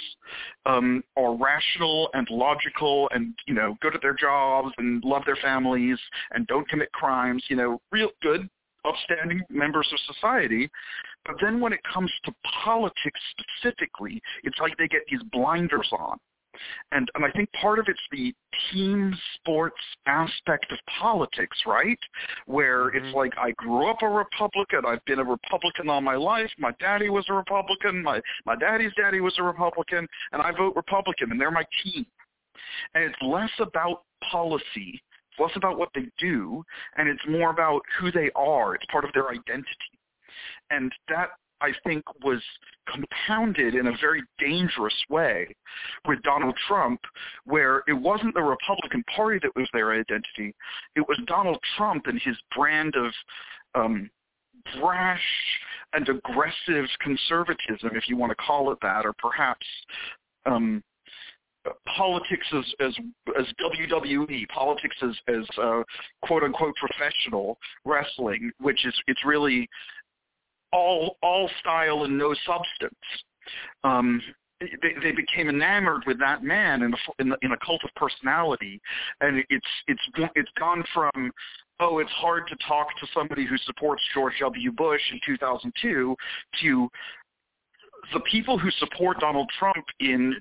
um, 0.67 1.03
are 1.17 1.37
rational 1.37 2.09
and 2.15 2.27
logical 2.31 3.09
and, 3.13 3.35
you 3.47 3.55
know, 3.55 3.77
good 3.81 3.95
at 3.95 4.03
their 4.03 4.15
jobs 4.15 4.73
and 4.79 5.03
love 5.05 5.23
their 5.25 5.37
families 5.37 5.99
and 6.33 6.47
don't 6.47 6.69
commit 6.69 6.91
crimes, 6.93 7.45
you 7.49 7.57
know, 7.57 7.81
real 7.93 8.11
good, 8.23 8.49
upstanding 8.85 9.41
members 9.51 9.89
of 9.93 10.15
society. 10.15 10.69
But 11.25 11.37
then 11.41 11.61
when 11.61 11.73
it 11.73 11.81
comes 11.93 12.11
to 12.25 12.35
politics 12.65 13.21
specifically, 13.39 14.21
it's 14.43 14.59
like 14.59 14.77
they 14.77 14.89
get 14.89 15.03
these 15.11 15.23
blinders 15.33 15.89
on 15.93 16.19
and 16.93 17.11
and 17.15 17.25
I 17.25 17.31
think 17.31 17.51
part 17.53 17.79
of 17.79 17.87
it's 17.89 18.01
the 18.11 18.35
team 18.73 19.15
sports 19.35 19.81
aspect 20.07 20.71
of 20.73 20.79
politics, 21.01 21.57
right? 21.67 21.99
Where 22.47 22.91
mm-hmm. 22.91 23.07
it's 23.07 23.15
like 23.15 23.33
I 23.39 23.53
grew 23.53 23.89
up 23.89 24.03
a 24.03 24.09
Republican, 24.09 24.83
I've 24.87 25.05
been 25.05 25.19
a 25.19 25.25
Republican 25.25 25.89
all 25.89 26.01
my 26.01 26.17
life. 26.17 26.51
My 26.59 26.73
daddy 26.81 27.11
was 27.11 27.25
a 27.29 27.35
Republican, 27.35 28.03
my 28.03 28.21
my 28.47 28.57
daddy's 28.57 28.93
daddy 28.97 29.21
was 29.21 29.35
a 29.39 29.43
Republican, 29.43 30.07
and 30.33 30.43
I 30.43 30.53
vote 30.53 30.75
Republican, 30.77 31.31
and 31.31 31.41
they're 31.41 31.51
my 31.51 31.67
team. 31.83 32.07
And 32.95 33.05
it's 33.05 33.23
less 33.23 33.51
about 33.59 34.03
policy, 34.31 35.03
it's 35.31 35.41
less 35.41 35.53
about 35.57 35.79
what 35.79 35.91
they 35.95 36.09
do, 36.19 36.65
and 36.97 37.09
it's 37.09 37.23
more 37.29 37.51
about 37.51 37.83
who 37.99 38.11
they 38.11 38.31
are. 38.35 38.75
It's 38.75 38.87
part 38.91 39.05
of 39.05 39.13
their 39.13 39.29
identity. 39.29 39.67
And 40.71 40.93
that 41.09 41.31
I 41.61 41.73
think 41.85 42.05
was 42.23 42.43
compounded 42.93 43.75
in 43.75 43.87
a 43.87 43.97
very 44.01 44.23
dangerous 44.39 44.95
way 45.09 45.55
with 46.07 46.21
Donald 46.23 46.55
Trump, 46.69 47.01
where 47.45 47.83
it 47.89 47.95
wasn't 47.95 48.35
the 48.35 48.43
Republican 48.43 49.03
Party 49.15 49.39
that 49.43 49.55
was 49.57 49.69
their 49.73 49.93
identity. 49.93 50.55
It 50.97 51.09
was 51.09 51.19
Donald 51.27 51.59
Trump 51.77 52.07
and 52.07 52.21
his 52.21 52.37
brand 52.55 52.95
of 52.97 53.13
um, 53.75 54.11
brash 54.81 55.23
and 55.93 56.09
aggressive 56.09 56.87
conservatism, 57.01 57.91
if 57.95 58.09
you 58.09 58.17
want 58.17 58.31
to 58.31 58.37
call 58.37 58.73
it 58.73 58.79
that, 58.83 59.07
or 59.07 59.15
perhaps 59.19 59.67
um, 60.47 60.83
politics 61.97 62.47
as 62.53 62.65
as 62.81 62.95
as 63.39 63.47
WWE, 63.93 64.49
politics 64.49 64.97
as 65.03 65.15
as 65.29 65.45
uh, 65.59 65.83
quote 66.23 66.43
unquote 66.43 66.75
professional 66.77 67.59
wrestling, 67.85 68.51
which 68.61 68.85
is 68.85 68.95
it's 69.07 69.25
really 69.25 69.69
all 70.75 71.17
all 71.23 71.49
style 71.61 72.05
and 72.05 72.19
no 72.19 72.35
substance. 72.47 72.95
Um, 73.85 74.21
they, 74.61 74.95
they 75.03 75.13
became 75.13 75.49
enamored 75.49 76.05
with 76.07 76.19
that 76.21 76.43
man 76.43 76.83
in, 76.83 76.95
a, 76.95 76.97
in, 77.19 77.29
the, 77.29 77.37
in 77.43 77.53
a 77.53 77.57
cult 77.65 77.83
of 77.85 77.91
personality, 77.97 78.81
and 79.21 79.45
it's 79.49 79.67
it's 79.87 80.03
it's 80.35 80.51
gone 80.59 80.85
from 80.93 81.31
oh 81.81 81.99
it's 81.99 82.11
hard 82.13 82.49
to 82.49 82.57
talk 82.67 82.89
to 83.01 83.07
somebody 83.15 83.47
who 83.47 83.57
supports 83.59 84.03
George 84.13 84.35
W. 84.41 84.73
Bush 84.73 85.03
in 85.13 85.21
2002 85.25 86.17
to 86.63 86.89
the 88.13 88.21
people 88.21 88.59
who 88.59 88.71
support 88.73 89.21
Donald 89.21 89.51
Trump 89.59 89.85
in 90.01 90.35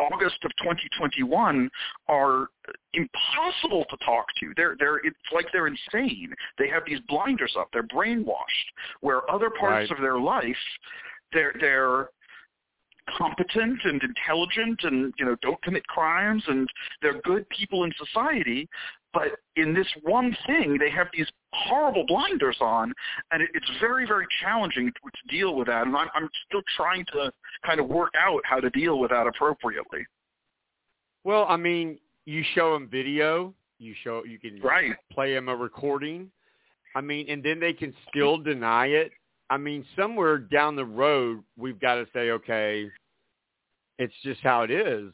August 0.00 0.38
of 0.44 0.50
2021 0.62 1.70
are 2.08 2.48
impossible 2.94 3.84
to 3.90 3.96
talk 4.04 4.26
to. 4.40 4.52
They're 4.56 4.76
they're 4.78 4.98
it's 4.98 5.16
like 5.32 5.46
they're 5.52 5.66
insane. 5.66 6.32
They 6.58 6.68
have 6.68 6.82
these 6.86 7.00
blinders 7.08 7.54
up. 7.58 7.68
They're 7.72 7.82
brainwashed. 7.82 8.68
Where 9.00 9.30
other 9.30 9.50
parts 9.50 9.90
Right. 9.90 9.98
of 9.98 10.02
their 10.02 10.18
life, 10.18 10.56
they're 11.32 11.54
they're 11.60 12.08
competent 13.18 13.80
and 13.84 14.00
intelligent 14.02 14.80
and 14.84 15.12
you 15.18 15.24
know 15.24 15.36
don't 15.42 15.60
commit 15.62 15.86
crimes 15.86 16.42
and 16.46 16.68
they're 17.02 17.20
good 17.22 17.48
people 17.48 17.84
in 17.84 17.92
society 17.98 18.68
but 19.12 19.28
in 19.56 19.74
this 19.74 19.88
one 20.02 20.36
thing 20.46 20.76
they 20.78 20.90
have 20.90 21.08
these 21.12 21.26
horrible 21.52 22.04
blinders 22.06 22.56
on 22.60 22.92
and 23.32 23.42
it, 23.42 23.50
it's 23.54 23.70
very 23.80 24.06
very 24.06 24.26
challenging 24.40 24.86
to, 24.86 25.10
to 25.10 25.36
deal 25.36 25.54
with 25.56 25.66
that 25.66 25.86
and 25.86 25.96
I'm, 25.96 26.08
I'm 26.14 26.28
still 26.46 26.62
trying 26.76 27.04
to 27.12 27.32
kind 27.66 27.80
of 27.80 27.88
work 27.88 28.12
out 28.18 28.40
how 28.44 28.60
to 28.60 28.70
deal 28.70 28.98
with 28.98 29.10
that 29.10 29.26
appropriately 29.26 30.06
Well, 31.24 31.46
I 31.48 31.56
mean, 31.56 31.98
you 32.24 32.42
show 32.54 32.72
them 32.74 32.88
video, 32.88 33.52
you 33.78 33.94
show 34.02 34.24
you 34.24 34.38
can 34.38 34.60
Right. 34.60 34.94
play 35.12 35.34
them 35.34 35.48
a 35.48 35.56
recording. 35.56 36.30
I 36.94 37.00
mean, 37.00 37.28
and 37.28 37.42
then 37.42 37.60
they 37.60 37.72
can 37.72 37.94
still 38.08 38.38
deny 38.38 38.86
it. 38.86 39.12
I 39.48 39.56
mean, 39.56 39.84
somewhere 39.96 40.38
down 40.38 40.76
the 40.76 40.84
road, 40.84 41.42
we've 41.56 41.78
got 41.80 41.96
to 41.96 42.06
say, 42.12 42.30
okay, 42.30 42.90
it's 43.98 44.14
just 44.22 44.40
how 44.42 44.62
it 44.62 44.70
is. 44.70 45.12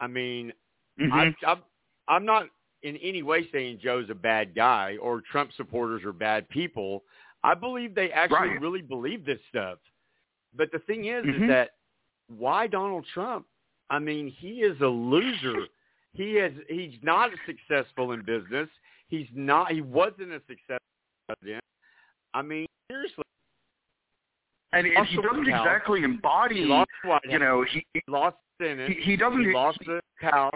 I 0.00 0.06
mean, 0.08 0.52
Mhm. 0.98 1.12
I'm, 1.12 1.36
I'm 1.46 1.62
I'm 2.08 2.24
not 2.24 2.48
in 2.86 2.96
any 2.98 3.22
way 3.22 3.48
saying 3.50 3.80
Joe's 3.82 4.10
a 4.10 4.14
bad 4.14 4.54
guy 4.54 4.96
or 5.00 5.20
Trump 5.20 5.50
supporters 5.56 6.04
are 6.04 6.12
bad 6.12 6.48
people. 6.48 7.02
I 7.42 7.54
believe 7.54 7.94
they 7.94 8.10
actually 8.12 8.50
Right. 8.50 8.60
really 8.60 8.82
believe 8.82 9.24
this 9.24 9.40
stuff. 9.48 9.78
But 10.54 10.70
the 10.72 10.78
thing 10.80 11.06
is, 11.06 11.24
Mhm. 11.24 11.42
is 11.42 11.48
that 11.48 11.70
why 12.28 12.66
Donald 12.66 13.04
Trump? 13.06 13.46
I 13.90 13.98
mean, 13.98 14.28
he 14.28 14.62
is 14.62 14.80
a 14.80 14.88
loser. 14.88 15.68
he 16.14 16.34
has 16.36 16.50
he's 16.70 16.98
not 17.02 17.30
successful 17.44 18.12
in 18.12 18.22
business. 18.22 18.70
He's 19.08 19.28
not. 19.34 19.70
He 19.70 19.82
wasn't 19.82 20.32
a 20.32 20.40
successful 20.46 20.78
president. 21.28 21.62
I 22.32 22.40
mean, 22.40 22.66
seriously. 22.90 23.22
and, 24.72 24.86
and 24.86 25.06
he 25.06 25.16
doesn't 25.16 25.44
House. 25.46 25.60
exactly 25.66 26.02
embody 26.04 26.56
He 26.60 26.64
lost 26.64 26.90
White 27.02 27.20
you 27.24 27.32
House. 27.32 27.40
know 27.40 27.62
he 27.64 27.84
He 27.92 28.00
lost 28.08 28.36
the 28.58 28.64
Senate. 28.66 28.90
he, 28.92 29.02
he 29.02 29.16
doesn't 29.16 29.44
He 29.44 29.52
lost 29.52 29.78
the 29.84 30.00
House. 30.20 30.52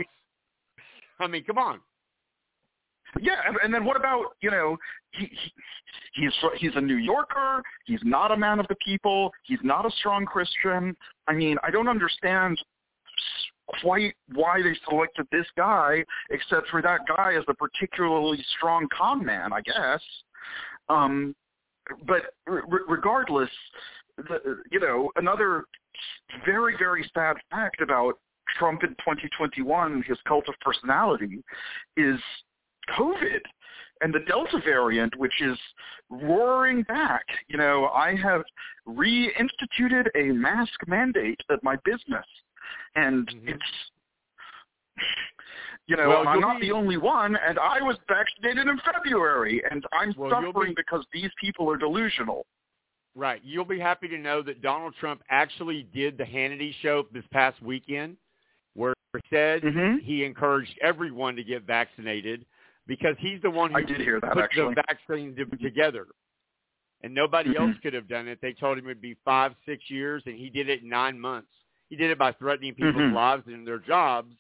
I 1.19 1.27
mean, 1.27 1.45
come 1.45 1.59
on. 1.59 1.81
Yeah, 3.21 3.41
and, 3.63 3.75
then 3.75 3.85
what 3.85 3.97
about 3.97 4.37
you 4.41 4.51
know 4.51 4.77
he, 5.13 5.27
he 5.27 5.53
he's 6.13 6.33
he's 6.59 6.77
a 6.77 6.81
New 6.81 6.97
Yorker. 6.97 7.63
He's 7.87 8.01
not 8.05 8.31
a 8.31 8.37
man 8.37 8.61
of 8.61 8.69
the 8.69 8.77
people. 8.85 9.33
He's 9.45 9.59
not 9.63 9.85
a 9.87 9.91
strong 9.99 10.25
Christian. 10.25 10.97
I 11.27 11.35
mean, 11.35 11.57
I 11.63 11.71
don't 11.71 11.89
understand 11.89 12.59
quite 13.81 14.15
why 14.35 14.63
they 14.63 14.77
selected 14.89 15.27
this 15.31 15.47
guy, 15.57 16.05
except 16.31 16.69
for 16.69 16.83
that 16.83 17.01
guy 17.17 17.35
as 17.35 17.45
a 17.49 17.55
particularly 17.55 18.45
strong 18.57 18.87
con 18.97 19.25
man, 19.25 19.53
I 19.53 19.61
guess. 19.61 20.01
Um, 20.89 21.35
but 22.07 22.35
r- 22.49 22.65
r- 22.71 22.85
regardless, 22.89 23.51
the, 24.17 24.63
you 24.71 24.81
know, 24.81 25.11
another 25.17 25.65
very 26.45 26.77
very 26.79 27.09
sad 27.15 27.37
fact 27.51 27.81
about 27.81 28.19
Trump 28.59 28.83
in 28.83 28.91
2021, 28.91 30.03
his 30.07 30.19
cult 30.27 30.49
of 30.49 30.55
personality, 30.61 31.43
is 31.97 32.19
COVID 32.99 33.41
and 34.03 34.15
the 34.15 34.21
Delta 34.21 34.59
variant, 34.65 35.15
which 35.17 35.41
is 35.43 35.59
roaring 36.09 36.83
back. 36.85 37.25
You 37.49 37.59
know, 37.59 37.87
I 37.89 38.17
have 38.17 38.43
reinstituted 38.89 40.07
a 40.15 40.33
mask 40.33 40.73
mandate 40.87 41.41
at 41.51 41.63
my 41.63 41.77
business, 41.85 42.25
and 42.95 43.29
it's, 43.47 43.63
you 45.87 45.97
know, 45.97 46.09
Well, 46.09 46.29
I'm 46.29 46.41
not 46.41 46.61
be- 46.61 46.69
the 46.69 46.73
only 46.73 46.97
one, 46.97 47.37
and 47.37 47.59
I 47.59 47.81
was 47.83 47.97
vaccinated 48.09 48.67
in 48.69 48.79
February, 48.79 49.63
and 49.71 49.85
I'm 49.93 50.15
Well, 50.17 50.31
suffering 50.31 50.71
be- 50.73 50.75
because 50.77 51.05
these 51.13 51.31
people 51.41 51.71
are 51.71 51.77
delusional. 51.77 52.47
Right. 53.17 53.41
You'll 53.45 53.65
be 53.65 53.81
happy 53.81 54.07
to 54.09 54.17
know 54.19 54.41
that 54.43 54.63
Donald 54.63 54.95
Trump 55.01 55.23
actually 55.31 55.83
did 55.93 56.17
the 56.17 56.25
Hannity 56.25 56.73
show 56.81 57.07
this 57.13 57.25
past 57.33 57.61
weekend 57.61 58.17
where 58.75 58.95
he 59.15 59.21
said 59.29 59.63
Mm-hmm. 59.63 59.99
he 59.99 60.25
encouraged 60.25 60.79
everyone 60.81 61.35
to 61.35 61.43
get 61.43 61.65
vaccinated 61.65 62.47
because 62.91 63.15
he's 63.21 63.41
the 63.41 63.51
one 63.51 63.71
who 63.71 63.77
I 63.77 63.83
did 63.85 64.01
hear 64.01 64.19
that, 64.21 64.33
put 64.33 64.43
actually. 64.43 64.75
the 64.75 64.83
vaccine 64.89 65.37
to- 65.37 65.57
together. 65.59 66.09
And 67.05 67.15
nobody 67.15 67.57
else 67.57 67.71
Mhm. 67.77 67.83
could 67.83 67.95
have 67.95 68.09
done 68.09 68.27
it. 68.27 68.41
They 68.41 68.53
told 68.53 68.79
him 68.79 68.87
it'd 68.87 69.01
be 69.01 69.15
five, 69.25 69.55
six 69.65 69.89
years, 69.89 70.25
and 70.27 70.37
he 70.37 70.51
did 70.51 70.69
it 70.69 70.83
in 70.83 70.89
nine 70.89 71.19
months. 71.19 71.53
He 71.89 71.95
did 71.95 72.11
it 72.11 72.19
by 72.19 72.33
threatening 72.33 72.75
people's 72.75 72.97
Mhm. 72.97 73.13
lives 73.15 73.47
and 73.47 73.65
their 73.65 73.79
jobs. 73.79 74.35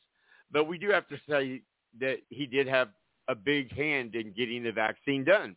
But 0.50 0.64
we 0.64 0.78
do 0.78 0.88
have 0.90 1.06
to 1.08 1.18
say 1.28 1.62
that 2.00 2.20
he 2.28 2.46
did 2.46 2.66
have 2.66 2.92
a 3.28 3.36
big 3.36 3.70
hand 3.70 4.16
in 4.16 4.32
getting 4.32 4.64
the 4.64 4.72
vaccine 4.72 5.22
done. 5.22 5.56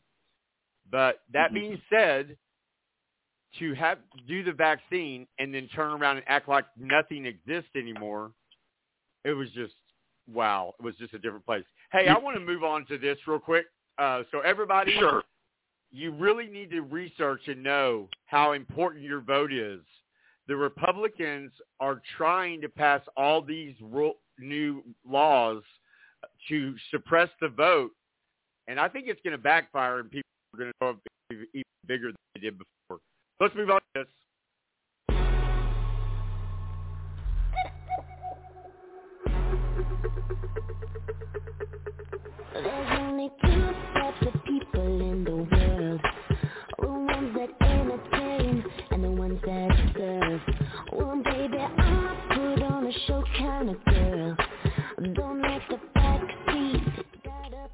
But 0.86 1.24
that 1.30 1.50
Mhm. 1.50 1.54
being 1.56 1.82
said, 1.90 2.38
to 3.54 3.74
have 3.74 4.00
do 4.28 4.44
the 4.44 4.54
vaccine 4.54 5.28
and 5.40 5.52
then 5.54 5.68
turn 5.70 5.92
around 5.94 6.18
and 6.18 6.30
act 6.30 6.48
like 6.48 6.66
nothing 6.78 7.26
exists 7.26 7.76
anymore, 7.76 8.34
it 9.24 9.34
was 9.34 9.52
just 9.52 9.76
wow. 10.32 10.74
It 10.80 10.84
was 10.84 10.96
just 10.96 11.14
a 11.14 11.20
different 11.20 11.46
place. 11.46 11.64
Hey, 11.92 12.08
I 12.08 12.18
want 12.18 12.36
to 12.38 12.44
move 12.44 12.64
on 12.64 12.86
to 12.88 12.98
this 12.98 13.18
real 13.28 13.40
quick. 13.40 13.66
Uh, 13.98 14.24
so 14.32 14.40
everybody, 14.42 14.94
Sure. 14.98 15.24
you 15.92 16.12
really 16.12 16.48
need 16.48 16.72
to 16.72 16.82
research 16.82 17.48
and 17.48 17.62
know 17.62 18.10
how 18.26 18.54
important 18.54 19.04
your 19.04 19.22
vote 19.22 19.54
is. 19.54 19.82
The 20.48 20.56
Republicans 20.56 21.52
are 21.80 22.02
trying 22.18 22.60
to 22.62 22.70
pass 22.70 23.02
all 23.16 23.42
these 23.42 23.76
ru- 23.82 24.16
new 24.40 24.84
laws 25.08 25.64
to 26.50 26.76
suppress 26.92 27.30
the 27.40 27.50
vote, 27.50 27.92
and 28.68 28.80
I 28.80 28.90
think 28.90 29.08
it's 29.08 29.22
going 29.24 29.38
to 29.38 29.38
backfire, 29.42 30.00
and 30.00 30.10
people 30.10 30.30
are 30.54 30.58
going 30.58 30.72
to 30.72 30.78
go 30.82 30.90
up 30.90 31.00
even 31.32 31.64
bigger 31.88 32.08
than 32.08 32.16
they 32.36 32.42
did 32.42 32.58
before. 32.58 33.00
Let's 33.40 33.56
move 33.56 33.70
on 33.70 33.80
to 33.80 34.02
this. 34.02 34.08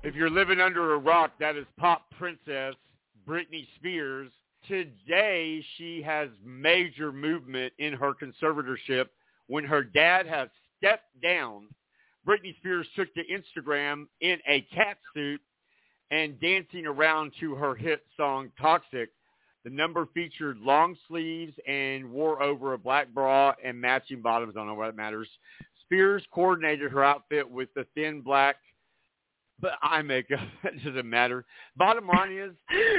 If 0.04 0.16
you're 0.16 0.30
living 0.30 0.60
under 0.60 0.94
a 0.94 0.98
rock, 0.98 1.34
that 1.40 1.56
is 1.56 1.66
pop 1.78 2.10
princess 2.18 2.76
Britney 3.28 3.68
Spears. 3.76 4.32
Today, 4.68 5.64
she 5.78 6.02
has 6.02 6.30
major 6.44 7.12
movement 7.12 7.74
in 7.80 7.94
her 7.94 8.14
conservatorship 8.14 9.06
when 9.48 9.64
her 9.64 9.84
dad 9.84 10.26
has 10.26 10.50
stepped 10.78 11.22
down. 11.22 11.68
Britney 12.28 12.56
Spears 12.58 12.88
took 12.96 13.14
to 13.16 13.22
Instagram 13.26 14.08
in 14.22 14.40
a 14.48 14.62
cat 14.74 14.98
suit 15.14 15.42
and 16.12 16.40
dancing 16.40 16.86
around 16.86 17.32
to 17.40 17.56
her 17.56 17.76
hit 17.76 18.02
song 18.18 18.52
Toxic. 18.60 19.10
The 19.64 19.70
number 19.70 20.08
featured 20.14 20.58
long 20.60 20.96
sleeves 21.08 21.54
and 21.68 22.10
wore 22.10 22.42
over 22.42 22.74
a 22.74 22.78
black 22.78 23.10
bra 23.10 23.54
and 23.64 23.80
matching 23.80 24.22
bottoms. 24.22 24.54
I 24.56 24.60
don't 24.60 24.68
know 24.68 24.74
what 24.74 24.96
matters. 24.96 25.28
Spears 25.84 26.24
coordinated 26.32 26.92
her 26.92 27.04
outfit 27.04 27.50
with 27.50 27.70
the 27.76 27.86
thin 27.96 28.22
black 28.22 28.56
but 29.62 29.74
I 29.82 30.02
make 30.02 30.30
a, 30.32 30.36
it 30.68 30.84
doesn't 30.84 31.10
matter. 31.10 31.46
Bottom 31.78 32.08
line 32.08 32.32
is 32.32 32.52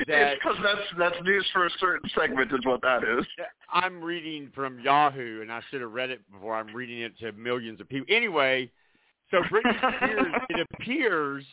that 0.06 0.34
because 0.38 0.56
that's 0.62 0.80
that's 0.98 1.16
news 1.24 1.46
for 1.52 1.66
a 1.66 1.70
certain 1.78 2.08
segment 2.18 2.52
is 2.52 2.64
what 2.64 2.82
that 2.82 3.02
is. 3.02 3.26
I'm 3.72 4.02
reading 4.02 4.50
from 4.54 4.80
Yahoo, 4.80 5.42
and 5.42 5.50
I 5.50 5.60
should 5.70 5.80
have 5.80 5.92
read 5.92 6.10
it 6.10 6.20
before. 6.30 6.54
I'm 6.54 6.74
reading 6.74 7.00
it 7.00 7.18
to 7.20 7.32
millions 7.32 7.80
of 7.80 7.88
people. 7.88 8.14
Anyway, 8.14 8.70
so 9.30 9.42
Britney 9.42 9.76
Spears, 9.96 10.32
it 10.50 10.66
appears, 10.74 11.44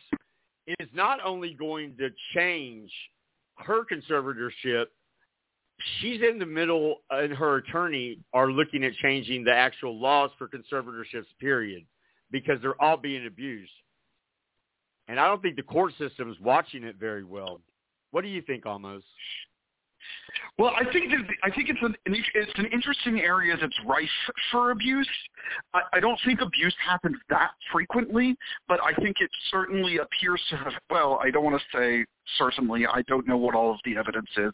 is 0.80 0.90
not 0.94 1.20
only 1.24 1.54
going 1.54 1.96
to 1.98 2.10
change 2.36 2.92
her 3.58 3.84
conservatorship. 3.86 4.86
She's 6.00 6.22
in 6.22 6.40
the 6.40 6.46
middle, 6.46 7.04
and 7.12 7.32
her 7.34 7.58
attorney 7.58 8.20
are 8.34 8.52
looking 8.52 8.84
at 8.84 8.94
changing 8.96 9.44
the 9.44 9.54
actual 9.54 10.00
laws 10.00 10.32
for 10.38 10.48
conservatorships. 10.48 11.26
Period, 11.40 11.86
because 12.32 12.60
they're 12.62 12.82
all 12.82 12.98
being 12.98 13.28
abused. 13.28 13.72
And 15.08 15.20
I 15.20 15.28
don't 15.28 15.42
think 15.42 15.56
the 15.56 15.64
court 15.64 15.94
system 15.98 16.32
is 16.32 16.40
watching 16.42 16.84
it 16.84 16.98
very 17.00 17.24
well. 17.24 17.62
What 18.12 18.24
do 18.24 18.28
you 18.28 18.42
think, 18.42 18.66
Almost? 18.66 19.06
Well, 20.58 20.72
I 20.76 20.92
think 20.92 21.12
that, 21.12 21.20
I 21.44 21.52
think 21.52 21.70
it's 21.70 21.80
an 21.84 21.96
it's 22.06 22.52
an 22.56 22.66
interesting 22.74 23.20
area 23.20 23.56
that's 23.60 23.78
rife 23.86 24.10
for 24.52 24.72
abuse. 24.72 25.08
I, 25.76 25.82
I 25.94 26.00
don't 26.00 26.20
think 26.26 26.42
abuse 26.42 26.76
happens 26.84 27.18
that 27.30 27.52
frequently, 27.72 28.36
but 28.68 28.80
I 28.84 28.94
think 28.96 29.18
it 29.20 29.30
certainly 29.52 29.98
appears 29.98 30.42
to 30.50 30.58
have. 30.58 30.74
Well, 30.90 31.20
I 31.24 31.30
don't 31.30 31.44
want 31.44 31.62
to 31.62 31.78
say 31.78 32.06
certainly. 32.38 32.88
I 32.88 33.04
don't 33.08 33.28
know 33.28 33.38
what 33.38 33.54
all 33.54 33.72
of 33.72 33.80
the 33.86 33.98
evidence 33.98 34.30
is. 34.36 34.52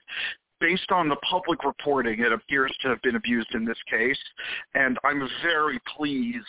Based 0.60 0.92
on 0.92 1.08
the 1.08 1.16
public 1.30 1.64
reporting, 1.64 2.20
it 2.20 2.34
appears 2.34 2.76
to 2.82 2.90
have 2.90 3.02
been 3.02 3.16
abused 3.16 3.54
in 3.54 3.66
this 3.66 3.78
case, 3.90 4.20
and 4.76 4.98
I'm 5.06 5.28
very 5.42 5.80
pleased 5.96 6.46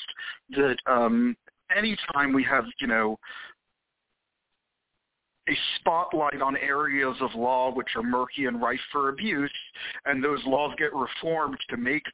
that 0.51 0.77
um, 0.87 1.37
anytime 1.77 2.33
we 2.33 2.45
have, 2.45 2.65
you 2.81 2.87
know, 2.87 3.19
a 5.49 5.53
spotlight 5.77 6.41
on 6.41 6.57
areas 6.57 7.17
of 7.21 7.35
law 7.35 7.73
which 7.73 7.89
are 7.97 8.03
murky 8.03 8.47
and 8.47 8.61
rife 8.63 8.81
for 8.91 9.11
abuse, 9.11 9.53
and 10.07 10.23
those 10.23 10.41
laws 10.47 10.75
get 10.79 10.95
reformed 10.95 11.59
to 11.69 11.77
make 11.77 12.05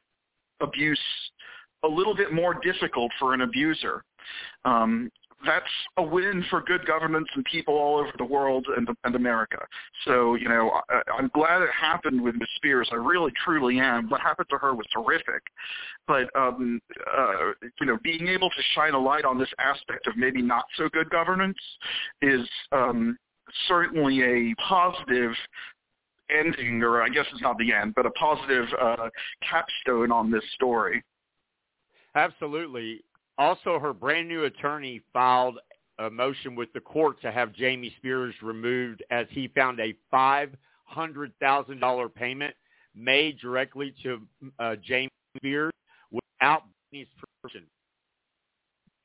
abuse 0.59 0.99
a 1.83 1.87
little 1.87 2.15
bit 2.15 2.33
more 2.33 2.55
difficult 2.61 3.11
for 3.19 3.33
an 3.33 3.41
abuser. 3.41 4.03
Um, 4.65 5.09
that's 5.45 5.65
a 5.97 6.03
win 6.03 6.43
for 6.49 6.61
good 6.61 6.85
governance 6.85 7.27
and 7.35 7.43
people 7.45 7.75
all 7.75 7.97
over 7.97 8.11
the 8.17 8.25
world 8.25 8.65
and, 8.75 8.87
and 9.03 9.15
America. 9.15 9.57
So, 10.05 10.35
you 10.35 10.47
know, 10.49 10.81
I, 10.89 11.01
I'm 11.17 11.29
glad 11.33 11.61
it 11.61 11.69
happened 11.79 12.21
with 12.21 12.35
Ms. 12.35 12.47
Spears. 12.55 12.89
I 12.91 12.95
really, 12.95 13.31
truly 13.43 13.79
am. 13.79 14.09
What 14.09 14.21
happened 14.21 14.47
to 14.49 14.57
her 14.57 14.73
was 14.75 14.85
terrific. 14.93 15.41
But, 16.07 16.29
um, 16.35 16.81
uh, 17.17 17.51
you 17.79 17.87
know, 17.87 17.97
being 18.03 18.27
able 18.27 18.49
to 18.49 18.61
shine 18.75 18.93
a 18.93 18.99
light 18.99 19.25
on 19.25 19.37
this 19.37 19.49
aspect 19.59 20.07
of 20.07 20.17
maybe 20.17 20.41
not 20.41 20.65
so 20.77 20.89
good 20.89 21.09
governance 21.09 21.57
is 22.21 22.47
um, 22.71 23.17
certainly 23.67 24.21
a 24.21 24.55
positive 24.61 25.33
ending, 26.29 26.81
or 26.81 27.01
I 27.01 27.09
guess 27.09 27.25
it's 27.31 27.41
not 27.41 27.57
the 27.57 27.73
end, 27.73 27.93
but 27.95 28.05
a 28.05 28.11
positive 28.11 28.65
uh, 28.81 29.09
capstone 29.47 30.11
on 30.11 30.31
this 30.31 30.43
story. 30.55 31.03
Absolutely. 32.15 33.01
Also, 33.37 33.79
her 33.79 33.93
brand 33.93 34.27
new 34.27 34.45
attorney 34.45 35.01
filed 35.13 35.59
a 35.99 36.09
motion 36.09 36.55
with 36.55 36.73
the 36.73 36.79
court 36.79 37.21
to 37.21 37.31
have 37.31 37.53
Jamie 37.53 37.93
Spears 37.97 38.33
removed 38.41 39.03
as 39.11 39.27
he 39.29 39.47
found 39.49 39.79
a 39.79 39.93
$500,000 40.13 42.15
payment 42.15 42.55
made 42.95 43.37
directly 43.39 43.93
to 44.03 44.21
uh, 44.59 44.75
Jamie 44.83 45.09
Spears 45.37 45.71
without 46.11 46.63
Britney's 46.93 47.07
permission. 47.41 47.65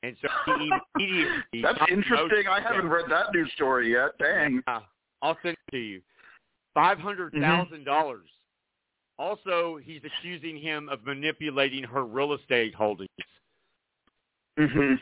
And 0.03 0.15
so 0.21 0.27
he 0.59 0.69
immediately 0.95 1.61
That's 1.63 1.79
interesting. 1.89 2.43
I 2.49 2.61
haven't 2.61 2.87
read 2.87 3.05
that 3.09 3.33
news 3.33 3.51
story 3.55 3.93
yet. 3.93 4.11
Dang. 4.19 4.61
Yeah, 4.67 4.81
I'll 5.21 5.37
send 5.41 5.53
it 5.53 5.71
to 5.71 5.77
you. 5.77 6.01
Five 6.75 6.99
hundred 6.99 7.33
thousand 7.33 7.85
dollars. 7.85 8.27
Also, 9.17 9.79
he's 9.83 10.01
accusing 10.05 10.57
him 10.57 10.89
of 10.89 11.03
manipulating 11.03 11.83
her 11.83 12.05
real 12.05 12.33
estate 12.33 12.75
holdings 12.75 13.09
hmm 14.57 14.95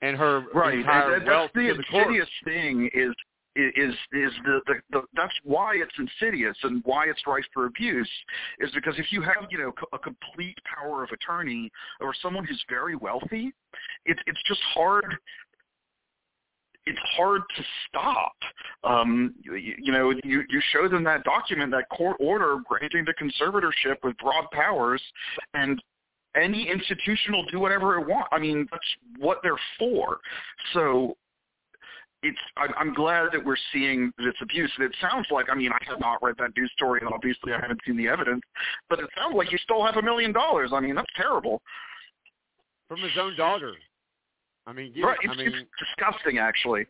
and 0.00 0.16
her 0.16 0.40
Right. 0.54 0.78
entire 0.78 1.14
And 1.14 1.22
that- 1.26 1.30
wealth 1.30 1.50
that's 1.54 1.66
the 1.66 1.76
the 1.76 1.84
court. 1.84 2.06
insidious 2.08 2.30
thing 2.44 2.88
is 2.94 3.14
is 3.56 3.94
is 4.12 4.32
the, 4.44 4.60
the, 4.66 4.74
the 4.90 5.02
that's 5.14 5.34
why 5.42 5.74
it's 5.74 5.94
insidious 5.98 6.56
and 6.62 6.80
why 6.84 7.06
it's 7.08 7.26
rife 7.26 7.44
for 7.52 7.66
abuse 7.66 8.08
is 8.60 8.70
because 8.72 8.96
if 8.98 9.10
you 9.10 9.20
have 9.22 9.48
you 9.50 9.58
know 9.58 9.72
a 9.92 9.98
complete 9.98 10.56
power 10.64 11.02
of 11.02 11.10
attorney 11.10 11.68
or 12.00 12.14
someone 12.22 12.44
who's 12.44 12.62
very 12.68 12.94
wealthy 12.94 13.52
it's 14.06 14.20
it's 14.26 14.42
just 14.46 14.60
hard 14.74 15.18
it's 16.86 16.98
hard 17.16 17.42
to 17.56 17.62
stop. 17.88 18.32
Um, 18.82 19.34
you, 19.42 19.56
you 19.56 19.92
know, 19.92 20.10
you, 20.24 20.42
you 20.48 20.62
show 20.72 20.88
them 20.88 21.04
that 21.04 21.22
document, 21.24 21.70
that 21.72 21.84
court 21.94 22.16
order 22.18 22.56
granting 22.66 23.04
the 23.04 23.12
conservatorship 23.12 23.96
with 24.02 24.16
broad 24.16 24.50
powers, 24.52 25.02
and 25.52 25.82
any 26.38 26.68
institution 26.68 27.32
will 27.32 27.44
do 27.46 27.58
whatever 27.60 27.98
it 28.00 28.06
wants. 28.06 28.28
I 28.32 28.38
mean, 28.38 28.66
that's 28.70 28.84
what 29.18 29.38
they're 29.42 29.58
for. 29.78 30.18
So 30.72 31.16
it's 32.22 32.38
I'm, 32.56 32.70
I'm 32.78 32.94
glad 32.94 33.28
that 33.32 33.44
we're 33.44 33.56
seeing 33.72 34.12
this 34.18 34.34
abuse. 34.42 34.72
And 34.76 34.84
it 34.86 34.96
sounds 35.00 35.26
like 35.30 35.46
I 35.50 35.54
mean 35.54 35.70
I 35.72 35.78
have 35.88 36.00
not 36.00 36.22
read 36.22 36.34
that 36.38 36.56
news 36.56 36.70
story, 36.76 37.00
and 37.02 37.12
obviously 37.12 37.52
I 37.52 37.60
haven't 37.60 37.80
seen 37.86 37.96
the 37.96 38.08
evidence, 38.08 38.42
but 38.90 38.98
it 38.98 39.08
sounds 39.16 39.34
like 39.36 39.52
you 39.52 39.58
stole 39.58 39.84
half 39.84 39.96
a 39.96 40.02
million 40.02 40.32
dollars. 40.32 40.70
I 40.72 40.80
mean 40.80 40.94
that's 40.94 41.12
terrible. 41.16 41.60
from 42.88 43.00
his 43.00 43.12
own 43.20 43.36
daughter. 43.36 43.74
I 44.66 44.72
mean, 44.72 44.92
get- 44.94 45.02
right? 45.04 45.18
I 45.22 45.28
It's, 45.30 45.36
mean, 45.38 45.48
it's 45.48 45.68
disgusting, 45.78 46.38
actually. 46.38 46.86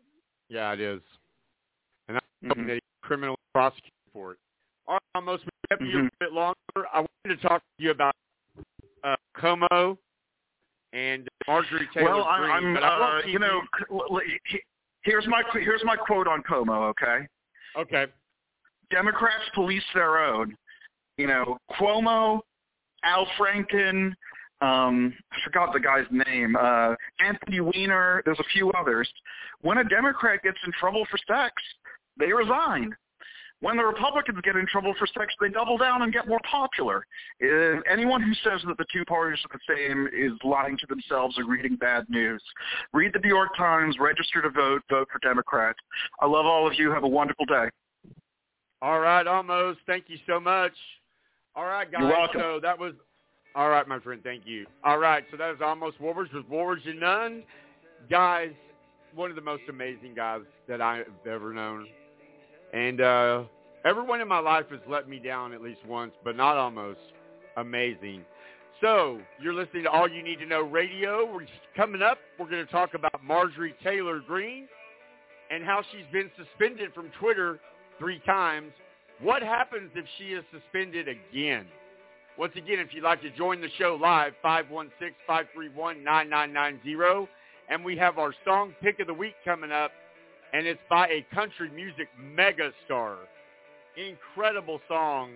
yeah, 0.48 0.72
it 0.72 0.80
is. 0.80 1.00
And 2.08 2.16
I'm 2.16 2.22
Mhm. 2.44 2.48
hoping 2.50 2.66
that 2.68 2.74
he's 2.74 2.82
criminally 3.02 3.36
prosecuted 3.52 3.92
for 4.12 4.32
it. 4.32 4.38
Right, 4.88 5.00
almost 5.16 5.44
we 5.44 5.50
kept 5.68 5.82
you 5.82 6.06
a 6.06 6.10
bit 6.20 6.32
longer. 6.32 6.54
I 6.92 7.00
wanted 7.00 7.08
to 7.26 7.36
talk 7.48 7.60
to 7.62 7.82
you 7.82 7.90
about 7.90 8.14
Cuomo 9.38 9.96
and 10.92 11.28
Marjorie 11.46 11.88
Taylor 11.92 12.10
well, 12.10 12.24
I'm, 12.24 12.62
Greene, 12.62 12.76
I'm 12.82 13.02
uh, 13.02 13.20
you 13.26 13.38
know, 13.38 13.60
c- 13.78 13.84
l- 13.90 14.06
l- 14.10 14.20
he- 14.50 14.62
here's 15.02 15.26
my 15.26 15.42
qu- 15.42 15.60
here's 15.60 15.84
my 15.84 15.96
quote 15.96 16.26
on 16.26 16.42
Cuomo. 16.42 16.90
Okay. 16.90 17.26
Okay. 17.76 18.06
Democrats 18.90 19.44
police 19.54 19.84
their 19.94 20.18
own. 20.18 20.56
You 21.18 21.26
know, 21.26 21.58
Cuomo, 21.78 22.40
Al 23.04 23.26
Franken, 23.38 24.14
um, 24.60 25.14
I 25.32 25.36
forgot 25.44 25.72
the 25.72 25.80
guy's 25.80 26.06
name, 26.10 26.56
uh, 26.56 26.94
Anthony 27.20 27.60
Weiner, 27.60 28.22
there's 28.24 28.40
a 28.40 28.48
few 28.52 28.70
others. 28.72 29.08
When 29.60 29.78
a 29.78 29.84
Democrat 29.84 30.42
gets 30.42 30.58
in 30.64 30.72
trouble 30.72 31.06
for 31.10 31.18
sex, 31.26 31.54
they 32.18 32.32
resign. 32.32 32.96
When 33.60 33.76
the 33.76 33.84
Republicans 33.84 34.38
get 34.44 34.54
in 34.54 34.66
trouble 34.66 34.94
for 34.98 35.06
sex, 35.06 35.34
they 35.40 35.48
double 35.48 35.76
down 35.76 36.02
and 36.02 36.12
get 36.12 36.28
more 36.28 36.38
popular. 36.48 37.04
Uh, 37.42 37.80
anyone 37.90 38.22
who 38.22 38.32
says 38.34 38.60
that 38.66 38.78
the 38.78 38.86
two 38.92 39.04
parties 39.04 39.40
are 39.44 39.58
the 39.58 39.74
same 39.74 40.08
is 40.16 40.32
lying 40.44 40.78
to 40.78 40.86
themselves 40.86 41.36
or 41.38 41.44
reading 41.44 41.74
bad 41.74 42.04
news. 42.08 42.42
Read 42.92 43.12
the 43.12 43.18
New 43.18 43.28
York 43.28 43.56
Times, 43.56 43.96
register 43.98 44.42
to 44.42 44.50
vote, 44.50 44.82
vote 44.88 45.08
for 45.10 45.18
Democrats. 45.26 45.78
I 46.20 46.26
love 46.26 46.46
all 46.46 46.68
of 46.68 46.74
you. 46.78 46.92
Have 46.92 47.02
a 47.02 47.08
wonderful 47.08 47.46
day. 47.46 47.68
All 48.80 49.00
right, 49.00 49.26
almost. 49.26 49.80
Thank 49.86 50.04
you 50.06 50.18
so 50.26 50.38
much. 50.38 50.72
All 51.56 51.64
right, 51.64 51.90
guys. 51.90 52.02
You're 52.02 52.10
welcome. 52.10 52.40
So 52.40 52.60
that 52.62 52.78
was 52.78 52.92
all 53.56 53.70
right, 53.70 53.88
my 53.88 53.98
friend. 53.98 54.20
Thank 54.22 54.46
you. 54.46 54.66
All 54.84 54.98
right, 54.98 55.24
so 55.32 55.36
that 55.36 55.48
was 55.48 55.58
almost 55.60 56.00
Warwards 56.00 56.32
with 56.32 56.46
Warwards 56.48 56.82
and 56.86 57.00
None. 57.00 57.42
Guys, 58.08 58.52
one 59.16 59.30
of 59.30 59.36
the 59.36 59.42
most 59.42 59.62
amazing 59.68 60.14
guys 60.14 60.42
that 60.68 60.80
I've 60.80 61.06
ever 61.28 61.52
known. 61.52 61.88
And 62.72 63.00
uh, 63.00 63.44
everyone 63.84 64.20
in 64.20 64.28
my 64.28 64.40
life 64.40 64.66
has 64.70 64.80
let 64.88 65.08
me 65.08 65.18
down 65.18 65.52
at 65.52 65.62
least 65.62 65.84
once, 65.86 66.12
but 66.24 66.36
not 66.36 66.56
almost. 66.56 67.00
Amazing. 67.56 68.24
So 68.80 69.18
you're 69.42 69.54
listening 69.54 69.82
to 69.84 69.90
All 69.90 70.08
You 70.08 70.22
Need 70.22 70.38
to 70.38 70.46
Know 70.46 70.62
Radio. 70.62 71.28
We're 71.32 71.46
coming 71.76 72.02
up. 72.02 72.18
We're 72.38 72.48
going 72.48 72.64
to 72.64 72.70
talk 72.70 72.94
about 72.94 73.24
Marjorie 73.24 73.74
Taylor 73.82 74.20
Greene 74.20 74.68
and 75.50 75.64
how 75.64 75.82
she's 75.90 76.06
been 76.12 76.30
suspended 76.36 76.94
from 76.94 77.10
Twitter 77.18 77.58
three 77.98 78.20
times. 78.20 78.70
What 79.20 79.42
happens 79.42 79.90
if 79.96 80.04
she 80.16 80.26
is 80.26 80.44
suspended 80.52 81.08
again? 81.08 81.66
Once 82.38 82.52
again, 82.54 82.78
if 82.78 82.94
you'd 82.94 83.02
like 83.02 83.20
to 83.22 83.30
join 83.30 83.60
the 83.60 83.68
show 83.78 83.98
live, 84.00 84.32
516-531-9990. 84.44 87.26
And 87.68 87.84
we 87.84 87.96
have 87.96 88.18
our 88.18 88.32
song 88.44 88.76
pick 88.80 89.00
of 89.00 89.08
the 89.08 89.14
week 89.14 89.34
coming 89.44 89.72
up, 89.72 89.90
and 90.52 90.66
it's 90.66 90.80
by 90.88 91.08
a 91.08 91.26
country 91.34 91.70
music 91.70 92.08
megastar. 92.20 93.16
Incredible 93.96 94.80
song. 94.88 95.32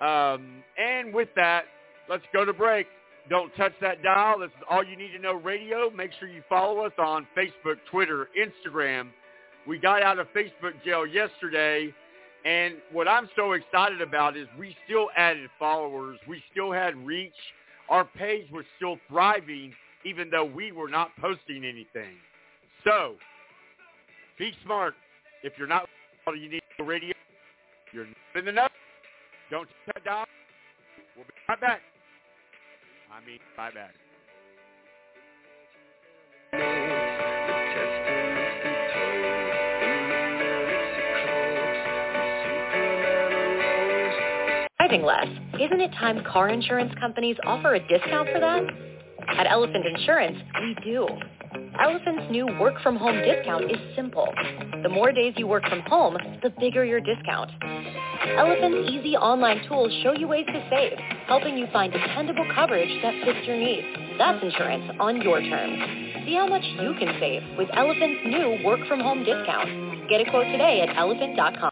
Um, 0.00 0.62
and 0.78 1.14
with 1.14 1.28
that, 1.36 1.64
let's 2.08 2.24
go 2.32 2.44
to 2.44 2.52
break. 2.52 2.86
Don't 3.30 3.54
touch 3.56 3.72
that 3.80 4.02
dial. 4.02 4.40
This 4.40 4.48
is 4.48 4.64
All 4.68 4.82
You 4.82 4.96
Need 4.96 5.12
to 5.12 5.18
Know 5.20 5.34
Radio. 5.34 5.90
Make 5.90 6.10
sure 6.18 6.28
you 6.28 6.42
follow 6.48 6.80
us 6.80 6.92
on 6.98 7.26
Facebook, 7.36 7.76
Twitter, 7.90 8.28
Instagram. 8.36 9.10
We 9.66 9.78
got 9.78 10.02
out 10.02 10.18
of 10.18 10.26
Facebook 10.34 10.72
jail 10.84 11.06
yesterday, 11.06 11.94
and 12.44 12.74
what 12.90 13.06
I'm 13.06 13.28
so 13.36 13.52
excited 13.52 14.00
about 14.00 14.36
is 14.36 14.48
we 14.58 14.76
still 14.84 15.08
added 15.16 15.48
followers. 15.56 16.18
We 16.26 16.42
still 16.50 16.72
had 16.72 16.96
reach. 17.06 17.32
Our 17.88 18.04
page 18.04 18.50
was 18.50 18.64
still 18.76 18.96
thriving, 19.08 19.72
even 20.04 20.28
though 20.30 20.44
we 20.44 20.72
were 20.72 20.88
not 20.88 21.10
posting 21.20 21.64
anything. 21.64 22.16
So, 22.82 23.14
Be 24.38 24.52
smart. 24.64 24.94
If 25.42 25.54
you're 25.58 25.68
not 25.68 25.88
you 26.26 26.48
need 26.48 26.62
to 26.78 26.84
radio, 26.84 27.12
you're 27.92 28.06
not 28.06 28.16
in 28.36 28.44
the 28.44 28.52
know. 28.52 28.68
Don't 29.50 29.68
shut 29.86 30.04
down. 30.04 30.26
We'll 31.16 31.24
be 31.26 31.32
right 31.48 31.60
back. 31.60 31.80
I 33.12 33.26
mean, 33.26 33.38
right 33.58 33.74
back. 33.74 33.92
driving 44.92 45.06
less. 45.06 45.26
Isn't 45.60 45.80
it 45.80 45.92
time 45.92 46.22
car 46.24 46.48
insurance 46.48 46.92
companies 47.00 47.36
offer 47.44 47.74
a 47.74 47.80
discount 47.88 48.28
for 48.32 48.40
that? 48.40 48.62
At 49.28 49.46
Elephant 49.50 49.86
Insurance, 49.86 50.38
we 50.60 50.76
do. 50.84 51.06
Elephant's 51.80 52.30
new 52.30 52.46
work 52.60 52.74
from 52.82 52.96
home 52.96 53.16
discount 53.22 53.64
is 53.70 53.78
simple. 53.96 54.28
The 54.82 54.88
more 54.88 55.10
days 55.10 55.32
you 55.36 55.46
work 55.46 55.64
from 55.68 55.80
home, 55.86 56.18
the 56.42 56.50
bigger 56.60 56.84
your 56.84 57.00
discount. 57.00 57.50
Elephant's 58.36 58.90
easy 58.90 59.16
online 59.16 59.66
tools 59.68 59.90
show 60.02 60.12
you 60.12 60.28
ways 60.28 60.44
to 60.46 60.68
save, 60.68 60.98
helping 61.26 61.56
you 61.56 61.66
find 61.72 61.92
dependable 61.92 62.46
coverage 62.54 62.90
that 63.02 63.14
fits 63.24 63.46
your 63.46 63.56
needs. 63.56 63.86
That's 64.18 64.42
insurance 64.44 64.84
on 65.00 65.22
your 65.22 65.40
terms. 65.40 66.26
See 66.26 66.34
how 66.34 66.46
much 66.46 66.62
you 66.62 66.94
can 66.98 67.16
save 67.18 67.42
with 67.56 67.68
Elephant's 67.72 68.20
new 68.26 68.64
work 68.64 68.86
from 68.86 69.00
home 69.00 69.24
discount. 69.24 70.08
Get 70.08 70.20
a 70.20 70.30
quote 70.30 70.46
today 70.46 70.82
at 70.82 70.96
elephant.com. 70.96 71.70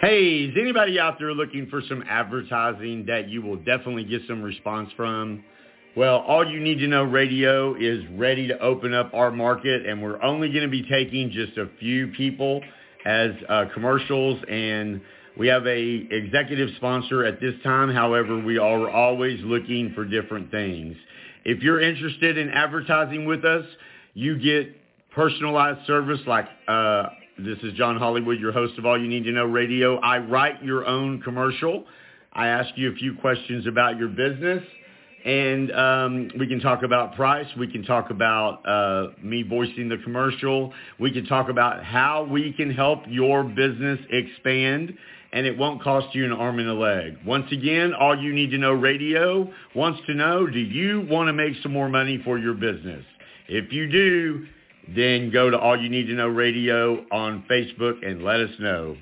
Hey, 0.00 0.44
is 0.44 0.56
anybody 0.56 1.00
out 1.00 1.18
there 1.18 1.32
looking 1.32 1.66
for 1.66 1.82
some 1.88 2.04
advertising 2.08 3.06
that 3.06 3.28
you 3.28 3.42
will 3.42 3.56
definitely 3.56 4.04
get 4.04 4.22
some 4.28 4.40
response 4.40 4.90
from? 4.96 5.42
Well, 5.98 6.18
All 6.28 6.48
You 6.48 6.60
Need 6.60 6.78
to 6.78 6.86
Know 6.86 7.02
Radio 7.02 7.74
is 7.74 8.04
ready 8.12 8.46
to 8.46 8.58
open 8.60 8.94
up 8.94 9.12
our 9.14 9.32
market, 9.32 9.84
and 9.84 10.00
we're 10.00 10.22
only 10.22 10.48
going 10.48 10.62
to 10.62 10.68
be 10.68 10.88
taking 10.88 11.28
just 11.32 11.58
a 11.58 11.68
few 11.80 12.06
people 12.16 12.62
as 13.04 13.32
uh, 13.48 13.64
commercials, 13.74 14.40
and 14.48 15.00
we 15.36 15.48
have 15.48 15.66
a 15.66 16.06
executive 16.08 16.68
sponsor 16.76 17.24
at 17.24 17.40
this 17.40 17.54
time. 17.64 17.92
However, 17.92 18.38
we 18.38 18.58
are 18.58 18.88
always 18.88 19.40
looking 19.42 19.92
for 19.92 20.04
different 20.04 20.52
things. 20.52 20.96
If 21.44 21.64
you're 21.64 21.80
interested 21.80 22.38
in 22.38 22.48
advertising 22.50 23.26
with 23.26 23.44
us, 23.44 23.64
you 24.14 24.38
get 24.38 24.76
personalized 25.10 25.84
service 25.88 26.20
like 26.28 26.46
uh, 26.68 27.06
this 27.40 27.58
is 27.64 27.72
John 27.72 27.96
Hollywood, 27.96 28.38
your 28.38 28.52
host 28.52 28.78
of 28.78 28.86
All 28.86 28.96
You 28.96 29.08
Need 29.08 29.24
to 29.24 29.32
Know 29.32 29.46
Radio. 29.46 29.96
I 29.96 30.18
write 30.18 30.62
your 30.62 30.86
own 30.86 31.20
commercial. 31.22 31.86
I 32.32 32.46
ask 32.46 32.68
you 32.76 32.92
a 32.92 32.94
few 32.94 33.16
questions 33.16 33.66
about 33.66 33.98
your 33.98 34.06
business, 34.06 34.62
and 35.24 35.72
um, 35.72 36.30
we 36.38 36.46
can 36.46 36.60
talk 36.60 36.82
about 36.82 37.14
price. 37.14 37.46
We 37.58 37.70
can 37.70 37.82
talk 37.82 38.10
about 38.10 38.66
uh, 38.66 39.12
me 39.22 39.42
voicing 39.42 39.88
the 39.88 39.98
commercial. 39.98 40.72
We 40.98 41.10
can 41.10 41.26
talk 41.26 41.48
about 41.48 41.84
how 41.84 42.24
we 42.24 42.52
can 42.52 42.70
help 42.70 43.00
your 43.08 43.42
business 43.44 43.98
expand, 44.10 44.94
and 45.32 45.46
it 45.46 45.58
won't 45.58 45.82
cost 45.82 46.14
you 46.14 46.24
an 46.24 46.32
arm 46.32 46.58
and 46.58 46.68
a 46.68 46.74
leg. 46.74 47.18
Once 47.26 47.50
again, 47.52 47.92
All 47.94 48.16
You 48.16 48.32
Need 48.32 48.50
to 48.52 48.58
Know 48.58 48.72
Radio 48.72 49.52
wants 49.74 50.00
to 50.06 50.14
know, 50.14 50.46
do 50.46 50.60
you 50.60 51.06
want 51.10 51.28
to 51.28 51.32
make 51.32 51.54
some 51.62 51.72
more 51.72 51.88
money 51.88 52.20
for 52.24 52.38
your 52.38 52.54
business? 52.54 53.04
If 53.48 53.72
you 53.72 53.90
do, 53.90 54.46
then 54.94 55.30
go 55.30 55.50
to 55.50 55.58
All 55.58 55.76
You 55.80 55.88
Need 55.88 56.06
to 56.06 56.14
Know 56.14 56.28
Radio 56.28 57.04
on 57.10 57.44
Facebook 57.50 58.06
and 58.06 58.22
let 58.22 58.40
us 58.40 58.50
know. 58.58 58.96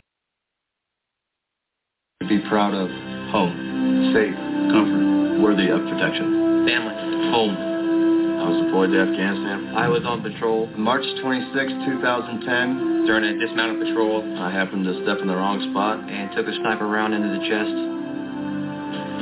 Be 2.29 2.41
proud 2.49 2.75
of 2.75 2.89
home, 3.31 4.13
safe, 4.13 4.35
comfort, 4.73 5.16
worthy 5.47 5.71
of 5.71 5.79
protection. 5.87 6.67
Family, 6.67 7.31
home. 7.31 7.55
I 7.55 8.51
was 8.51 8.67
deployed 8.67 8.91
to 8.91 8.99
Afghanistan. 8.99 9.79
I 9.79 9.87
was 9.87 10.03
on 10.03 10.19
patrol. 10.19 10.67
March 10.75 11.07
26, 11.23 11.55
2010. 11.87 13.07
During 13.07 13.23
a 13.31 13.39
dismounted 13.39 13.79
patrol. 13.79 14.27
I 14.43 14.51
happened 14.51 14.83
to 14.91 14.99
step 15.07 15.23
in 15.23 15.31
the 15.31 15.39
wrong 15.39 15.63
spot. 15.71 16.03
And 16.03 16.35
took 16.35 16.51
a 16.51 16.55
sniper 16.59 16.91
round 16.91 17.15
into 17.15 17.31
the 17.31 17.47
chest. 17.47 17.75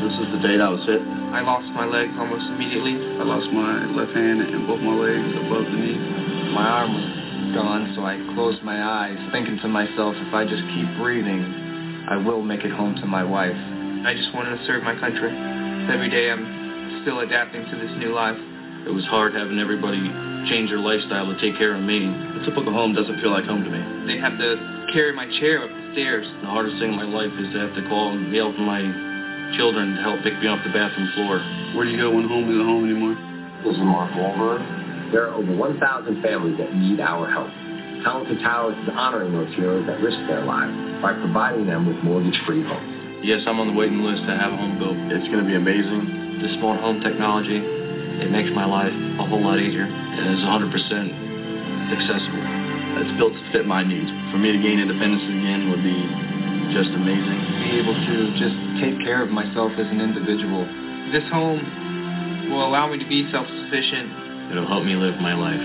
This 0.00 0.16
is 0.16 0.28
the 0.32 0.40
date 0.40 0.64
I 0.64 0.72
was 0.72 0.80
hit. 0.88 1.04
I 1.36 1.44
lost 1.44 1.68
my 1.76 1.84
legs 1.84 2.16
almost 2.16 2.48
immediately. 2.56 2.96
I 3.20 3.24
lost 3.28 3.52
my 3.52 3.84
left 3.92 4.16
hand 4.16 4.40
and 4.40 4.64
both 4.64 4.80
my 4.80 4.96
legs 4.96 5.28
above 5.28 5.68
the 5.68 5.76
knee. 5.76 6.00
My 6.56 6.88
arm 6.88 6.96
was 6.96 7.04
gone, 7.52 7.92
so 7.92 8.00
I 8.00 8.16
closed 8.32 8.64
my 8.64 8.80
eyes, 8.80 9.20
thinking 9.28 9.60
to 9.60 9.68
myself, 9.68 10.16
if 10.16 10.32
I 10.32 10.48
just 10.48 10.64
keep 10.72 10.88
breathing, 10.96 11.44
I 12.08 12.16
will 12.16 12.40
make 12.40 12.64
it 12.64 12.72
home 12.72 12.96
to 12.96 13.06
my 13.06 13.20
wife. 13.20 13.60
I 14.08 14.16
just 14.16 14.32
wanted 14.32 14.56
to 14.56 14.64
serve 14.64 14.88
my 14.88 14.96
country. 14.96 15.53
Every 15.84 16.08
day 16.08 16.32
I'm 16.32 17.02
still 17.04 17.20
adapting 17.20 17.60
to 17.68 17.76
this 17.76 17.92
new 18.00 18.16
life. 18.16 18.40
It 18.88 18.92
was 18.92 19.04
hard 19.04 19.36
having 19.36 19.60
everybody 19.60 20.00
change 20.48 20.72
their 20.72 20.80
lifestyle 20.80 21.28
to 21.28 21.36
take 21.40 21.60
care 21.60 21.76
of 21.76 21.82
me. 21.84 22.08
A 22.08 22.40
typical 22.48 22.72
home 22.72 22.96
doesn't 22.96 23.20
feel 23.20 23.28
like 23.28 23.44
home 23.44 23.64
to 23.64 23.68
me. 23.68 23.80
They 24.08 24.16
have 24.16 24.40
to 24.40 24.88
carry 24.96 25.12
my 25.12 25.28
chair 25.40 25.60
up 25.60 25.68
the 25.68 25.92
stairs. 25.92 26.24
The 26.40 26.48
hardest 26.48 26.80
thing 26.80 26.92
in 26.92 26.96
my 26.96 27.04
life 27.04 27.32
is 27.36 27.52
to 27.52 27.58
have 27.68 27.76
to 27.76 27.84
call 27.88 28.16
and 28.16 28.32
yell 28.32 28.52
for 28.56 28.64
my 28.64 28.80
children 29.60 29.96
to 29.96 30.00
help 30.00 30.24
pick 30.24 30.32
me 30.40 30.48
off 30.48 30.64
the 30.64 30.72
bathroom 30.72 31.12
floor. 31.20 31.36
Where 31.76 31.84
do 31.84 31.92
you 31.92 32.00
go 32.00 32.16
when 32.16 32.32
home 32.32 32.48
isn't 32.48 32.64
home 32.64 32.88
anymore? 32.88 33.16
This 33.60 33.76
is 33.76 33.84
Mark 33.84 34.08
Wahlberg. 34.16 34.64
There 35.12 35.28
are 35.28 35.36
over 35.36 35.52
1,000 35.52 35.80
families 36.24 36.56
that 36.64 36.72
need 36.72 37.00
our 37.00 37.28
help. 37.28 37.52
Tunnel 38.04 38.24
to 38.24 38.36
Towers 38.40 38.76
is 38.84 38.88
honoring 38.96 39.36
those 39.36 39.52
heroes 39.52 39.84
that 39.84 40.00
risk 40.00 40.16
their 40.32 40.48
lives 40.48 40.72
by 41.04 41.12
providing 41.12 41.68
them 41.68 41.84
with 41.84 42.00
mortgage-free 42.00 42.64
homes. 42.64 43.03
Yes, 43.24 43.40
I'm 43.48 43.56
on 43.56 43.72
the 43.72 43.76
waiting 43.76 44.04
list 44.04 44.20
to 44.28 44.36
have 44.36 44.52
a 44.52 44.56
home 44.60 44.76
built. 44.76 45.00
It's 45.08 45.24
going 45.32 45.40
to 45.40 45.48
be 45.48 45.56
amazing. 45.56 46.44
The 46.44 46.52
smart 46.60 46.76
home 46.84 47.00
technology, 47.00 47.56
it 47.56 48.28
makes 48.28 48.52
my 48.52 48.68
life 48.68 48.92
a 48.92 49.24
whole 49.24 49.40
lot 49.40 49.56
easier. 49.56 49.88
It 49.88 50.24
is 50.28 50.44
100% 50.44 50.68
accessible. 51.88 52.44
It's 53.00 53.16
built 53.16 53.32
to 53.32 53.40
fit 53.48 53.64
my 53.64 53.80
needs. 53.80 54.12
For 54.28 54.36
me 54.36 54.52
to 54.52 54.60
gain 54.60 54.76
independence 54.76 55.24
again 55.24 55.72
would 55.72 55.80
be 55.80 56.04
just 56.76 56.92
amazing. 56.92 57.40
Be 57.64 57.80
able 57.80 57.96
to 57.96 58.16
just 58.36 58.60
take 58.84 59.00
care 59.00 59.24
of 59.24 59.32
myself 59.32 59.72
as 59.80 59.88
an 59.88 60.04
individual. 60.04 60.68
This 61.08 61.24
home 61.32 61.64
will 62.52 62.60
allow 62.60 62.92
me 62.92 63.00
to 63.00 63.08
be 63.08 63.24
self-sufficient. 63.32 64.52
It'll 64.52 64.68
help 64.68 64.84
me 64.84 65.00
live 65.00 65.16
my 65.24 65.32
life. 65.32 65.64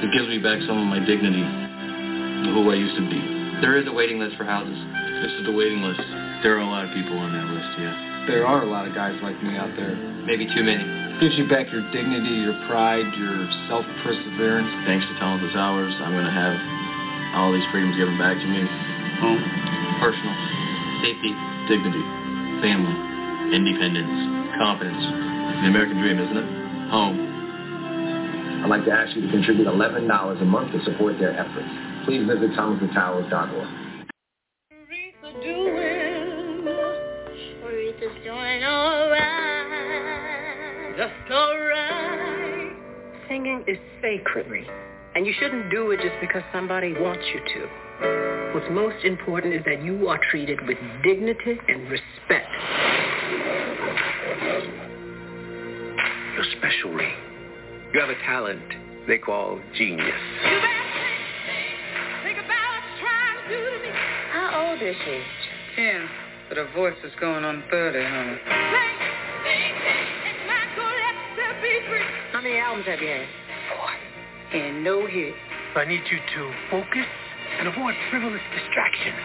It 0.00 0.16
gives 0.16 0.32
me 0.32 0.40
back 0.40 0.64
some 0.64 0.80
of 0.80 0.88
my 0.88 1.04
dignity, 1.04 1.44
of 1.44 2.56
who 2.56 2.72
I 2.72 2.80
used 2.80 2.96
to 2.96 3.04
be. 3.04 3.20
There 3.60 3.76
is 3.76 3.84
a 3.84 3.92
waiting 3.92 4.16
list 4.16 4.40
for 4.40 4.48
houses. 4.48 4.80
This 5.22 5.32
is 5.32 5.48
the 5.48 5.52
waiting 5.52 5.80
list. 5.80 6.04
There 6.44 6.60
are 6.60 6.64
a 6.64 6.68
lot 6.68 6.84
of 6.84 6.92
people 6.92 7.16
on 7.16 7.32
that 7.32 7.48
list, 7.48 7.72
yeah. 7.80 8.28
There 8.28 8.44
are 8.44 8.62
a 8.62 8.68
lot 8.68 8.84
of 8.84 8.92
guys 8.92 9.16
like 9.22 9.40
me 9.40 9.56
out 9.56 9.72
there. 9.72 9.96
Maybe 10.28 10.44
too 10.44 10.60
many. 10.60 10.84
Gives 11.22 11.38
you 11.40 11.48
back 11.48 11.72
your 11.72 11.80
dignity, 11.88 12.44
your 12.44 12.52
pride, 12.68 13.08
your 13.16 13.48
self-perseverance. 13.72 14.68
Thanks 14.84 15.08
to 15.08 15.14
Tunnel 15.16 15.40
to 15.40 15.48
Towers, 15.56 15.94
I'm 16.04 16.12
going 16.12 16.28
to 16.28 16.36
have 16.36 16.52
all 17.32 17.48
these 17.48 17.64
freedoms 17.72 17.96
given 17.96 18.20
back 18.20 18.36
to 18.36 18.44
me. 18.44 18.60
Home, 19.24 19.40
personal, 20.04 20.36
safety, 21.00 21.32
dignity, 21.72 22.04
family, 22.60 22.92
independence, 23.56 24.12
confidence. 24.60 25.00
The 25.00 25.72
American 25.72 25.96
dream, 25.96 26.20
isn't 26.20 26.36
it? 26.36 26.48
Home. 26.92 27.16
I'd 28.60 28.68
like 28.68 28.84
to 28.84 28.92
ask 28.92 29.16
you 29.16 29.24
to 29.24 29.30
contribute 29.32 29.64
$11 29.64 30.04
a 30.04 30.44
month 30.44 30.72
to 30.76 30.84
support 30.84 31.16
their 31.16 31.32
efforts. 31.32 31.72
Please 32.04 32.26
visit 32.28 32.52
thomasandtowers.org. 32.52 33.85
Singing 43.36 43.64
is 43.66 43.76
sacred, 44.00 44.46
and 45.14 45.26
you 45.26 45.34
shouldn't 45.38 45.70
do 45.70 45.90
it 45.90 46.00
just 46.00 46.14
because 46.22 46.40
somebody 46.54 46.94
wants 46.94 47.22
you 47.34 47.40
to. 47.40 48.54
What's 48.54 48.70
most 48.70 49.04
important 49.04 49.52
is 49.52 49.62
that 49.66 49.84
you 49.84 50.08
are 50.08 50.18
treated 50.30 50.66
with 50.66 50.78
dignity 51.04 51.58
and 51.68 51.82
respect. 51.90 52.48
You're 56.34 56.50
special, 56.56 56.94
Ree. 56.94 57.12
You 57.92 58.00
have 58.00 58.08
a 58.08 58.14
talent 58.24 58.62
they 59.06 59.18
call 59.18 59.60
genius. 59.76 60.14
How 64.32 64.70
old 64.70 64.80
is 64.80 64.96
she? 65.04 65.20
Ten, 65.76 66.08
but 66.48 66.56
her 66.56 66.68
voice 66.74 66.96
is 67.04 67.12
going 67.20 67.44
on 67.44 67.62
30, 67.70 68.02
honey. 68.02 69.05
Many 72.46 72.60
albums 72.60 72.86
have 72.86 73.00
you 73.00 73.08
had? 73.08 73.26
Four. 73.68 73.90
And 74.60 74.84
no 74.84 75.06
hit. 75.06 75.34
I 75.74 75.84
need 75.84 76.02
you 76.10 76.18
to 76.18 76.54
focus 76.70 77.06
and 77.58 77.66
avoid 77.66 77.94
frivolous 78.10 78.40
distractions. 78.54 79.18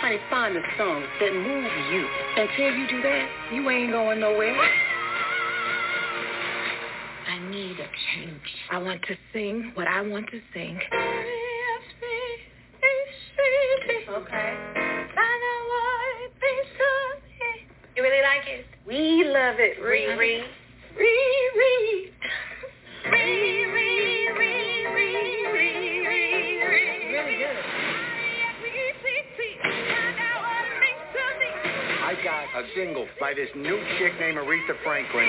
Honey, 0.00 0.18
find 0.28 0.56
the 0.56 0.62
songs 0.76 1.06
that 1.20 1.32
move 1.32 1.70
you. 1.92 2.08
Until 2.36 2.74
you 2.76 2.88
do 2.88 3.02
that, 3.02 3.28
you 3.52 3.70
ain't 3.70 3.92
going 3.92 4.18
nowhere. 4.20 4.56
I 7.28 7.38
need 7.50 7.78
a 7.78 7.88
change. 8.14 8.40
I 8.70 8.78
want 8.78 9.02
to 9.02 9.16
sing 9.32 9.70
what 9.74 9.86
I 9.86 10.00
want 10.02 10.26
to 10.30 10.40
sing. 10.52 10.80
Okay. 14.10 14.79
You 17.96 18.02
really 18.02 18.22
like 18.22 18.46
it? 18.46 18.66
We 18.86 19.24
love 19.26 19.56
it. 19.58 19.78
Riri. 19.82 20.44
Riri. 20.96 22.10
I 32.02 32.14
got 32.24 32.44
a 32.58 32.66
single 32.74 33.06
by 33.20 33.34
this 33.34 33.48
new 33.54 33.78
chick 33.98 34.12
named 34.18 34.38
Aretha 34.38 34.74
Franklin. 34.82 35.28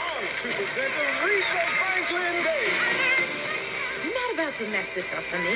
Oh, 0.00 0.20
to 0.42 0.48
present 0.52 0.92
Aretha 0.94 1.62
Franklin 1.78 1.93
to 4.58 4.68
mess 4.68 4.86
this 4.94 5.04
up 5.16 5.24
for 5.30 5.38
me. 5.38 5.54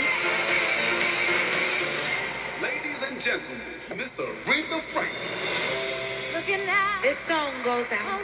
Ladies 2.63 2.99
and 3.07 3.23
gentlemen, 3.23 3.61
Miss 3.97 4.09
Aretha 4.19 4.81
Franklin. 4.93 6.35
Looking 6.35 6.69
out. 6.69 7.01
This 7.03 7.17
song 7.29 7.63
goes 7.65 7.87
out 7.93 8.19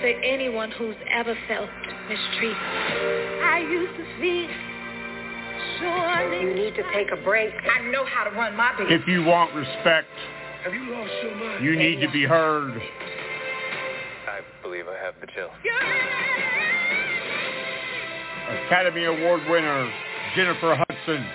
to 0.00 0.08
anyone 0.24 0.70
who's 0.72 0.96
ever 1.12 1.36
felt 1.46 1.68
mistreated. 2.08 2.56
I 2.56 3.60
used 3.70 3.96
to 3.96 4.04
feel 4.20 4.48
sure 5.78 6.34
you 6.34 6.54
need 6.54 6.74
to 6.74 6.82
take 6.92 7.12
a 7.12 7.22
break. 7.22 7.52
I 7.54 7.90
know 7.90 8.04
how 8.04 8.24
to 8.24 8.30
run 8.30 8.56
my 8.56 8.72
business. 8.76 9.00
If 9.02 9.06
you 9.08 9.22
want 9.22 9.54
respect, 9.54 10.08
Have 10.64 10.74
you 10.74 10.90
lost 10.90 11.12
your 11.22 11.34
mind? 11.36 11.64
you 11.64 11.76
need 11.76 12.00
to 12.00 12.10
be 12.10 12.24
heard. 12.24 12.80
I 14.28 14.40
believe 14.62 14.86
I 14.88 14.96
have 15.04 15.14
the 15.20 15.26
chill. 15.28 15.50
Academy 18.70 19.02
Award 19.02 19.40
winner 19.50 19.92
Jennifer 20.36 20.76
Hudson 20.76 21.26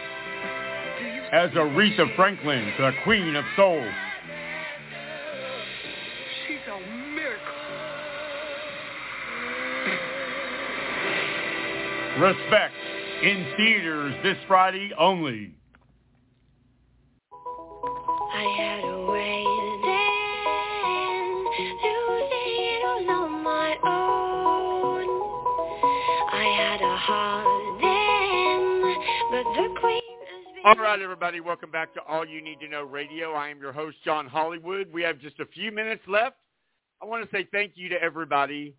as 1.33 1.49
Aretha 1.51 2.15
Franklin, 2.15 2.71
the 2.77 2.91
Queen 3.03 3.35
of 3.35 3.43
Soul. 3.57 3.85
She's 6.47 6.59
a 6.65 6.79
miracle. 7.13 7.45
Respect 12.21 12.73
in 13.21 13.45
theaters 13.57 14.13
this 14.23 14.37
Friday 14.47 14.93
only. 14.97 15.51
I 17.33 18.55
had 18.57 18.74
All 30.65 30.73
right, 30.73 30.99
everybody, 30.99 31.41
welcome 31.41 31.69
back 31.69 31.93
to 31.93 32.01
All 32.09 32.25
You 32.25 32.41
Need 32.41 32.59
to 32.61 32.67
Know 32.67 32.85
Radio. 32.85 33.33
I 33.33 33.49
am 33.49 33.59
your 33.59 33.71
host, 33.71 33.97
John 34.03 34.25
Hollywood. 34.25 34.91
We 34.91 35.03
have 35.03 35.19
just 35.19 35.39
a 35.39 35.45
few 35.45 35.71
minutes 35.71 36.01
left. 36.07 36.37
I 36.99 37.05
want 37.05 37.23
to 37.23 37.29
say 37.29 37.47
thank 37.51 37.73
you 37.75 37.87
to 37.89 38.01
everybody. 38.01 38.73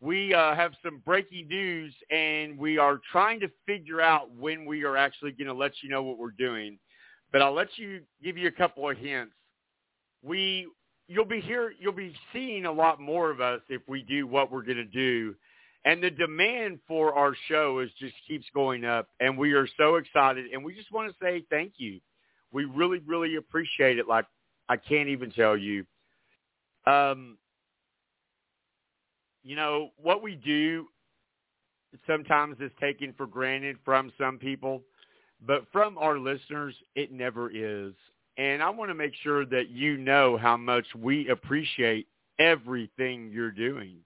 We 0.00 0.32
uh, 0.32 0.54
have 0.54 0.74
some 0.84 1.02
breaking 1.04 1.48
news, 1.48 1.92
and 2.12 2.56
we 2.56 2.78
are 2.78 3.00
trying 3.10 3.40
to 3.40 3.50
figure 3.66 4.00
out 4.00 4.32
when 4.36 4.64
we 4.66 4.84
are 4.84 4.96
actually 4.96 5.32
going 5.32 5.48
to 5.48 5.52
let 5.52 5.72
you 5.82 5.88
know 5.88 6.00
what 6.04 6.16
we're 6.16 6.30
doing. 6.30 6.78
But 7.32 7.42
I'll 7.42 7.54
let 7.54 7.76
you 7.76 8.02
give 8.22 8.38
you 8.38 8.46
a 8.46 8.52
couple 8.52 8.88
of 8.88 8.96
hints. 8.96 9.34
We 10.22 10.68
you'll 11.08 11.24
be 11.24 11.40
here 11.40 11.72
you'll 11.76 11.92
be 11.92 12.14
seeing 12.32 12.66
a 12.66 12.72
lot 12.72 13.00
more 13.00 13.32
of 13.32 13.40
us 13.40 13.62
if 13.68 13.82
we 13.88 14.04
do 14.04 14.28
what 14.28 14.52
we're 14.52 14.62
going 14.62 14.76
to 14.76 14.84
do. 14.84 15.34
And 15.86 16.02
the 16.02 16.10
demand 16.10 16.80
for 16.88 17.14
our 17.14 17.34
show 17.48 17.78
is 17.78 17.90
just 17.98 18.14
keeps 18.26 18.44
going 18.52 18.84
up, 18.84 19.08
and 19.20 19.38
we 19.38 19.52
are 19.52 19.68
so 19.78 19.94
excited. 19.94 20.46
And 20.52 20.64
we 20.64 20.74
just 20.74 20.92
want 20.92 21.08
to 21.08 21.16
say 21.24 21.44
thank 21.48 21.74
you. 21.76 22.00
We 22.52 22.64
really, 22.64 22.98
really 23.06 23.36
appreciate 23.36 23.98
it. 23.98 24.08
Like 24.08 24.26
I 24.68 24.76
can't 24.76 25.08
even 25.08 25.30
tell 25.30 25.56
you. 25.56 25.86
Um, 26.86 27.38
you 29.44 29.54
know 29.54 29.90
what 29.96 30.22
we 30.22 30.34
do 30.34 30.88
sometimes 32.04 32.56
is 32.60 32.72
taken 32.80 33.14
for 33.16 33.28
granted 33.28 33.76
from 33.84 34.12
some 34.18 34.38
people, 34.38 34.82
but 35.46 35.66
from 35.70 35.96
our 35.98 36.18
listeners, 36.18 36.74
it 36.96 37.12
never 37.12 37.48
is. 37.48 37.94
And 38.38 38.60
I 38.60 38.70
want 38.70 38.90
to 38.90 38.94
make 38.94 39.14
sure 39.22 39.46
that 39.46 39.70
you 39.70 39.96
know 39.98 40.36
how 40.36 40.56
much 40.56 40.84
we 40.96 41.28
appreciate 41.28 42.08
everything 42.40 43.30
you're 43.32 43.52
doing 43.52 43.98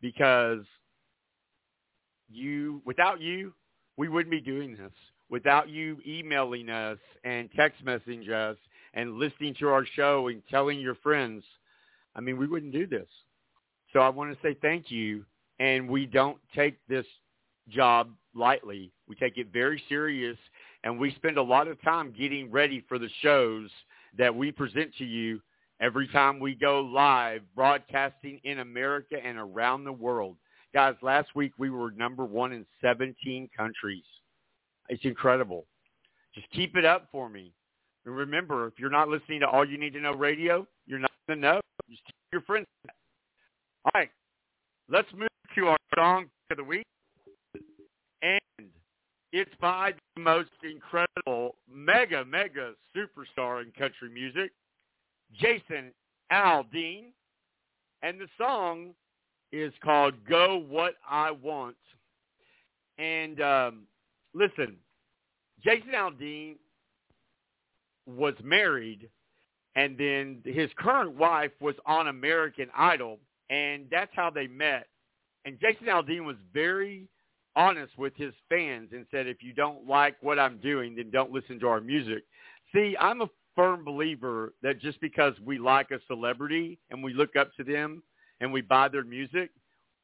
because 0.00 0.64
you 2.30 2.82
without 2.84 3.20
you 3.20 3.52
we 3.96 4.08
wouldn't 4.08 4.30
be 4.30 4.40
doing 4.40 4.76
this. 4.76 4.92
Without 5.28 5.68
you 5.68 5.98
emailing 6.06 6.70
us 6.70 6.98
and 7.24 7.50
text 7.54 7.84
messaging 7.84 8.30
us 8.30 8.56
and 8.94 9.18
listening 9.18 9.54
to 9.58 9.68
our 9.68 9.84
show 9.84 10.28
and 10.28 10.42
telling 10.48 10.80
your 10.80 10.94
friends 10.96 11.44
i 12.14 12.20
mean 12.20 12.38
we 12.38 12.46
wouldn't 12.46 12.72
do 12.72 12.86
this. 12.86 13.08
So 13.92 14.00
i 14.00 14.08
want 14.08 14.32
to 14.32 14.38
say 14.46 14.56
thank 14.60 14.90
you 14.90 15.24
and 15.58 15.88
we 15.88 16.06
don't 16.06 16.38
take 16.54 16.78
this 16.88 17.06
job 17.68 18.10
lightly. 18.34 18.92
We 19.08 19.16
take 19.16 19.36
it 19.36 19.48
very 19.52 19.82
serious 19.88 20.38
and 20.84 20.98
we 20.98 21.14
spend 21.16 21.36
a 21.38 21.42
lot 21.42 21.68
of 21.68 21.80
time 21.82 22.14
getting 22.16 22.50
ready 22.50 22.84
for 22.88 22.98
the 22.98 23.10
shows 23.20 23.68
that 24.16 24.34
we 24.34 24.52
present 24.52 24.94
to 24.98 25.04
you 25.04 25.40
every 25.80 26.08
time 26.08 26.40
we 26.40 26.54
go 26.54 26.80
live 26.80 27.42
broadcasting 27.54 28.40
in 28.44 28.58
america 28.58 29.16
and 29.24 29.38
around 29.38 29.84
the 29.84 29.92
world 29.92 30.36
Guys, 30.74 30.94
last 31.02 31.34
week 31.34 31.52
we 31.58 31.70
were 31.70 31.90
number 31.92 32.24
one 32.24 32.52
in 32.52 32.66
17 32.82 33.48
countries. 33.56 34.04
It's 34.88 35.04
incredible. 35.04 35.64
Just 36.34 36.50
keep 36.50 36.76
it 36.76 36.84
up 36.84 37.08
for 37.10 37.28
me. 37.28 37.52
And 38.04 38.14
remember, 38.14 38.66
if 38.66 38.74
you're 38.78 38.90
not 38.90 39.08
listening 39.08 39.40
to 39.40 39.48
All 39.48 39.64
You 39.64 39.78
Need 39.78 39.94
to 39.94 40.00
Know 40.00 40.12
radio, 40.12 40.66
you're 40.86 40.98
not 40.98 41.10
going 41.26 41.40
to 41.40 41.46
know. 41.46 41.60
Just 41.90 42.02
tell 42.04 42.14
your 42.32 42.42
friends. 42.42 42.66
All 43.84 43.92
right, 43.94 44.10
let's 44.90 45.08
move 45.16 45.28
to 45.54 45.68
our 45.68 45.76
song 45.96 46.26
of 46.50 46.58
the 46.58 46.64
week. 46.64 46.84
And 48.22 48.68
it's 49.32 49.50
by 49.60 49.92
the 50.16 50.22
most 50.22 50.50
incredible, 50.62 51.56
mega, 51.72 52.24
mega 52.24 52.72
superstar 52.94 53.62
in 53.62 53.72
country 53.72 54.10
music, 54.12 54.52
Jason 55.34 55.92
Aldean. 56.32 57.12
And 58.02 58.20
the 58.20 58.28
song 58.38 58.94
is 59.52 59.72
called 59.82 60.14
Got 60.28 60.66
What 60.66 60.94
I 61.08 61.30
Want. 61.30 61.76
And 62.98 63.40
um, 63.40 63.82
listen, 64.34 64.76
Jason 65.62 65.90
Aldean 65.94 66.56
was 68.06 68.34
married, 68.42 69.08
and 69.76 69.96
then 69.96 70.42
his 70.44 70.70
current 70.78 71.14
wife 71.14 71.52
was 71.60 71.74
on 71.86 72.08
American 72.08 72.68
Idol, 72.76 73.18
and 73.50 73.86
that's 73.90 74.10
how 74.14 74.30
they 74.30 74.46
met. 74.46 74.86
And 75.44 75.58
Jason 75.60 75.86
Aldean 75.86 76.24
was 76.24 76.36
very 76.52 77.08
honest 77.56 77.96
with 77.98 78.12
his 78.16 78.32
fans 78.48 78.90
and 78.92 79.06
said, 79.10 79.26
if 79.26 79.42
you 79.42 79.52
don't 79.52 79.86
like 79.86 80.16
what 80.20 80.38
I'm 80.38 80.58
doing, 80.58 80.94
then 80.96 81.10
don't 81.10 81.32
listen 81.32 81.58
to 81.60 81.68
our 81.68 81.80
music. 81.80 82.24
See, 82.74 82.96
I'm 83.00 83.22
a 83.22 83.30
firm 83.56 83.84
believer 83.84 84.54
that 84.62 84.80
just 84.80 85.00
because 85.00 85.34
we 85.44 85.58
like 85.58 85.90
a 85.90 85.98
celebrity 86.06 86.78
and 86.90 87.02
we 87.02 87.12
look 87.12 87.34
up 87.34 87.50
to 87.56 87.64
them 87.64 88.02
and 88.40 88.52
we 88.52 88.60
buy 88.60 88.88
their 88.88 89.04
music, 89.04 89.50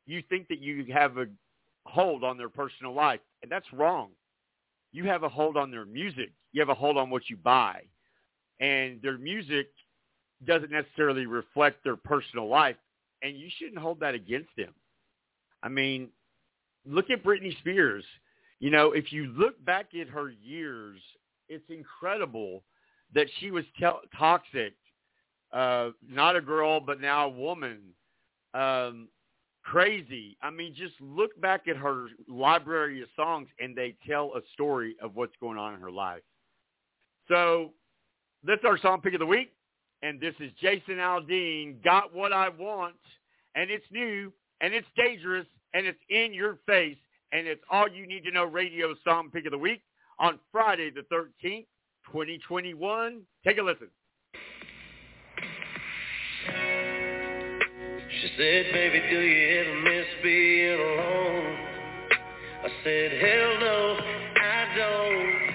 you 0.07 0.23
think 0.29 0.49
that 0.49 0.61
you 0.61 0.85
have 0.93 1.19
a 1.19 1.27
hold 1.87 2.25
on 2.25 2.37
their 2.37 2.49
personal 2.49 2.93
life. 2.93 3.21
And 3.43 3.51
that's 3.51 3.71
wrong. 3.73 4.11
You 4.93 5.05
have 5.05 5.23
a 5.23 5.29
hold 5.29 5.57
on 5.57 5.71
their 5.71 5.85
music. 5.85 6.31
You 6.53 6.61
have 6.61 6.69
a 6.69 6.75
hold 6.75 6.97
on 6.97 7.11
what 7.11 7.29
you 7.29 7.37
buy. 7.37 7.83
And 8.61 9.01
their 9.03 9.19
music 9.19 9.69
doesn't 10.47 10.71
necessarily 10.71 11.27
reflect 11.27 11.83
their 11.85 11.97
personal 11.97 12.49
life. 12.49 12.77
And 13.23 13.37
you 13.37 13.49
shouldn't 13.59 13.79
hold 13.79 14.01
that 14.01 14.15
against 14.15 14.51
them. 14.57 14.73
I 15.63 15.69
mean, 15.69 16.09
look 16.87 17.11
at 17.11 17.25
Britney 17.25 17.59
Spears. 17.59 18.05
You 18.61 18.71
know, 18.71 18.93
if 18.93 19.13
you 19.13 19.27
look 19.27 19.63
back 19.65 19.89
at 19.99 20.09
her 20.09 20.31
years, 20.31 21.01
it's 21.49 21.69
incredible 21.71 22.63
that 23.15 23.27
she 23.39 23.51
was 23.51 23.65
tel- 23.79 24.03
toxic, 24.17 24.75
uh, 25.53 25.91
not 26.09 26.37
a 26.37 26.41
girl, 26.41 26.81
but 26.81 27.01
now 27.01 27.27
a 27.27 27.31
woman, 27.31 27.79
um, 28.55 29.09
crazy. 29.63 30.37
I 30.43 30.51
mean, 30.51 30.75
just 30.75 30.95
look 31.01 31.39
back 31.41 31.69
at 31.69 31.77
her 31.77 32.07
library 32.29 33.03
of 33.03 33.09
songs, 33.17 33.49
and 33.59 33.77
they 33.77 33.97
tell 34.07 34.33
a 34.37 34.41
story 34.53 34.97
of 35.03 35.17
what's 35.17 35.35
going 35.41 35.59
on 35.59 35.75
in 35.75 35.81
her 35.81 35.91
life. 35.91 36.23
So 37.29 37.73
that's 38.45 38.65
our 38.65 38.79
song 38.79 39.01
pick 39.01 39.15
of 39.15 39.21
the 39.21 39.27
week, 39.27 39.53
and 40.03 40.21
this 40.21 40.35
is 40.39 40.53
Jason 40.61 40.97
Aldean, 40.97 41.83
Got 41.83 42.15
What 42.15 42.33
I 42.33 42.49
Want, 42.51 42.95
and 43.55 43.71
it's 43.71 43.87
new, 43.91 44.33
and 44.61 44.75
it's 44.75 44.87
dangerous, 44.97 45.47
and 45.73 45.87
it's 45.87 45.99
in 46.11 46.33
your 46.35 46.59
face, 46.67 46.99
and 47.33 47.47
it's 47.47 47.63
all 47.71 47.89
you 47.89 48.07
need 48.07 48.25
to 48.25 48.31
know 48.31 48.45
radio 48.45 48.95
song 49.05 49.31
pick 49.33 49.47
of 49.47 49.53
the 49.53 49.59
week 49.59 49.83
on 50.19 50.39
Friday 50.53 50.91
the 50.91 51.03
13th, 51.13 51.67
2021. 52.13 53.23
Take 53.45 53.59
a 53.59 53.63
listen. 53.63 53.89
She 58.21 58.29
said, 58.37 58.73
baby, 58.73 59.03
do 59.11 59.21
you 59.21 59.59
ever 59.61 59.75
miss 59.81 60.07
being 60.23 60.81
alone? 60.81 61.59
I 62.63 62.69
said, 62.85 63.11
hell 63.21 63.59
no, 63.61 63.99
I 64.37 64.61
don't. 64.79 65.55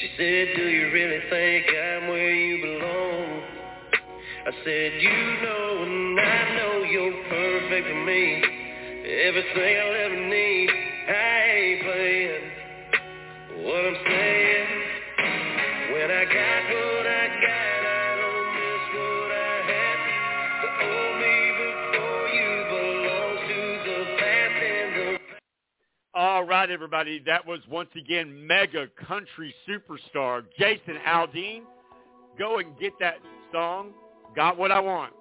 She 0.00 0.08
said, 0.16 0.56
do 0.56 0.62
you 0.68 0.90
really 0.92 1.20
think 1.28 1.66
I'm 1.68 2.08
where 2.08 2.34
you 2.34 2.62
belong? 2.62 3.42
I 4.46 4.52
said, 4.64 4.92
you 5.02 5.42
know 5.42 5.82
and 5.82 6.20
I 6.20 6.56
know 6.56 6.82
you're 6.84 7.24
perfect 7.28 7.88
for 7.88 8.04
me. 8.06 8.42
Everything 9.26 9.76
I'll 9.80 9.96
ever 10.06 10.28
need. 10.28 10.70
I 11.08 11.42
ain't 11.56 11.82
playing 11.82 12.46
what 13.66 13.84
I'm 13.84 13.96
saying. 14.06 14.68
When 15.92 16.10
I 16.10 16.24
got 16.24 16.74
what 16.74 16.95
right, 26.46 26.70
everybody. 26.70 27.22
That 27.26 27.46
was 27.46 27.60
once 27.68 27.88
again 27.96 28.46
mega 28.46 28.86
country 29.06 29.54
superstar 29.68 30.44
Jason 30.58 30.96
Aldean. 31.06 31.62
Go 32.38 32.58
and 32.58 32.78
get 32.78 32.92
that 33.00 33.16
song. 33.52 33.90
Got 34.34 34.56
what 34.56 34.70
I 34.70 34.80
want. 34.80 35.12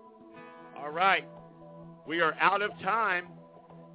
All 0.78 0.92
right. 0.92 1.28
We 2.08 2.22
are 2.22 2.36
out 2.40 2.62
of 2.62 2.72
time. 2.84 3.26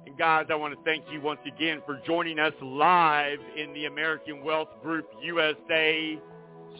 And 0.05 0.17
guys, 0.17 0.47
I 0.49 0.55
want 0.55 0.73
to 0.73 0.83
thank 0.83 1.05
you 1.11 1.21
once 1.21 1.39
again 1.45 1.81
for 1.85 2.01
joining 2.05 2.39
us 2.39 2.53
live 2.61 3.39
in 3.55 3.71
the 3.73 3.85
American 3.85 4.43
Wealth 4.43 4.69
Group 4.81 5.05
USA 5.23 6.19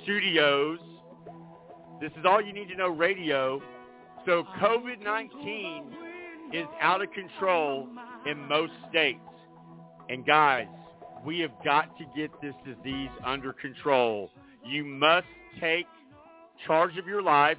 studios. 0.04 0.80
This 2.02 2.12
is 2.20 2.26
all 2.26 2.41
you 2.41 2.52
need 2.52 2.68
to 2.70 2.76
know 2.76 2.89
radio. 2.89 3.62
So 4.26 4.43
COVID-19 4.60 5.84
is 6.54 6.66
out 6.82 7.02
of 7.02 7.10
control 7.14 7.88
in 8.26 8.47
most 8.47 8.74
states. 8.89 9.20
And 10.12 10.26
guys, 10.26 10.68
we 11.26 11.39
have 11.39 11.51
got 11.64 11.97
to 11.97 12.03
get 12.18 12.32
this 12.41 12.53
disease 12.66 13.09
under 13.26 13.53
control. 13.53 14.30
You 14.66 14.84
must 14.84 15.26
take 15.62 15.86
charge 16.68 16.97
of 16.97 17.07
your 17.07 17.22
life 17.22 17.57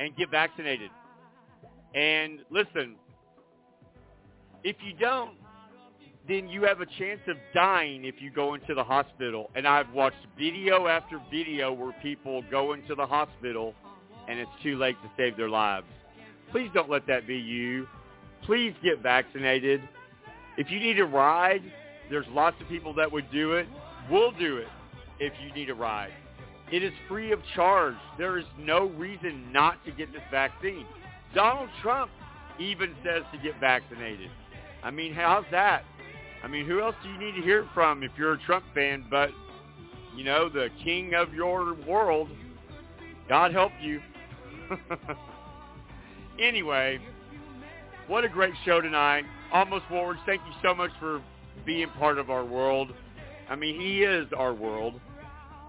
and 0.00 0.16
get 0.16 0.30
vaccinated. 0.30 0.90
And 1.94 2.38
listen, 2.50 2.96
if 4.64 4.76
you 4.82 4.94
don't, 4.98 5.36
then 6.26 6.48
you 6.48 6.62
have 6.62 6.80
a 6.80 6.86
chance 6.86 7.20
of 7.28 7.36
dying 7.52 8.06
if 8.06 8.14
you 8.18 8.30
go 8.30 8.54
into 8.54 8.74
the 8.74 8.82
hospital. 8.82 9.50
And 9.54 9.68
I've 9.68 9.92
watched 9.92 10.26
video 10.38 10.86
after 10.86 11.20
video 11.30 11.70
where 11.70 11.94
people 12.02 12.42
go 12.50 12.72
into 12.72 12.94
the 12.94 13.04
hospital 13.04 13.74
and 14.26 14.38
it's 14.38 14.50
too 14.62 14.78
late 14.78 14.96
to 15.02 15.10
save 15.18 15.36
their 15.36 15.50
lives. 15.50 15.86
Please 16.50 16.70
don't 16.72 16.88
let 16.88 17.06
that 17.08 17.26
be 17.26 17.36
you. 17.36 17.86
Please 18.42 18.72
get 18.82 19.02
vaccinated. 19.02 19.82
If 20.56 20.70
you 20.70 20.78
need 20.78 20.98
a 21.00 21.04
ride, 21.04 21.62
there's 22.10 22.26
lots 22.30 22.56
of 22.60 22.68
people 22.68 22.94
that 22.94 23.10
would 23.10 23.30
do 23.32 23.54
it. 23.54 23.66
We'll 24.10 24.32
do 24.32 24.58
it 24.58 24.68
if 25.18 25.32
you 25.42 25.52
need 25.54 25.70
a 25.70 25.74
ride. 25.74 26.12
It 26.70 26.82
is 26.82 26.92
free 27.08 27.32
of 27.32 27.40
charge. 27.54 27.96
There 28.18 28.38
is 28.38 28.44
no 28.58 28.86
reason 28.90 29.52
not 29.52 29.84
to 29.84 29.92
get 29.92 30.12
this 30.12 30.22
vaccine. 30.30 30.86
Donald 31.34 31.68
Trump 31.82 32.10
even 32.58 32.94
says 33.04 33.22
to 33.32 33.38
get 33.38 33.58
vaccinated. 33.60 34.30
I 34.82 34.90
mean, 34.90 35.12
how's 35.12 35.44
that? 35.50 35.84
I 36.42 36.46
mean, 36.46 36.66
who 36.66 36.80
else 36.80 36.94
do 37.02 37.08
you 37.08 37.18
need 37.18 37.34
to 37.36 37.42
hear 37.42 37.66
from 37.74 38.02
if 38.02 38.12
you're 38.16 38.34
a 38.34 38.38
Trump 38.38 38.64
fan 38.74 39.04
but, 39.10 39.30
you 40.14 40.24
know, 40.24 40.48
the 40.48 40.68
king 40.84 41.14
of 41.14 41.32
your 41.34 41.74
world? 41.86 42.28
God 43.28 43.52
help 43.52 43.72
you. 43.80 44.00
anyway, 46.38 46.98
what 48.06 48.24
a 48.24 48.28
great 48.28 48.54
show 48.64 48.80
tonight. 48.80 49.24
Almost 49.54 49.84
Forwards, 49.88 50.18
thank 50.26 50.42
you 50.46 50.52
so 50.64 50.74
much 50.74 50.90
for 50.98 51.22
being 51.64 51.88
part 51.90 52.18
of 52.18 52.28
our 52.28 52.44
world. 52.44 52.92
I 53.48 53.54
mean, 53.54 53.80
he 53.80 54.02
is 54.02 54.26
our 54.36 54.52
world. 54.52 55.00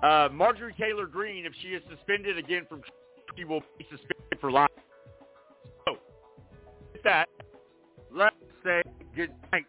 Uh, 0.01 0.27
Marjorie 0.33 0.73
Taylor 0.79 1.05
Greene, 1.05 1.45
if 1.45 1.53
she 1.61 1.67
is 1.67 1.83
suspended 1.95 2.35
again 2.39 2.65
from 2.67 2.81
she 3.37 3.43
will 3.43 3.61
be 3.77 3.85
suspended 3.91 4.39
for 4.41 4.51
life. 4.51 4.71
So, 5.85 5.97
with 6.93 7.03
that, 7.03 7.29
let's 8.11 8.35
say 8.63 8.81
good 9.15 9.29
night 9.51 9.65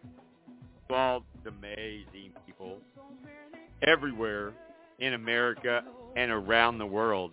to 0.89 0.95
all 0.95 1.23
the 1.45 1.51
amazing 1.51 2.33
people 2.47 2.79
everywhere 3.87 4.55
in 4.99 5.13
America 5.13 5.83
and 6.17 6.31
around 6.31 6.79
the 6.79 6.87
world. 6.87 7.33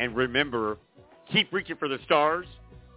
And 0.00 0.16
remember, 0.16 0.76
keep 1.30 1.52
reaching 1.52 1.76
for 1.76 1.86
the 1.86 1.98
stars 2.04 2.46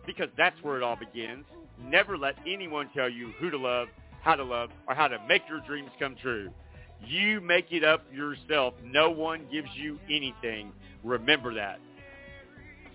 because 0.08 0.30
that's 0.36 0.56
where 0.64 0.78
it 0.78 0.84
all 0.84 0.96
begins. 0.96 1.46
Never 1.84 2.18
let 2.18 2.36
anyone 2.48 2.90
tell 2.96 3.10
you 3.10 3.32
who 3.40 3.50
to 3.50 3.58
love, 3.58 3.88
how 4.22 4.36
to 4.36 4.44
love, 4.44 4.70
or 4.88 4.96
how 4.96 5.08
to 5.08 5.18
make 5.28 5.42
your 5.50 5.62
dreams 5.62 5.90
come 6.00 6.16
true. 6.22 6.50
You 7.06 7.42
make 7.42 7.72
it 7.72 7.84
up 7.84 8.06
yourself. 8.14 8.74
No 8.84 9.10
one 9.10 9.48
gives 9.52 9.70
you 9.76 10.00
anything. 10.10 10.72
Remember 11.04 11.54
that. 11.56 11.80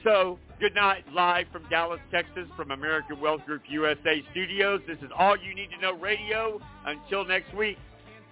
So, 0.04 0.38
good 0.60 0.74
night 0.74 1.04
live 1.12 1.46
from 1.50 1.64
Dallas, 1.68 1.98
Texas, 2.12 2.46
from 2.56 2.70
American 2.70 3.20
Wealth 3.20 3.44
Group 3.44 3.62
USA 3.68 4.22
Studios. 4.30 4.80
This 4.86 4.98
is 4.98 5.10
All 5.18 5.36
You 5.36 5.52
Need 5.54 5.70
to 5.70 5.80
Know 5.80 5.94
Radio. 5.94 6.60
Until 6.84 7.24
next 7.24 7.52
week, 7.54 7.76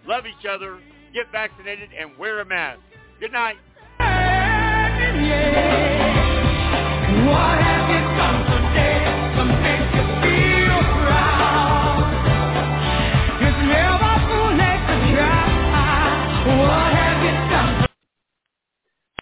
love 0.07 0.25
each 0.25 0.47
other, 0.47 0.79
get 1.13 1.33
vaccinated, 1.33 1.91
and 1.99 2.17
wear 2.17 2.41
a 2.41 2.45
mask. 2.45 2.81
Good 3.19 3.33
night. 3.33 3.57
Why 7.27 7.64